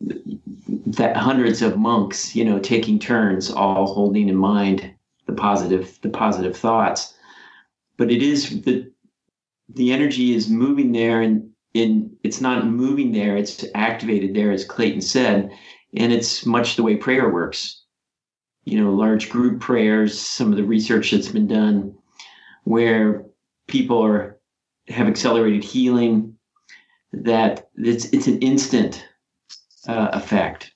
that 0.00 1.16
hundreds 1.16 1.62
of 1.62 1.78
monks, 1.78 2.36
you 2.36 2.44
know, 2.44 2.58
taking 2.58 2.98
turns, 2.98 3.50
all 3.50 3.92
holding 3.92 4.28
in 4.28 4.36
mind 4.36 4.94
the 5.26 5.32
positive, 5.32 5.98
the 6.02 6.08
positive 6.08 6.56
thoughts. 6.56 7.14
But 7.96 8.10
it 8.10 8.22
is 8.22 8.62
the 8.62 8.90
the 9.68 9.92
energy 9.92 10.34
is 10.34 10.48
moving 10.48 10.92
there, 10.92 11.20
and 11.20 11.50
in 11.74 12.16
it's 12.22 12.40
not 12.40 12.66
moving 12.66 13.12
there; 13.12 13.36
it's 13.36 13.64
activated 13.74 14.34
there, 14.34 14.50
as 14.50 14.66
Clayten 14.66 15.02
said, 15.02 15.50
and 15.96 16.12
it's 16.12 16.46
much 16.46 16.76
the 16.76 16.82
way 16.82 16.96
prayer 16.96 17.30
works 17.30 17.82
you 18.68 18.78
know, 18.78 18.92
large 18.92 19.30
group 19.30 19.60
prayers, 19.60 20.18
some 20.18 20.50
of 20.50 20.58
the 20.58 20.64
research 20.64 21.10
that's 21.10 21.28
been 21.28 21.46
done 21.46 21.96
where 22.64 23.24
people 23.66 24.04
are 24.04 24.38
have 24.88 25.06
accelerated 25.06 25.64
healing, 25.64 26.36
that 27.12 27.70
it's 27.76 28.04
it's 28.06 28.26
an 28.26 28.38
instant 28.40 29.06
uh, 29.86 30.10
effect. 30.12 30.74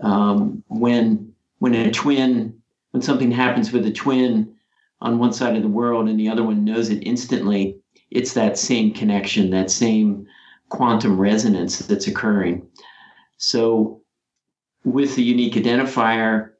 Um, 0.00 0.62
when 0.68 1.32
when 1.58 1.74
a 1.74 1.90
twin, 1.90 2.62
when 2.92 3.02
something 3.02 3.32
happens 3.32 3.72
with 3.72 3.84
a 3.84 3.92
twin 3.92 4.54
on 5.00 5.18
one 5.18 5.32
side 5.32 5.56
of 5.56 5.62
the 5.62 5.68
world 5.68 6.08
and 6.08 6.20
the 6.20 6.28
other 6.28 6.44
one 6.44 6.64
knows 6.64 6.88
it 6.88 7.02
instantly, 7.02 7.80
it's 8.10 8.34
that 8.34 8.58
same 8.58 8.92
connection, 8.92 9.50
that 9.50 9.70
same 9.70 10.26
quantum 10.68 11.18
resonance 11.18 11.78
that's 11.78 12.06
occurring. 12.06 12.66
So, 13.36 14.02
with 14.84 15.16
the 15.16 15.22
unique 15.22 15.54
identifier, 15.54 16.52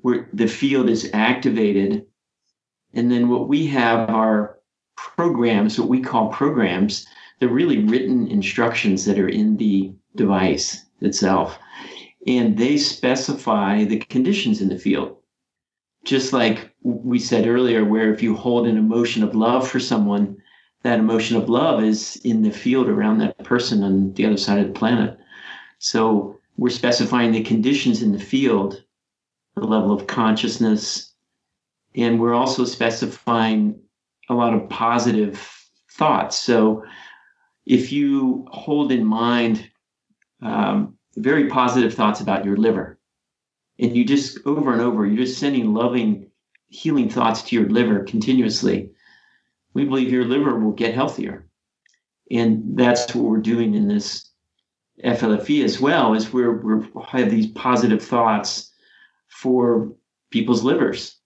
where 0.00 0.28
the 0.32 0.46
field 0.46 0.88
is 0.88 1.10
activated. 1.12 2.06
And 2.94 3.10
then 3.10 3.28
what 3.28 3.48
we 3.48 3.66
have 3.68 4.08
are 4.08 4.58
programs, 4.96 5.78
what 5.78 5.88
we 5.88 6.00
call 6.00 6.28
programs. 6.28 7.06
They're 7.38 7.48
really 7.48 7.84
written 7.84 8.28
instructions 8.28 9.04
that 9.04 9.18
are 9.18 9.28
in 9.28 9.56
the 9.56 9.92
device 10.16 10.84
itself. 11.00 11.58
And 12.26 12.56
they 12.56 12.76
specify 12.76 13.84
the 13.84 13.98
conditions 13.98 14.60
in 14.60 14.68
the 14.68 14.78
field. 14.78 15.16
Just 16.04 16.32
like 16.32 16.72
we 16.82 17.18
said 17.18 17.46
earlier, 17.46 17.84
where 17.84 18.12
if 18.12 18.22
you 18.22 18.34
hold 18.34 18.66
an 18.66 18.76
emotion 18.76 19.22
of 19.22 19.34
love 19.34 19.68
for 19.68 19.80
someone, 19.80 20.36
that 20.82 20.98
emotion 20.98 21.36
of 21.36 21.48
love 21.48 21.82
is 21.82 22.16
in 22.24 22.42
the 22.42 22.50
field 22.50 22.88
around 22.88 23.18
that 23.18 23.38
person 23.44 23.82
on 23.82 24.12
the 24.14 24.26
other 24.26 24.36
side 24.36 24.58
of 24.58 24.66
the 24.66 24.78
planet. 24.78 25.18
So 25.78 26.38
we're 26.56 26.70
specifying 26.70 27.32
the 27.32 27.42
conditions 27.42 28.02
in 28.02 28.12
the 28.12 28.18
field 28.18 28.82
the 29.54 29.64
level 29.64 29.92
of 29.92 30.06
consciousness. 30.06 31.12
And 31.94 32.20
we're 32.20 32.34
also 32.34 32.64
specifying 32.64 33.78
a 34.28 34.34
lot 34.34 34.54
of 34.54 34.68
positive 34.68 35.38
thoughts. 35.90 36.38
So 36.38 36.84
if 37.66 37.92
you 37.92 38.46
hold 38.50 38.92
in 38.92 39.04
mind 39.04 39.68
um, 40.40 40.96
very 41.16 41.48
positive 41.48 41.94
thoughts 41.94 42.20
about 42.20 42.44
your 42.44 42.56
liver, 42.56 42.98
and 43.78 43.96
you 43.96 44.04
just 44.04 44.38
over 44.46 44.72
and 44.72 44.80
over, 44.80 45.06
you're 45.06 45.24
just 45.26 45.38
sending 45.38 45.74
loving, 45.74 46.30
healing 46.68 47.08
thoughts 47.08 47.42
to 47.42 47.56
your 47.56 47.68
liver 47.68 48.04
continuously, 48.04 48.90
we 49.74 49.84
believe 49.84 50.12
your 50.12 50.24
liver 50.24 50.58
will 50.58 50.72
get 50.72 50.94
healthier. 50.94 51.48
And 52.30 52.76
that's 52.76 53.14
what 53.14 53.24
we're 53.24 53.38
doing 53.38 53.74
in 53.74 53.88
this 53.88 54.30
FLFE 55.04 55.64
as 55.64 55.80
well, 55.80 56.14
is 56.14 56.32
we're, 56.32 56.60
we 56.60 56.86
have 57.08 57.30
these 57.30 57.48
positive 57.48 58.02
thoughts 58.02 58.72
for 59.28 59.92
people's 60.30 60.62
livers. 60.62 61.18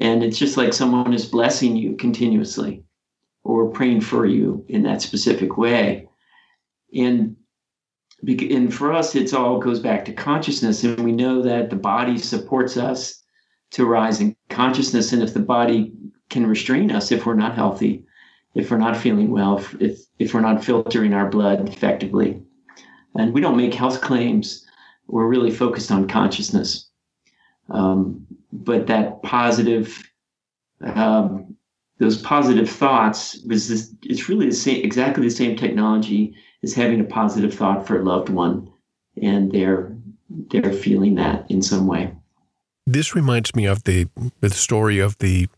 And 0.00 0.22
it's 0.22 0.38
just 0.38 0.56
like 0.56 0.72
someone 0.72 1.12
is 1.12 1.26
blessing 1.26 1.76
you 1.76 1.96
continuously 1.96 2.84
or 3.44 3.70
praying 3.70 4.00
for 4.00 4.24
you 4.24 4.64
in 4.68 4.82
that 4.84 5.02
specific 5.02 5.56
way. 5.56 6.08
And 6.94 7.36
and 8.24 8.72
for 8.72 8.92
us, 8.92 9.16
it's 9.16 9.32
all 9.32 9.58
goes 9.58 9.80
back 9.80 10.04
to 10.04 10.12
consciousness, 10.12 10.84
and 10.84 11.00
we 11.00 11.10
know 11.10 11.42
that 11.42 11.70
the 11.70 11.76
body 11.76 12.18
supports 12.18 12.76
us 12.76 13.20
to 13.72 13.84
rise 13.84 14.20
in 14.20 14.36
consciousness. 14.48 15.12
And 15.12 15.22
if 15.24 15.34
the 15.34 15.40
body 15.40 15.92
can 16.32 16.46
restrain 16.46 16.90
us, 16.90 17.12
if 17.12 17.24
we're 17.26 17.34
not 17.34 17.54
healthy, 17.54 18.04
if 18.54 18.70
we're 18.70 18.78
not 18.78 18.96
feeling 18.96 19.30
well, 19.30 19.64
if 19.78 20.00
if 20.18 20.34
we're 20.34 20.40
not 20.40 20.64
filtering 20.64 21.14
our 21.14 21.28
blood 21.28 21.68
effectively, 21.68 22.42
and 23.14 23.32
we 23.32 23.40
don't 23.40 23.56
make 23.56 23.74
health 23.74 24.00
claims, 24.00 24.66
we're 25.06 25.28
really 25.28 25.50
focused 25.50 25.92
on 25.92 26.08
consciousness. 26.08 26.88
Um, 27.70 28.26
but 28.52 28.86
that 28.88 29.22
positive, 29.22 30.02
um, 30.82 31.56
those 31.98 32.20
positive 32.20 32.68
thoughts 32.68 33.38
was 33.46 33.68
this, 33.68 33.94
it's 34.02 34.28
really 34.28 34.46
the 34.46 34.54
same, 34.54 34.84
exactly 34.84 35.24
the 35.24 35.30
same 35.30 35.56
technology 35.56 36.34
as 36.62 36.74
having 36.74 37.00
a 37.00 37.04
positive 37.04 37.54
thought 37.54 37.86
for 37.86 38.00
a 38.00 38.04
loved 38.04 38.28
one, 38.28 38.70
and 39.20 39.52
they're 39.52 39.96
they're 40.50 40.72
feeling 40.72 41.14
that 41.16 41.50
in 41.50 41.62
some 41.62 41.86
way. 41.86 42.10
This 42.86 43.14
reminds 43.14 43.54
me 43.54 43.66
of 43.66 43.84
the 43.84 44.08
the 44.40 44.50
story 44.50 44.98
of 44.98 45.18
the 45.18 45.48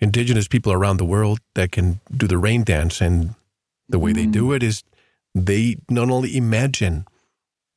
indigenous 0.00 0.48
people 0.48 0.72
around 0.72 0.98
the 0.98 1.04
world 1.04 1.40
that 1.54 1.72
can 1.72 2.00
do 2.16 2.26
the 2.26 2.38
rain 2.38 2.64
dance, 2.64 3.00
and 3.00 3.34
the 3.88 3.98
way 3.98 4.12
mm. 4.12 4.16
they 4.16 4.26
do 4.26 4.48
mm. 4.48 4.56
it 4.56 4.62
is 4.62 4.82
they 5.34 5.76
not 5.88 6.10
only 6.10 6.36
imagine 6.36 7.06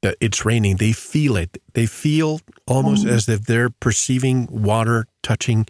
that 0.02 0.18
it's 0.20 0.46
raining, 0.46 0.78
they 0.78 0.92
feel 0.92 1.38
it. 1.38 1.62
They 1.74 1.86
feel 1.86 2.42
almost 2.68 3.06
mm. 3.06 3.10
as 3.10 3.30
if 3.30 3.46
they're 3.46 3.70
perceiving 3.70 4.48
water 4.50 5.06
touching 5.22 5.68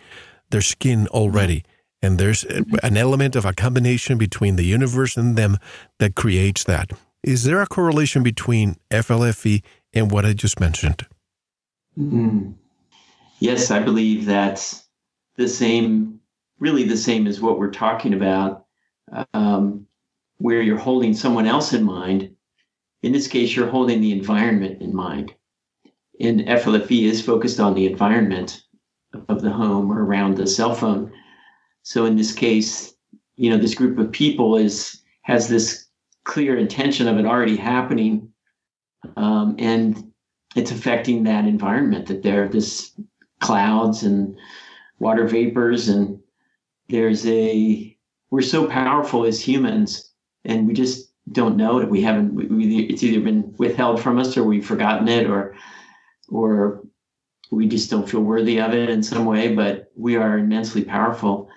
their 0.52 0.62
skin 0.62 1.08
already. 1.08 1.64
And 2.02 2.18
there's 2.18 2.43
an 2.43 2.97
element 2.97 3.36
of 3.36 3.45
a 3.45 3.54
combination 3.54 4.18
between 4.18 4.56
the 4.56 4.64
universe 4.64 5.18
and 5.18 5.36
them 5.36 5.58
that 5.99 6.16
creates 6.16 6.64
that. 6.64 6.91
Is 7.24 7.43
there 7.43 7.62
a 7.62 7.68
correlation 7.68 8.24
between 8.24 8.78
FLFE 8.89 9.62
and 9.93 10.10
what 10.10 10.26
I 10.26 10.34
just 10.34 10.60
mentioned? 10.60 11.06
Mm. 11.97 12.56
Yes, 13.39 13.70
I 13.70 13.80
believe 13.80 14.26
that's 14.26 14.88
the 15.36 15.47
same, 15.47 16.20
really 16.62 16.84
the 16.84 16.95
same 16.95 17.28
as 17.28 17.41
what 17.41 17.59
we're 17.59 17.72
talking 17.72 18.14
about, 18.14 18.66
um, 19.34 19.86
where 20.38 20.62
you're 20.62 20.78
holding 20.78 21.14
someone 21.14 21.45
else 21.45 21.74
in 21.74 21.84
mind. 21.84 22.34
In 23.03 23.12
this 23.12 23.28
case, 23.28 23.53
you're 23.53 23.68
holding 23.68 23.99
the 23.99 24.14
environment 24.14 24.82
in 24.82 24.95
mind. 24.95 25.36
And 26.22 26.41
FLFE 26.41 27.03
is 27.03 27.22
focused 27.22 27.59
on 27.59 27.74
the 27.74 27.88
environment 27.88 28.62
of 29.28 29.41
the 29.41 29.51
home 29.51 29.91
or 29.91 30.05
around 30.05 30.38
the 30.38 30.47
cell 30.47 30.74
phone 30.74 31.12
so 31.84 32.05
in 32.05 32.16
this 32.16 32.34
case, 32.34 32.93
you 33.36 33.49
know, 33.49 33.57
this 33.57 33.76
group 33.76 33.97
of 33.97 34.12
people 34.12 34.55
is 34.55 35.01
has 35.24 35.47
this 35.47 35.88
clear 36.24 36.57
intention 36.57 37.07
of 37.07 37.18
it 37.18 37.26
already 37.26 37.55
happening, 37.55 38.32
um, 39.18 39.55
and 39.57 40.12
it's 40.55 40.72
affecting 40.72 41.24
that 41.24 41.45
environment. 41.45 42.07
That 42.07 42.24
there 42.24 42.43
are 42.43 42.47
this 42.47 42.91
clouds 43.39 44.03
and 44.03 44.38
water 44.99 45.28
vapors, 45.28 45.89
and 45.89 46.20
there's 46.91 47.25
a 47.27 47.97
we're 48.29 48.41
so 48.41 48.67
powerful 48.67 49.25
as 49.25 49.41
humans, 49.41 50.13
and 50.45 50.67
we 50.67 50.73
just 50.73 51.13
don't 51.31 51.57
know 51.57 51.79
it. 51.79 51.89
We 51.89 52.01
haven't. 52.01 52.33
We, 52.35 52.85
it's 52.85 53.03
either 53.03 53.21
been 53.21 53.53
withheld 53.57 54.01
from 54.01 54.19
us, 54.19 54.37
or 54.37 54.43
we've 54.43 54.65
forgotten 54.65 55.07
it, 55.07 55.27
or 55.27 55.55
or 56.29 56.83
we 57.51 57.67
just 57.67 57.89
don't 57.89 58.09
feel 58.09 58.21
worthy 58.21 58.59
of 58.59 58.73
it 58.73 58.89
in 58.89 59.03
some 59.03 59.25
way. 59.25 59.55
But 59.55 59.91
we 59.95 60.15
are 60.17 60.37
immensely 60.37 60.83
powerful 60.83 61.49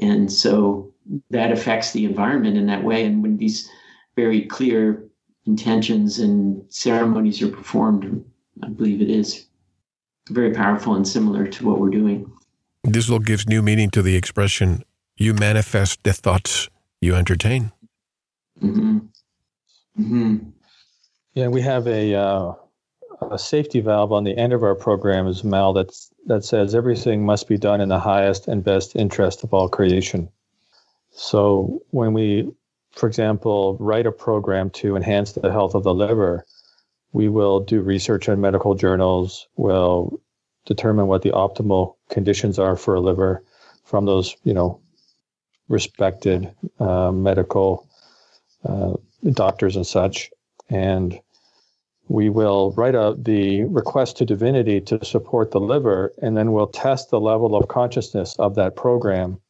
and 0.00 0.32
so 0.32 0.92
that 1.30 1.52
affects 1.52 1.92
the 1.92 2.04
environment 2.04 2.56
in 2.56 2.66
that 2.66 2.84
way. 2.84 3.04
And 3.04 3.22
when 3.22 3.36
these 3.36 3.68
very 4.16 4.42
clear 4.42 5.04
intentions 5.46 6.18
and 6.18 6.64
ceremonies 6.72 7.42
are 7.42 7.48
performed, 7.48 8.24
I 8.62 8.68
believe 8.68 9.02
it 9.02 9.10
is 9.10 9.46
very 10.30 10.52
powerful 10.54 10.94
and 10.94 11.06
similar 11.06 11.46
to 11.46 11.66
what 11.66 11.78
we're 11.78 11.90
doing. 11.90 12.30
This 12.84 13.08
will 13.08 13.20
gives 13.20 13.46
new 13.46 13.62
meaning 13.62 13.90
to 13.90 14.02
the 14.02 14.16
expression 14.16 14.84
you 15.16 15.34
manifest 15.34 16.02
the 16.02 16.12
thoughts 16.12 16.68
you 17.00 17.14
entertain. 17.14 17.72
Mm-hmm. 18.60 18.98
Mm-hmm. 20.00 20.36
Yeah, 21.34 21.48
we 21.48 21.60
have 21.62 21.86
a 21.86 22.14
uh, 22.14 22.52
a 23.30 23.38
safety 23.38 23.80
valve 23.80 24.12
on 24.12 24.24
the 24.24 24.36
end 24.36 24.52
of 24.52 24.62
our 24.62 24.74
program 24.74 25.26
is 25.26 25.44
Mal 25.44 25.72
that's 25.72 26.10
that 26.26 26.44
says 26.44 26.74
everything 26.74 27.24
must 27.24 27.48
be 27.48 27.56
done 27.56 27.80
in 27.80 27.88
the 27.88 27.98
highest 27.98 28.48
and 28.48 28.64
best 28.64 28.96
interest 28.96 29.44
of 29.44 29.54
all 29.54 29.68
creation. 29.68 30.28
So 31.10 31.82
when 31.90 32.14
we, 32.14 32.50
for 32.92 33.06
example, 33.06 33.76
write 33.78 34.06
a 34.06 34.12
program 34.12 34.70
to 34.70 34.96
enhance 34.96 35.32
the 35.32 35.52
health 35.52 35.74
of 35.74 35.84
the 35.84 35.94
liver, 35.94 36.44
we 37.12 37.28
will 37.28 37.60
do 37.60 37.80
research 37.80 38.28
in 38.28 38.40
medical 38.40 38.74
journals. 38.74 39.46
We'll 39.56 40.20
determine 40.66 41.06
what 41.06 41.22
the 41.22 41.30
optimal 41.30 41.96
conditions 42.08 42.58
are 42.58 42.76
for 42.76 42.94
a 42.94 43.00
liver 43.00 43.42
from 43.84 44.06
those, 44.06 44.36
you 44.44 44.54
know, 44.54 44.80
respected 45.68 46.54
uh, 46.78 47.10
medical 47.10 47.88
uh, 48.64 48.94
doctors 49.32 49.76
and 49.76 49.86
such, 49.86 50.30
and 50.68 51.18
we 52.08 52.28
will 52.28 52.72
write 52.72 52.94
out 52.94 53.24
the 53.24 53.64
request 53.64 54.18
to 54.18 54.24
divinity 54.24 54.80
to 54.80 55.04
support 55.04 55.50
the 55.50 55.60
liver, 55.60 56.12
and 56.20 56.36
then 56.36 56.52
we'll 56.52 56.66
test 56.66 57.10
the 57.10 57.20
level 57.20 57.56
of 57.56 57.68
consciousness 57.68 58.36
of 58.38 58.54
that 58.56 58.76
program 58.76 59.40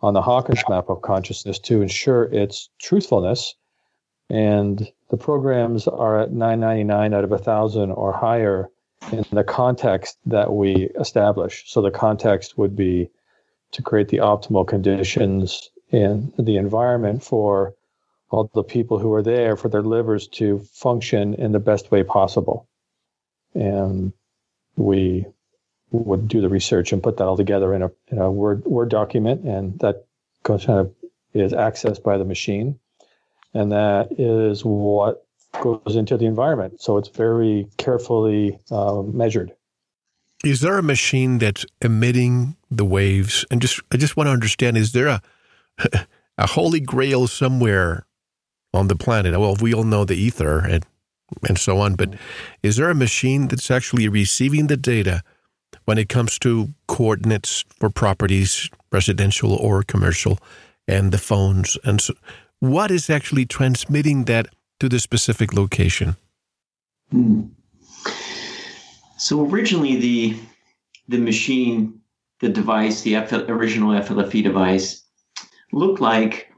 on 0.00 0.14
the 0.14 0.22
Hawkins 0.22 0.62
map 0.68 0.88
of 0.88 1.02
consciousness 1.02 1.58
to 1.58 1.82
ensure 1.82 2.24
its 2.24 2.70
truthfulness. 2.80 3.54
And 4.30 4.90
the 5.10 5.16
programs 5.16 5.88
are 5.88 6.20
at 6.20 6.32
999 6.32 7.14
out 7.14 7.24
of 7.24 7.30
1,000 7.30 7.90
or 7.90 8.12
higher 8.12 8.70
in 9.12 9.24
the 9.32 9.44
context 9.44 10.18
that 10.26 10.52
we 10.52 10.90
establish. 11.00 11.64
So 11.66 11.82
the 11.82 11.90
context 11.90 12.58
would 12.58 12.76
be 12.76 13.10
to 13.72 13.82
create 13.82 14.08
the 14.08 14.18
optimal 14.18 14.66
conditions 14.66 15.70
in 15.90 16.32
the 16.38 16.56
environment 16.56 17.22
for 17.22 17.74
all 18.30 18.50
the 18.52 18.62
people 18.62 18.98
who 18.98 19.12
are 19.14 19.22
there 19.22 19.56
for 19.56 19.68
their 19.68 19.82
livers 19.82 20.28
to 20.28 20.60
function 20.72 21.34
in 21.34 21.52
the 21.52 21.58
best 21.58 21.90
way 21.90 22.02
possible. 22.02 22.68
And 23.54 24.12
we 24.76 25.26
would 25.90 26.28
do 26.28 26.40
the 26.40 26.48
research 26.48 26.92
and 26.92 27.02
put 27.02 27.16
that 27.16 27.26
all 27.26 27.36
together 27.36 27.74
in 27.74 27.82
a 27.82 27.90
in 28.08 28.18
a 28.18 28.30
word 28.30 28.64
word 28.64 28.90
document, 28.90 29.44
and 29.44 29.78
that 29.80 30.06
kind 30.42 30.68
of 30.68 30.94
is 31.32 31.52
accessed 31.52 32.02
by 32.02 32.18
the 32.18 32.24
machine, 32.24 32.78
and 33.54 33.72
that 33.72 34.20
is 34.20 34.64
what 34.64 35.26
goes 35.52 35.96
into 35.96 36.16
the 36.16 36.26
environment. 36.26 36.80
So 36.80 36.98
it's 36.98 37.08
very 37.08 37.68
carefully 37.76 38.58
uh, 38.70 39.02
measured. 39.02 39.52
Is 40.44 40.60
there 40.60 40.78
a 40.78 40.82
machine 40.82 41.38
that's 41.38 41.66
emitting 41.82 42.56
the 42.70 42.84
waves? 42.84 43.44
And 43.50 43.60
just 43.60 43.80
I 43.90 43.96
just 43.96 44.16
want 44.16 44.28
to 44.28 44.32
understand: 44.32 44.76
is 44.76 44.92
there 44.92 45.08
a 45.08 45.22
a 46.38 46.46
holy 46.46 46.80
grail 46.80 47.26
somewhere 47.26 48.06
on 48.72 48.88
the 48.88 48.96
planet. 48.96 49.38
Well, 49.38 49.56
we 49.60 49.74
all 49.74 49.84
know 49.84 50.04
the 50.04 50.16
ether 50.16 50.58
and 50.60 50.84
and 51.46 51.58
so 51.58 51.78
on, 51.78 51.94
but 51.94 52.14
is 52.62 52.76
there 52.76 52.88
a 52.88 52.94
machine 52.94 53.48
that's 53.48 53.70
actually 53.70 54.08
receiving 54.08 54.68
the 54.68 54.78
data 54.78 55.22
when 55.84 55.98
it 55.98 56.08
comes 56.08 56.38
to 56.38 56.72
coordinates 56.86 57.66
for 57.78 57.90
properties, 57.90 58.70
residential 58.90 59.52
or 59.52 59.82
commercial, 59.82 60.38
and 60.86 61.12
the 61.12 61.18
phones? 61.18 61.76
And 61.84 62.00
so, 62.00 62.14
what 62.60 62.90
is 62.90 63.10
actually 63.10 63.44
transmitting 63.44 64.24
that 64.24 64.48
to 64.80 64.88
the 64.88 64.98
specific 64.98 65.52
location? 65.52 66.16
Hmm. 67.10 67.42
So 69.16 69.44
originally, 69.44 69.96
the 69.96 70.36
the 71.08 71.18
machine, 71.18 72.00
the 72.40 72.48
device, 72.48 73.02
the 73.02 73.16
original 73.50 73.90
FLFE 73.90 74.42
device, 74.42 75.02
looked 75.72 76.00
like 76.00 76.52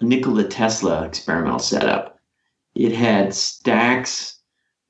a 0.00 0.04
Nikola 0.04 0.44
Tesla 0.44 1.04
experimental 1.04 1.58
setup. 1.58 2.18
It 2.74 2.92
had 2.92 3.34
stacks 3.34 4.38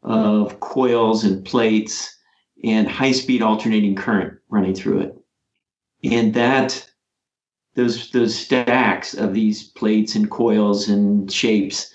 of 0.03 0.61
coils 0.61 1.25
and 1.25 1.45
plates 1.45 2.17
and 2.65 2.89
high 2.89 3.13
speed 3.13 3.43
alternating 3.43 3.95
current 3.95 4.39
running 4.49 4.75
through 4.75 5.01
it. 5.01 5.17
And 6.05 6.35
that 6.35 6.89
those 7.75 8.11
those 8.11 8.35
stacks 8.35 9.15
of 9.15 9.33
these 9.33 9.63
plates 9.63 10.15
and 10.15 10.31
coils 10.31 10.89
and 10.89 11.31
shapes 11.31 11.93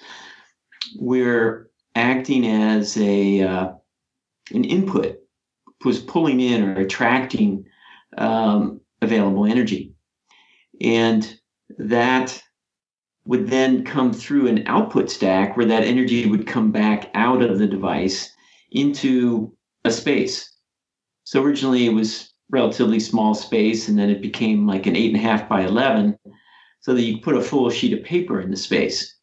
were 1.00 1.70
acting 1.96 2.46
as 2.46 2.98
a 2.98 3.42
uh, 3.42 3.72
an 4.52 4.64
input 4.64 5.20
was 5.84 6.00
pulling 6.00 6.40
in 6.40 6.64
or 6.64 6.80
attracting 6.80 7.66
um, 8.18 8.82
available 9.02 9.46
energy 9.46 9.94
and 10.82 11.40
that 11.78 12.42
would 13.26 13.50
then 13.50 13.84
come 13.84 14.14
through 14.14 14.48
an 14.48 14.64
output 14.68 15.10
stack 15.10 15.58
where 15.58 15.66
that 15.66 15.84
energy 15.84 16.28
would 16.28 16.48
come 16.48 16.72
back 16.72 17.12
out 17.14 17.42
of 17.42 17.60
the 17.60 17.68
device 17.68 18.32
into 18.72 19.54
a 19.84 19.92
space. 19.92 20.56
So 21.26 21.44
originally 21.44 21.86
it 21.86 21.94
was 21.94 22.34
relatively 22.50 23.02
small 23.02 23.36
space, 23.36 23.90
and 23.90 24.00
then 24.00 24.10
it 24.10 24.22
became 24.22 24.66
like 24.66 24.86
an 24.86 24.96
eight 24.96 25.14
and 25.14 25.22
a 25.22 25.28
half 25.28 25.50
by 25.50 25.62
11, 25.62 26.18
so 26.80 26.94
that 26.94 27.02
you 27.02 27.20
put 27.20 27.36
a 27.36 27.42
full 27.42 27.70
sheet 27.70 27.98
of 27.98 28.06
paper 28.06 28.40
in 28.40 28.50
the 28.50 28.58
space. 28.58 29.18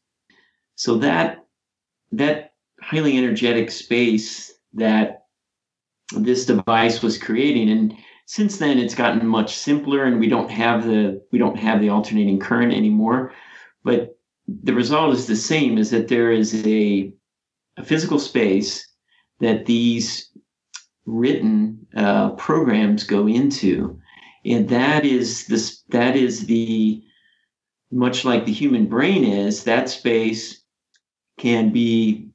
So 0.77 0.97
that 0.99 1.44
that 2.19 2.53
highly 2.81 3.17
energetic 3.17 3.71
space 3.71 4.53
that 4.75 5.25
this 6.17 6.47
device 6.47 7.03
was 7.03 7.19
creating. 7.19 7.71
And 7.71 7.95
since 8.27 8.59
then 8.59 8.79
it's 8.79 8.95
gotten 8.95 9.27
much 9.27 9.57
simpler 9.57 10.05
and 10.05 10.21
we 10.21 10.29
don't 10.29 10.51
have 10.51 10.85
the 10.85 11.23
we 11.33 11.39
don't 11.39 11.59
have 11.59 11.81
the 11.81 11.89
alternating 11.89 12.39
current 12.39 12.73
anymore. 12.73 13.33
But 13.83 14.17
the 14.47 14.75
result 14.75 15.15
is 15.15 15.27
the 15.27 15.37
same 15.37 15.79
is 15.79 15.91
that 15.91 16.09
there 16.09 16.31
is 16.31 16.67
a, 16.67 17.13
a 17.77 17.85
physical 17.85 18.19
space 18.19 18.87
that 19.41 19.67
these 19.67 20.31
written 21.07 21.87
uh, 21.97 22.31
programs 22.31 23.05
go 23.05 23.27
into. 23.27 23.99
And 24.45 24.69
that 24.69 25.05
is 25.05 25.47
this 25.47 25.83
that 25.89 26.17
is 26.17 26.47
the 26.47 27.03
much 27.91 28.25
like 28.25 28.45
the 28.45 28.53
human 28.53 28.87
brain 28.87 29.25
is 29.25 29.65
that 29.65 29.89
space 29.89 30.64
can 31.39 31.71
be 31.71 32.29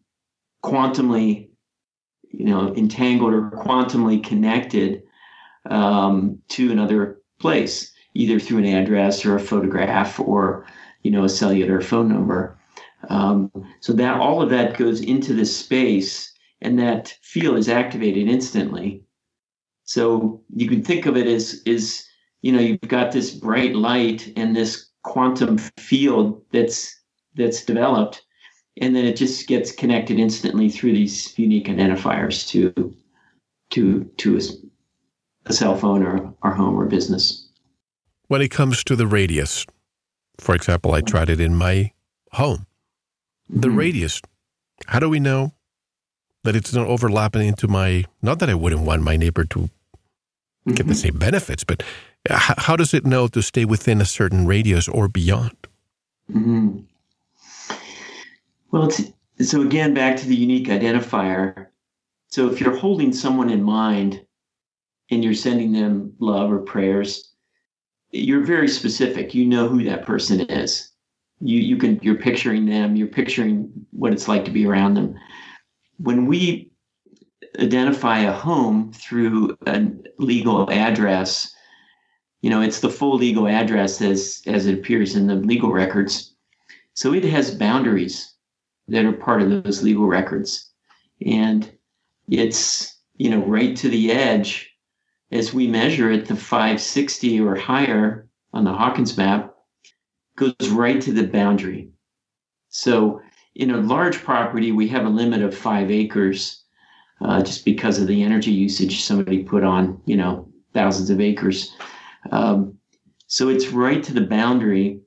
quantumly 0.63 1.49
you 2.31 2.45
know 2.45 2.73
entangled 2.75 3.33
or 3.33 3.51
quantumly 3.51 4.23
connected 4.23 5.03
um, 5.69 6.39
to 6.49 6.71
another 6.71 7.21
place 7.39 7.91
either 8.13 8.39
through 8.39 8.59
an 8.59 8.65
address 8.65 9.25
or 9.25 9.35
a 9.35 9.39
photograph 9.39 10.19
or 10.19 10.65
you 11.03 11.11
know 11.11 11.23
a 11.23 11.29
cellular 11.29 11.81
phone 11.81 12.07
number. 12.07 12.57
Um, 13.09 13.51
so 13.79 13.93
that 13.93 14.19
all 14.19 14.41
of 14.41 14.49
that 14.49 14.77
goes 14.77 15.01
into 15.01 15.33
this 15.33 15.55
space 15.55 16.33
and 16.61 16.77
that 16.79 17.13
field 17.21 17.57
is 17.57 17.69
activated 17.69 18.27
instantly. 18.27 19.03
So 19.83 20.43
you 20.53 20.67
can 20.67 20.83
think 20.83 21.05
of 21.05 21.15
it 21.15 21.27
as 21.27 21.61
is 21.65 22.05
you 22.41 22.51
know 22.51 22.59
you've 22.59 22.81
got 22.81 23.11
this 23.11 23.31
bright 23.31 23.75
light 23.75 24.31
and 24.35 24.55
this 24.55 24.89
quantum 25.03 25.57
field 25.57 26.41
that's 26.51 26.95
that's 27.35 27.63
developed 27.63 28.23
and 28.77 28.95
then 28.95 29.05
it 29.05 29.15
just 29.15 29.47
gets 29.47 29.71
connected 29.71 30.19
instantly 30.19 30.69
through 30.69 30.93
these 30.93 31.37
unique 31.37 31.67
identifiers 31.67 32.47
to 32.49 32.95
to 33.71 34.03
to 34.17 34.37
a, 34.37 34.41
a 35.45 35.53
cell 35.53 35.77
phone 35.77 36.03
or 36.03 36.33
our 36.41 36.53
home 36.53 36.79
or 36.79 36.85
business. 36.85 37.47
When 38.27 38.41
it 38.41 38.49
comes 38.49 38.83
to 38.85 38.95
the 38.95 39.07
radius, 39.07 39.65
for 40.37 40.55
example, 40.55 40.93
I 40.93 41.01
tried 41.01 41.29
it 41.29 41.39
in 41.39 41.55
my 41.55 41.91
home. 42.31 42.65
The 43.49 43.67
mm-hmm. 43.67 43.77
radius, 43.77 44.21
how 44.87 44.99
do 44.99 45.09
we 45.09 45.19
know 45.19 45.53
that 46.43 46.55
it's 46.55 46.73
not 46.73 46.87
overlapping 46.87 47.47
into 47.47 47.67
my? 47.67 48.05
Not 48.21 48.39
that 48.39 48.49
I 48.49 48.53
wouldn't 48.53 48.83
want 48.83 49.01
my 49.01 49.17
neighbor 49.17 49.43
to 49.45 49.59
mm-hmm. 49.59 50.71
get 50.73 50.87
the 50.87 50.93
mm-hmm. 50.93 50.93
same 50.93 51.17
benefits, 51.17 51.63
but 51.63 51.83
how 52.29 52.75
does 52.75 52.93
it 52.93 53.05
know 53.05 53.27
to 53.27 53.41
stay 53.41 53.65
within 53.65 54.01
a 54.01 54.05
certain 54.05 54.45
radius 54.45 54.87
or 54.87 55.07
beyond? 55.07 55.55
Mm-hmm. 56.31 56.79
Well, 58.71 58.89
so 59.41 59.61
again, 59.61 59.93
back 59.93 60.15
to 60.17 60.27
the 60.27 60.35
unique 60.35 60.67
identifier. 60.67 61.67
So 62.27 62.49
if 62.49 62.61
you're 62.61 62.75
holding 62.75 63.11
someone 63.11 63.49
in 63.49 63.63
mind 63.63 64.23
and 65.09 65.23
you're 65.23 65.33
sending 65.33 65.71
them 65.71 66.13
love 66.19 66.51
or 66.51 66.59
prayers, 66.59 67.33
you're 68.11 68.43
very 68.43 68.67
specific. 68.67 69.33
You 69.33 69.45
know 69.45 69.67
who 69.67 69.83
that 69.85 70.05
person 70.05 70.41
is. 70.41 70.91
You 71.41 71.59
you 71.59 71.77
can 71.77 71.99
you're 72.03 72.15
picturing 72.15 72.65
them. 72.65 72.95
You're 72.95 73.07
picturing 73.07 73.71
what 73.91 74.13
it's 74.13 74.27
like 74.27 74.45
to 74.45 74.51
be 74.51 74.67
around 74.67 74.93
them. 74.93 75.15
When 75.97 76.25
we 76.27 76.71
identify 77.59 78.19
a 78.19 78.33
home 78.33 78.91
through 78.93 79.57
a 79.65 79.87
legal 80.17 80.69
address, 80.69 81.55
you 82.41 82.49
know 82.49 82.61
it's 82.61 82.81
the 82.81 82.89
full 82.89 83.15
legal 83.15 83.47
address 83.47 84.01
as 84.01 84.41
as 84.45 84.65
it 84.67 84.75
appears 84.75 85.15
in 85.15 85.27
the 85.27 85.35
legal 85.35 85.71
records. 85.71 86.35
So 86.93 87.13
it 87.13 87.23
has 87.23 87.55
boundaries 87.55 88.35
that 88.89 89.05
are 89.05 89.13
part 89.13 89.41
of 89.41 89.63
those 89.63 89.83
legal 89.83 90.07
records. 90.07 90.71
And 91.25 91.71
it's, 92.27 92.97
you 93.15 93.29
know, 93.29 93.43
right 93.45 93.75
to 93.77 93.89
the 93.89 94.11
edge 94.11 94.69
as 95.31 95.53
we 95.53 95.67
measure 95.67 96.11
it, 96.11 96.25
the 96.25 96.35
560 96.35 97.39
or 97.41 97.55
higher 97.55 98.27
on 98.53 98.63
the 98.63 98.73
Hawkins 98.73 99.17
map 99.17 99.53
goes 100.35 100.69
right 100.69 101.01
to 101.01 101.11
the 101.11 101.27
boundary. 101.27 101.91
So 102.69 103.21
in 103.55 103.71
a 103.71 103.77
large 103.77 104.23
property, 104.23 104.71
we 104.71 104.87
have 104.87 105.05
a 105.05 105.09
limit 105.09 105.41
of 105.41 105.55
five 105.55 105.91
acres 105.91 106.63
uh, 107.21 107.43
just 107.43 107.65
because 107.65 107.99
of 107.99 108.07
the 108.07 108.23
energy 108.23 108.51
usage 108.51 109.03
somebody 109.03 109.43
put 109.43 109.63
on, 109.63 110.01
you 110.05 110.15
know, 110.15 110.49
thousands 110.73 111.09
of 111.09 111.19
acres. 111.19 111.75
Um, 112.31 112.77
so 113.27 113.49
it's 113.49 113.67
right 113.67 114.01
to 114.03 114.13
the 114.13 114.25
boundary 114.25 115.01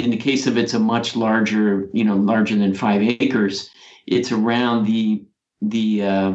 in 0.00 0.10
the 0.10 0.16
case 0.16 0.46
of 0.46 0.56
it's 0.56 0.74
a 0.74 0.78
much 0.78 1.14
larger, 1.14 1.88
you 1.92 2.04
know, 2.04 2.16
larger 2.16 2.56
than 2.56 2.74
five 2.74 3.02
acres, 3.02 3.70
it's 4.06 4.32
around 4.32 4.86
the 4.86 5.24
the 5.62 6.02
uh, 6.02 6.34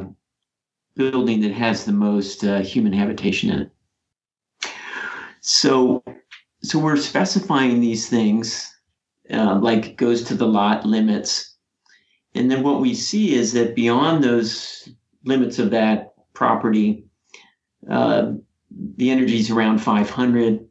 building 0.95 1.41
that 1.41 1.51
has 1.51 1.83
the 1.83 1.91
most 1.91 2.43
uh, 2.43 2.59
human 2.59 2.93
habitation 2.93 3.49
in 3.49 3.59
it. 3.61 3.71
So, 5.41 6.03
so 6.61 6.79
we're 6.79 6.97
specifying 6.97 7.79
these 7.79 8.07
things, 8.07 8.71
uh, 9.31 9.59
like 9.59 9.97
goes 9.97 10.23
to 10.25 10.35
the 10.35 10.47
lot 10.47 10.85
limits, 10.85 11.55
and 12.35 12.51
then 12.51 12.63
what 12.63 12.81
we 12.81 12.93
see 12.93 13.33
is 13.33 13.53
that 13.53 13.75
beyond 13.75 14.23
those 14.23 14.89
limits 15.23 15.57
of 15.57 15.71
that 15.71 16.13
property, 16.33 17.05
uh, 17.89 18.33
the 18.97 19.09
energy 19.09 19.39
is 19.39 19.49
around 19.49 19.79
500 19.79 20.67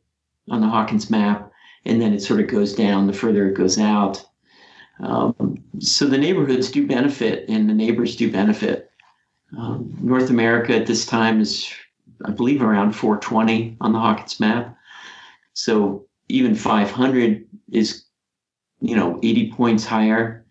on 0.51 0.61
the 0.61 0.69
Hawkins 0.69 1.11
map 1.11 1.51
and 1.87 2.01
then 2.01 2.13
it 2.13 2.23
sort 2.23 2.41
of 2.41 2.49
goes 2.49 2.75
down 2.75 3.07
the 3.07 3.13
further 3.13 3.49
it 3.49 3.55
goes 3.55 3.79
out. 3.79 4.25
Um, 5.01 5.63
so 5.81 6.07
the 6.07 6.19
neighborhoods 6.19 6.71
do 6.71 6.87
benefit, 6.87 7.49
and 7.49 7.69
the 7.69 7.75
neighbors 7.75 8.17
do 8.17 8.31
benefit. 8.31 8.91
Um, 9.57 9.97
North 10.01 10.31
America 10.31 10.75
at 10.75 10.87
this 10.87 11.05
time 11.05 11.41
is, 11.41 11.71
I 12.25 12.31
believe, 12.31 12.63
around 12.63 12.93
420 12.93 13.77
on 13.81 13.93
the 13.93 13.99
Hawkins 13.99 14.41
map. 14.41 14.77
So 15.53 16.07
even 16.29 16.55
500 16.55 17.47
is, 17.73 18.05
you 18.81 18.97
know, 18.97 19.19
80 19.23 19.53
points 19.53 19.85
higher, 19.85 20.45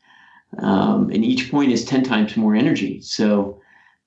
um, 0.60 1.10
and 1.10 1.26
each 1.26 1.50
point 1.50 1.72
is 1.72 1.84
10 1.86 2.04
times 2.04 2.38
more 2.38 2.56
energy. 2.56 3.02
So 3.02 3.60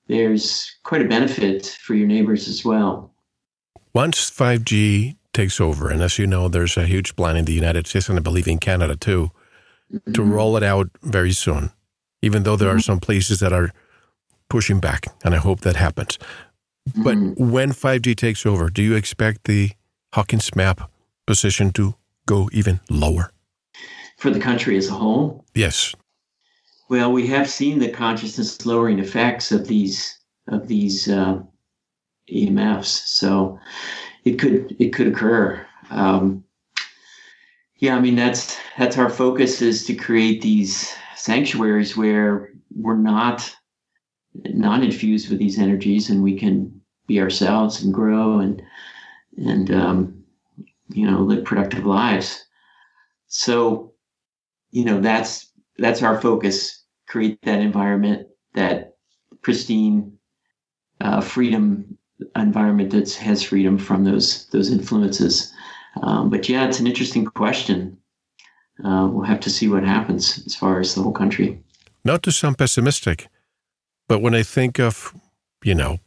there's 0.07 0.77
quite 0.83 1.01
a 1.01 1.07
benefit 1.07 1.77
for 1.81 1.93
your 1.93 2.07
neighbors 2.07 2.47
as 2.47 2.63
well. 2.63 3.13
Once 3.93 4.29
5G 4.29 5.16
takes 5.33 5.59
over. 5.61 5.89
And 5.89 6.01
as 6.01 6.17
you 6.17 6.27
know, 6.27 6.47
there's 6.47 6.77
a 6.77 6.85
huge 6.85 7.15
plan 7.15 7.37
in 7.37 7.45
the 7.45 7.53
United 7.53 7.87
States 7.87 8.09
and 8.09 8.17
I 8.17 8.21
believe 8.21 8.47
in 8.47 8.57
Canada 8.59 8.95
too 8.95 9.31
mm-hmm. 9.91 10.13
to 10.13 10.23
roll 10.23 10.57
it 10.57 10.63
out 10.63 10.89
very 11.03 11.31
soon, 11.31 11.71
even 12.21 12.43
though 12.43 12.55
there 12.55 12.69
mm-hmm. 12.69 12.77
are 12.77 12.81
some 12.81 12.99
places 12.99 13.39
that 13.39 13.53
are 13.53 13.71
pushing 14.49 14.79
back. 14.79 15.05
And 15.23 15.35
I 15.35 15.37
hope 15.37 15.61
that 15.61 15.75
happens. 15.75 16.17
Mm-hmm. 16.89 17.03
But 17.03 17.39
when 17.39 17.71
5G 17.71 18.15
takes 18.15 18.45
over, 18.45 18.69
do 18.69 18.81
you 18.81 18.95
expect 18.95 19.43
the 19.43 19.71
Hawkins 20.13 20.55
map 20.55 20.89
position 21.25 21.71
to 21.73 21.95
go 22.25 22.49
even 22.53 22.79
lower? 22.89 23.31
For 24.17 24.31
the 24.31 24.39
country 24.39 24.77
as 24.77 24.89
a 24.89 24.93
whole? 24.93 25.45
Yes. 25.53 25.93
Well, 26.89 27.11
we 27.11 27.27
have 27.27 27.49
seen 27.49 27.79
the 27.79 27.89
consciousness 27.89 28.65
lowering 28.65 28.99
effects 28.99 29.51
of 29.51 29.67
these 29.67 30.17
of 30.47 30.67
these 30.69 31.09
uh, 31.09 31.41
EMFs. 32.31 32.85
So 32.85 33.59
it 34.27 34.39
could 34.39 34.75
it 34.79 34.93
could 34.93 35.07
occur. 35.07 35.65
Um, 35.89 36.43
yeah, 37.77 37.95
I 37.95 37.99
mean 37.99 38.15
that's 38.15 38.57
that's 38.77 38.97
our 38.97 39.09
focus 39.09 39.61
is 39.61 39.85
to 39.85 39.95
create 39.95 40.41
these 40.41 40.93
sanctuaries 41.15 41.95
where 41.95 42.51
we're 42.75 42.97
not 42.97 43.55
not 44.33 44.83
infused 44.83 45.29
with 45.29 45.39
these 45.39 45.59
energies, 45.59 46.09
and 46.09 46.21
we 46.21 46.37
can 46.37 46.81
be 47.07 47.21
ourselves 47.21 47.83
and 47.83 47.93
grow 47.93 48.39
and 48.39 48.61
and 49.37 49.71
um, 49.71 50.23
you 50.89 51.09
know 51.09 51.21
live 51.21 51.45
productive 51.45 51.85
lives. 51.85 52.45
So, 53.27 53.93
you 54.71 54.83
know 54.83 54.99
that's 54.99 55.51
that's 55.77 56.03
our 56.03 56.19
focus. 56.19 56.83
Create 57.07 57.41
that 57.43 57.61
environment, 57.61 58.27
that 58.53 58.95
pristine 59.41 60.17
uh, 60.99 61.21
freedom 61.21 61.96
environment 62.35 62.91
that 62.91 63.13
has 63.13 63.43
freedom 63.43 63.77
from 63.77 64.03
those 64.03 64.45
those 64.47 64.71
influences. 64.71 65.53
Um, 66.01 66.29
but 66.29 66.47
yeah, 66.49 66.67
it's 66.67 66.79
an 66.79 66.87
interesting 66.87 67.25
question. 67.25 67.97
Uh, 68.83 69.09
we'll 69.11 69.25
have 69.25 69.39
to 69.41 69.49
see 69.49 69.67
what 69.67 69.83
happens 69.83 70.43
as 70.45 70.55
far 70.55 70.79
as 70.79 70.93
the 70.93 71.01
whole 71.01 71.11
country. 71.11 71.59
Not 72.03 72.21
to 72.23 72.31
sound 72.31 72.57
pessimistic, 72.57 73.27
but 74.07 74.21
when 74.21 74.35
I 74.35 74.43
think 74.43 74.79
of, 74.79 75.15
you 75.63 75.73
know, 75.73 75.97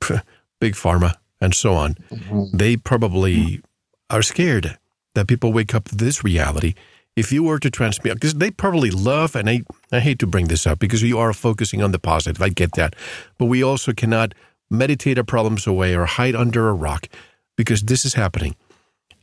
big 0.60 0.74
pharma 0.74 1.14
and 1.40 1.54
so 1.54 1.74
on, 1.74 1.94
mm-hmm. 2.10 2.56
they 2.56 2.76
probably 2.76 3.36
mm-hmm. 3.36 4.16
are 4.16 4.22
scared 4.22 4.78
that 5.14 5.26
people 5.26 5.52
wake 5.52 5.74
up 5.74 5.88
to 5.88 5.96
this 5.96 6.22
reality. 6.22 6.74
If 7.16 7.30
you 7.30 7.42
were 7.42 7.58
to 7.58 7.70
transmit, 7.70 8.14
because 8.14 8.34
they 8.34 8.50
probably 8.50 8.90
love, 8.90 9.36
and 9.36 9.50
I, 9.50 9.62
I 9.90 10.00
hate 10.00 10.18
to 10.20 10.26
bring 10.26 10.46
this 10.46 10.66
up 10.66 10.78
because 10.78 11.02
you 11.02 11.18
are 11.18 11.34
focusing 11.34 11.82
on 11.82 11.92
the 11.92 11.98
positive, 11.98 12.40
I 12.40 12.48
get 12.48 12.72
that, 12.76 12.96
but 13.36 13.46
we 13.46 13.62
also 13.62 13.92
cannot 13.92 14.32
meditate 14.72 15.18
our 15.18 15.24
problems 15.24 15.66
away 15.66 15.94
or 15.94 16.06
hide 16.06 16.34
under 16.34 16.68
a 16.68 16.74
rock 16.74 17.08
because 17.56 17.82
this 17.82 18.04
is 18.04 18.14
happening. 18.14 18.56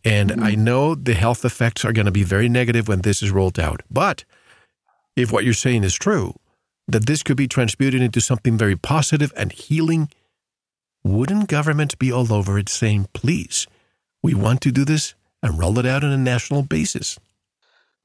And 0.06 0.30
mm-hmm. 0.30 0.44
I 0.44 0.56
know 0.56 0.96
the 0.96 1.14
health 1.14 1.44
effects 1.44 1.84
are 1.84 1.92
going 1.92 2.06
to 2.06 2.12
be 2.12 2.24
very 2.24 2.48
negative 2.48 2.88
when 2.88 3.02
this 3.02 3.22
is 3.22 3.32
rolled 3.32 3.60
out. 3.60 3.82
But 3.90 4.24
if 5.16 5.32
what 5.32 5.44
you're 5.44 5.54
saying 5.54 5.84
is 5.84 5.96
true, 5.96 6.36
that 6.88 7.06
this 7.06 7.24
could 7.24 7.38
be 7.38 7.48
transmuted 7.48 8.02
into 8.02 8.22
something 8.22 8.58
very 8.58 8.76
positive 8.76 9.34
and 9.36 9.52
healing, 9.52 10.10
wouldn't 11.04 11.48
governments 11.48 11.96
be 11.96 12.12
all 12.12 12.32
over 12.32 12.58
it 12.58 12.70
saying, 12.70 13.08
please, 13.14 13.68
we 14.24 14.34
want 14.34 14.62
to 14.62 14.72
do 14.72 14.86
this 14.86 15.16
and 15.42 15.60
roll 15.60 15.80
it 15.80 15.86
out 15.86 16.04
on 16.04 16.12
a 16.12 16.18
national 16.18 16.64
basis? 16.64 17.20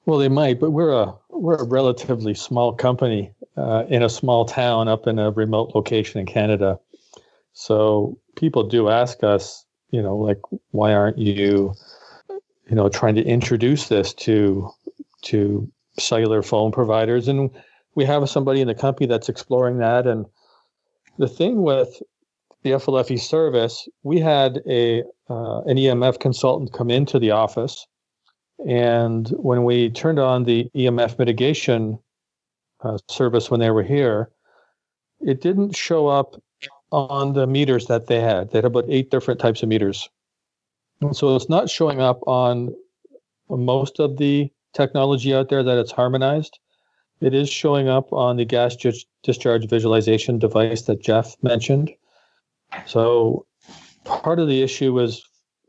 Well, 0.07 0.19
they 0.19 0.29
might, 0.29 0.61
but 0.61 0.71
we're 0.71 0.93
a 0.93 1.15
we're 1.31 1.57
a 1.57 1.65
relatively 1.65 2.35
small 2.35 2.75
company 2.75 3.33
uh, 3.57 3.85
in 3.89 4.03
a 4.03 4.09
small 4.09 4.45
town 4.45 4.87
up 4.87 5.07
in 5.07 5.19
a 5.19 5.31
remote 5.31 5.75
location 5.75 6.21
in 6.21 6.27
Canada. 6.27 6.79
So 7.55 8.19
people 8.37 8.65
do 8.65 8.89
ask 8.89 9.23
us, 9.23 9.65
you 9.91 10.03
know, 10.03 10.17
like, 10.17 10.41
why 10.73 10.93
aren't 10.93 11.19
you, 11.19 11.73
you 12.69 12.77
know, 12.77 12.89
trying 12.89 13.15
to 13.15 13.25
introduce 13.25 13.89
this 13.89 14.13
to 14.15 14.71
to 15.23 15.71
cellular 15.99 16.43
phone 16.43 16.73
providers? 16.73 17.29
And 17.29 17.51
we 17.95 18.05
have 18.05 18.29
somebody 18.29 18.61
in 18.61 18.67
the 18.67 18.75
company 18.75 19.07
that's 19.07 19.29
exploring 19.29 19.79
that. 19.79 20.07
And 20.07 20.27
the 21.19 21.29
thing 21.29 21.63
with 21.63 22.03
the 22.65 22.73
FLFE 22.73 23.21
service, 23.21 23.89
we 24.03 24.19
had 24.19 24.61
a 24.69 25.05
uh, 25.31 25.61
an 25.63 25.77
EMF 25.77 26.19
consultant 26.19 26.73
come 26.73 26.91
into 26.91 27.21
the 27.21 27.31
office, 27.31 27.87
and 28.67 29.29
when 29.31 29.63
we 29.63 29.91
turned 29.91 30.19
on 30.19 30.43
the 30.43 30.69
EMF 30.75 31.19
mitigation 31.21 32.01
uh, 32.83 32.99
service 33.09 33.49
when 33.49 33.61
they 33.61 33.71
were 33.71 33.83
here, 33.85 34.31
it 35.21 35.41
didn't 35.41 35.77
show 35.77 36.09
up 36.09 36.43
on 36.95 37.33
the 37.33 37.47
meters 37.47 37.87
that 37.87 38.07
they 38.07 38.21
had. 38.21 38.51
They 38.51 38.59
had 38.59 38.65
about 38.65 38.85
eight 38.89 39.11
different 39.11 39.41
types 39.41 39.63
of 39.63 39.69
meters, 39.69 40.09
and 41.01 41.17
so 41.17 41.35
it's 41.35 41.49
not 41.49 41.69
showing 41.69 42.01
up 42.01 42.21
on 42.27 42.75
most 43.51 43.99
of 43.99 44.17
the 44.17 44.51
technology 44.73 45.35
out 45.35 45.49
there 45.49 45.63
that 45.63 45.79
it's 45.79 45.93
harmonized. 45.93 46.59
It 47.21 47.35
is 47.35 47.49
showing 47.49 47.89
up 47.89 48.13
on 48.13 48.37
the 48.37 48.45
gas 48.45 48.77
discharge 49.23 49.69
visualization 49.69 50.39
device 50.39 50.83
that 50.83 51.03
Jeff 51.03 51.37
mentioned. 51.43 51.91
So 52.87 53.47
part 54.05 54.39
of 54.39 54.49
the 54.49 54.63
issue 54.63 54.99
is 55.01 55.25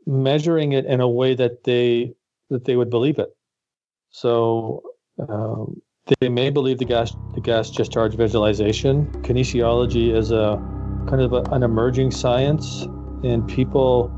measuring 0.06 0.72
it 0.72 0.84
in 0.86 1.00
a 1.00 1.08
way 1.08 1.34
that 1.34 1.64
they 1.64 2.14
that 2.50 2.64
they 2.64 2.76
would 2.76 2.90
believe 2.90 3.18
it. 3.18 3.34
So 4.10 4.82
um, 5.28 5.80
they 6.20 6.28
may 6.28 6.50
believe 6.50 6.78
the 6.78 6.84
gas 6.84 7.12
the 7.34 7.40
gas 7.40 7.70
discharge 7.70 8.14
visualization. 8.14 9.06
Kinesiology 9.22 10.14
is 10.14 10.30
a 10.30 10.62
kind 11.06 11.22
of 11.22 11.32
a, 11.32 11.42
an 11.52 11.62
emerging 11.62 12.10
science, 12.10 12.82
and 13.22 13.46
people, 13.48 14.10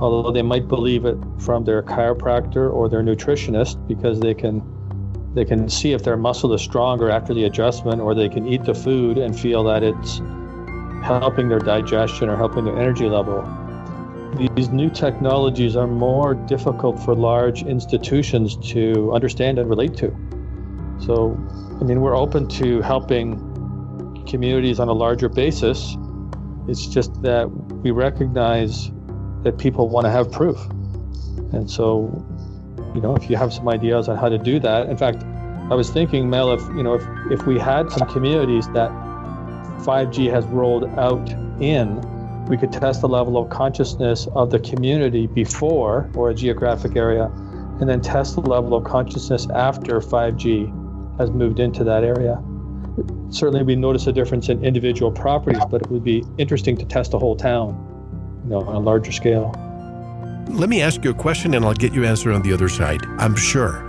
although 0.00 0.30
they 0.30 0.42
might 0.42 0.68
believe 0.68 1.04
it 1.04 1.18
from 1.38 1.64
their 1.64 1.82
chiropractor 1.82 2.72
or 2.72 2.88
their 2.88 3.02
nutritionist, 3.02 3.86
because 3.88 4.20
they 4.20 4.34
can 4.34 4.62
they 5.34 5.44
can 5.44 5.68
see 5.68 5.92
if 5.92 6.04
their 6.04 6.16
muscle 6.16 6.52
is 6.52 6.62
stronger 6.62 7.10
after 7.10 7.34
the 7.34 7.44
adjustment, 7.44 8.00
or 8.00 8.14
they 8.14 8.28
can 8.28 8.46
eat 8.46 8.64
the 8.64 8.74
food 8.74 9.18
and 9.18 9.38
feel 9.38 9.64
that 9.64 9.82
it's 9.82 10.20
helping 11.04 11.48
their 11.48 11.58
digestion 11.58 12.28
or 12.28 12.36
helping 12.36 12.64
their 12.64 12.78
energy 12.78 13.08
level. 13.08 13.42
These 14.56 14.70
new 14.70 14.90
technologies 14.90 15.76
are 15.76 15.86
more 15.86 16.34
difficult 16.34 16.98
for 17.00 17.14
large 17.14 17.62
institutions 17.62 18.56
to 18.72 19.12
understand 19.12 19.58
and 19.58 19.68
relate 19.68 19.96
to. 19.96 20.16
So, 20.98 21.36
I 21.80 21.84
mean, 21.84 22.00
we're 22.00 22.16
open 22.16 22.48
to 22.60 22.80
helping 22.80 23.38
communities 24.26 24.80
on 24.80 24.88
a 24.88 24.92
larger 24.92 25.28
basis. 25.28 25.96
It's 26.68 26.86
just 26.86 27.22
that 27.22 27.50
we 27.82 27.90
recognize 27.90 28.90
that 29.42 29.58
people 29.58 29.88
want 29.88 30.06
to 30.06 30.10
have 30.10 30.32
proof. 30.32 30.58
And 31.52 31.70
so, 31.70 32.24
you 32.94 33.00
know, 33.00 33.14
if 33.14 33.28
you 33.28 33.36
have 33.36 33.52
some 33.52 33.68
ideas 33.68 34.08
on 34.08 34.16
how 34.16 34.28
to 34.28 34.38
do 34.38 34.58
that, 34.60 34.88
in 34.88 34.96
fact, 34.96 35.22
I 35.70 35.74
was 35.74 35.90
thinking, 35.90 36.28
Mel, 36.28 36.52
if 36.52 36.60
you 36.76 36.82
know, 36.82 36.94
if 36.94 37.06
if 37.30 37.46
we 37.46 37.58
had 37.58 37.90
some 37.90 38.08
communities 38.08 38.66
that 38.68 38.90
5G 39.84 40.30
has 40.30 40.44
rolled 40.46 40.84
out 40.98 41.30
in, 41.60 42.00
we 42.46 42.56
could 42.56 42.72
test 42.72 43.00
the 43.00 43.08
level 43.08 43.38
of 43.38 43.50
consciousness 43.50 44.28
of 44.34 44.50
the 44.50 44.58
community 44.58 45.26
before 45.26 46.10
or 46.14 46.30
a 46.30 46.34
geographic 46.34 46.96
area, 46.96 47.24
and 47.80 47.88
then 47.88 48.00
test 48.00 48.34
the 48.34 48.42
level 48.42 48.74
of 48.74 48.84
consciousness 48.84 49.48
after 49.54 50.00
5G 50.00 51.18
has 51.18 51.30
moved 51.30 51.60
into 51.60 51.84
that 51.84 52.04
area. 52.04 52.42
Certainly, 53.30 53.64
we 53.64 53.76
notice 53.76 54.06
a 54.06 54.12
difference 54.12 54.48
in 54.48 54.64
individual 54.64 55.10
properties, 55.10 55.62
but 55.70 55.82
it 55.82 55.90
would 55.90 56.04
be 56.04 56.24
interesting 56.38 56.76
to 56.76 56.84
test 56.84 57.14
a 57.14 57.18
whole 57.18 57.36
town, 57.36 57.74
you 58.44 58.50
know, 58.50 58.60
on 58.60 58.76
a 58.76 58.80
larger 58.80 59.12
scale. 59.12 59.52
Let 60.48 60.68
me 60.68 60.82
ask 60.82 61.02
you 61.02 61.10
a 61.10 61.14
question 61.14 61.54
and 61.54 61.64
I'll 61.64 61.74
get 61.74 61.92
you 61.92 62.04
answer 62.04 62.30
on 62.30 62.42
the 62.42 62.52
other 62.52 62.68
side. 62.68 63.00
I'm 63.18 63.34
sure 63.34 63.82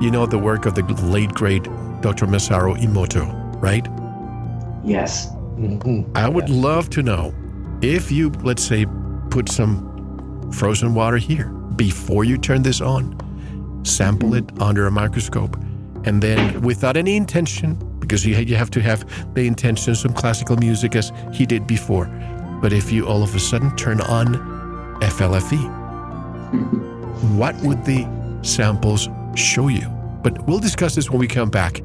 you 0.00 0.10
know 0.10 0.26
the 0.26 0.38
work 0.38 0.66
of 0.66 0.74
the 0.74 0.82
late 1.04 1.32
great 1.32 1.64
Dr. 2.00 2.26
Masaru 2.26 2.76
Emoto, 2.80 3.26
right? 3.62 3.86
Yes. 4.84 5.28
Mm-hmm. 5.56 6.16
I 6.16 6.28
would 6.28 6.48
yeah. 6.48 6.60
love 6.60 6.90
to 6.90 7.02
know 7.02 7.34
if 7.82 8.12
you, 8.12 8.30
let's 8.42 8.62
say, 8.62 8.86
put 9.30 9.48
some 9.48 10.50
frozen 10.52 10.94
water 10.94 11.16
here 11.16 11.48
before 11.76 12.24
you 12.24 12.36
turn 12.36 12.62
this 12.62 12.80
on, 12.80 13.16
sample 13.84 14.30
mm-hmm. 14.30 14.56
it 14.56 14.62
under 14.62 14.86
a 14.86 14.90
microscope, 14.90 15.56
and 16.04 16.22
then 16.22 16.60
without 16.60 16.96
any 16.96 17.16
intention, 17.16 17.78
because 18.12 18.26
you, 18.26 18.36
you 18.36 18.56
have 18.56 18.70
to 18.70 18.82
have 18.82 19.06
the 19.32 19.46
intention, 19.46 19.94
some 19.94 20.12
classical 20.12 20.54
music 20.58 20.94
as 20.94 21.10
he 21.32 21.46
did 21.46 21.66
before. 21.66 22.04
But 22.60 22.74
if 22.74 22.92
you 22.92 23.06
all 23.06 23.22
of 23.22 23.34
a 23.34 23.40
sudden 23.40 23.74
turn 23.74 24.02
on 24.02 24.34
FLFE, 25.00 25.64
what 27.38 27.56
would 27.62 27.82
the 27.86 28.06
samples 28.42 29.08
show 29.34 29.68
you? 29.68 29.88
But 30.22 30.46
we'll 30.46 30.58
discuss 30.58 30.94
this 30.94 31.08
when 31.08 31.20
we 31.20 31.26
come 31.26 31.48
back. 31.48 31.80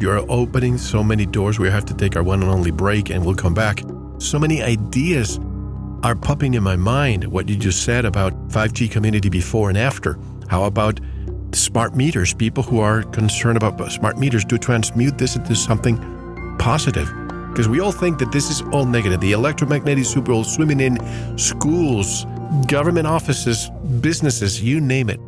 You're 0.00 0.24
opening 0.30 0.78
so 0.78 1.04
many 1.04 1.26
doors. 1.26 1.58
We 1.58 1.68
have 1.68 1.84
to 1.84 1.94
take 1.94 2.16
our 2.16 2.22
one 2.22 2.40
and 2.40 2.50
only 2.50 2.70
break 2.70 3.10
and 3.10 3.26
we'll 3.26 3.34
come 3.34 3.52
back. 3.52 3.82
So 4.16 4.38
many 4.38 4.62
ideas 4.62 5.38
are 6.04 6.14
popping 6.14 6.54
in 6.54 6.62
my 6.62 6.76
mind. 6.76 7.24
What 7.24 7.50
you 7.50 7.56
just 7.56 7.84
said 7.84 8.06
about 8.06 8.32
5G 8.48 8.90
community 8.90 9.28
before 9.28 9.68
and 9.68 9.76
after. 9.76 10.18
How 10.48 10.64
about 10.64 11.00
smart 11.56 11.96
meters? 11.96 12.34
People 12.34 12.62
who 12.62 12.80
are 12.80 13.02
concerned 13.02 13.56
about 13.56 13.90
smart 13.90 14.18
meters 14.18 14.44
to 14.46 14.58
transmute 14.58 15.18
this 15.18 15.36
into 15.36 15.54
something 15.54 15.96
positive. 16.58 17.12
Because 17.50 17.68
we 17.68 17.80
all 17.80 17.92
think 17.92 18.18
that 18.18 18.32
this 18.32 18.50
is 18.50 18.62
all 18.72 18.84
negative. 18.84 19.20
The 19.20 19.32
electromagnetic 19.32 20.04
super 20.04 20.44
swimming 20.44 20.80
in 20.80 21.38
schools, 21.38 22.26
government 22.66 23.06
offices, 23.06 23.70
businesses, 24.00 24.62
you 24.62 24.80
name 24.80 25.08
it. 25.08 25.18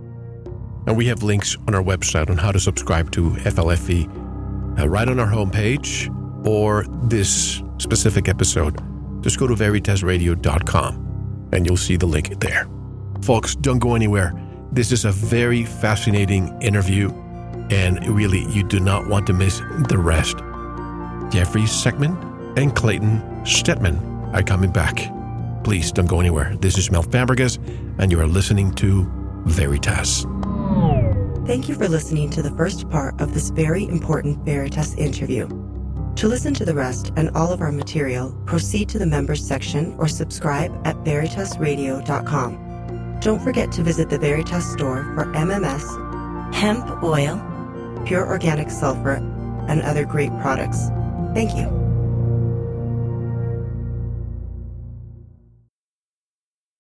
And 0.87 0.97
we 0.97 1.07
have 1.07 1.23
links 1.23 1.57
on 1.67 1.75
our 1.75 1.83
website 1.83 2.31
on 2.31 2.37
how 2.37 2.53
to 2.53 2.61
subscribe 2.61 3.11
to 3.13 3.31
FLFE 3.31 4.79
uh, 4.79 4.89
right 4.89 5.09
on 5.09 5.19
our 5.19 5.27
homepage 5.27 6.15
or 6.47 6.85
this 7.05 7.63
specific 7.79 8.29
episode. 8.29 8.79
Just 9.23 9.39
go 9.39 9.47
to 9.47 9.55
veritasradio.com 9.55 11.49
and 11.53 11.67
you'll 11.67 11.77
see 11.77 11.97
the 11.97 12.07
link 12.07 12.41
there. 12.41 12.69
Folks, 13.23 13.55
don't 13.57 13.79
go 13.79 13.95
anywhere. 13.95 14.33
This 14.71 14.93
is 14.93 15.07
a 15.07 15.13
very 15.13 15.65
fascinating 15.65 16.61
interview, 16.61 17.11
and 17.71 18.07
really, 18.07 18.45
you 18.51 18.63
do 18.63 18.79
not 18.79 19.09
want 19.09 19.27
to 19.29 19.33
miss 19.33 19.61
the 19.89 19.97
rest. 19.97 20.37
Jeffrey 21.33 21.63
Stegman 21.63 22.17
and 22.59 22.75
Clayten 22.77 23.23
Stedmann 23.47 23.99
are 24.35 24.43
coming 24.43 24.71
back. 24.71 25.11
Please 25.65 25.91
don't 25.91 26.07
go 26.07 26.21
anywhere. 26.21 26.55
This 26.61 26.77
is 26.77 26.91
Mel 26.91 27.03
Fabregas, 27.03 27.59
and 27.99 28.13
you 28.13 28.21
are 28.21 28.27
listening 28.27 28.73
to 28.75 29.11
Veritas. 29.47 30.27
Thank 31.47 31.69
you 31.69 31.75
for 31.75 31.89
listening 31.89 32.29
to 32.31 32.43
the 32.43 32.51
first 32.51 32.91
part 32.91 33.19
of 33.23 33.33
this 33.33 33.49
very 33.49 33.85
important 33.85 34.45
Veritas 34.45 34.95
interview. 34.97 35.49
To 36.17 36.29
listen 36.29 36.53
to 36.55 36.67
the 36.67 36.75
rest 36.75 37.11
and 37.17 37.31
all 37.31 37.53
of 37.53 37.63
our 37.63 37.73
material, 37.73 38.37
proceed 38.45 38.91
to 38.91 38.99
the 38.99 39.07
members 39.07 39.43
section 39.43 39.95
or 39.99 40.09
subscribe 40.09 40.79
at 40.85 40.97
veritasradio.com. 41.05 42.68
Don't 43.21 43.41
forget 43.43 43.73
to 43.73 43.83
visit 43.83 44.11
the 44.11 44.19
Veritas 44.19 44.71
store 44.73 45.03
for 45.15 45.25
MMS, 45.33 46.55
hemp 46.55 47.03
oil, 47.03 47.43
pure 48.07 48.27
organic 48.27 48.71
sulfur, 48.71 49.15
and 49.69 49.83
other 49.83 50.05
great 50.05 50.31
products. 50.41 50.89
Thank 51.35 51.57
you. 51.57 51.88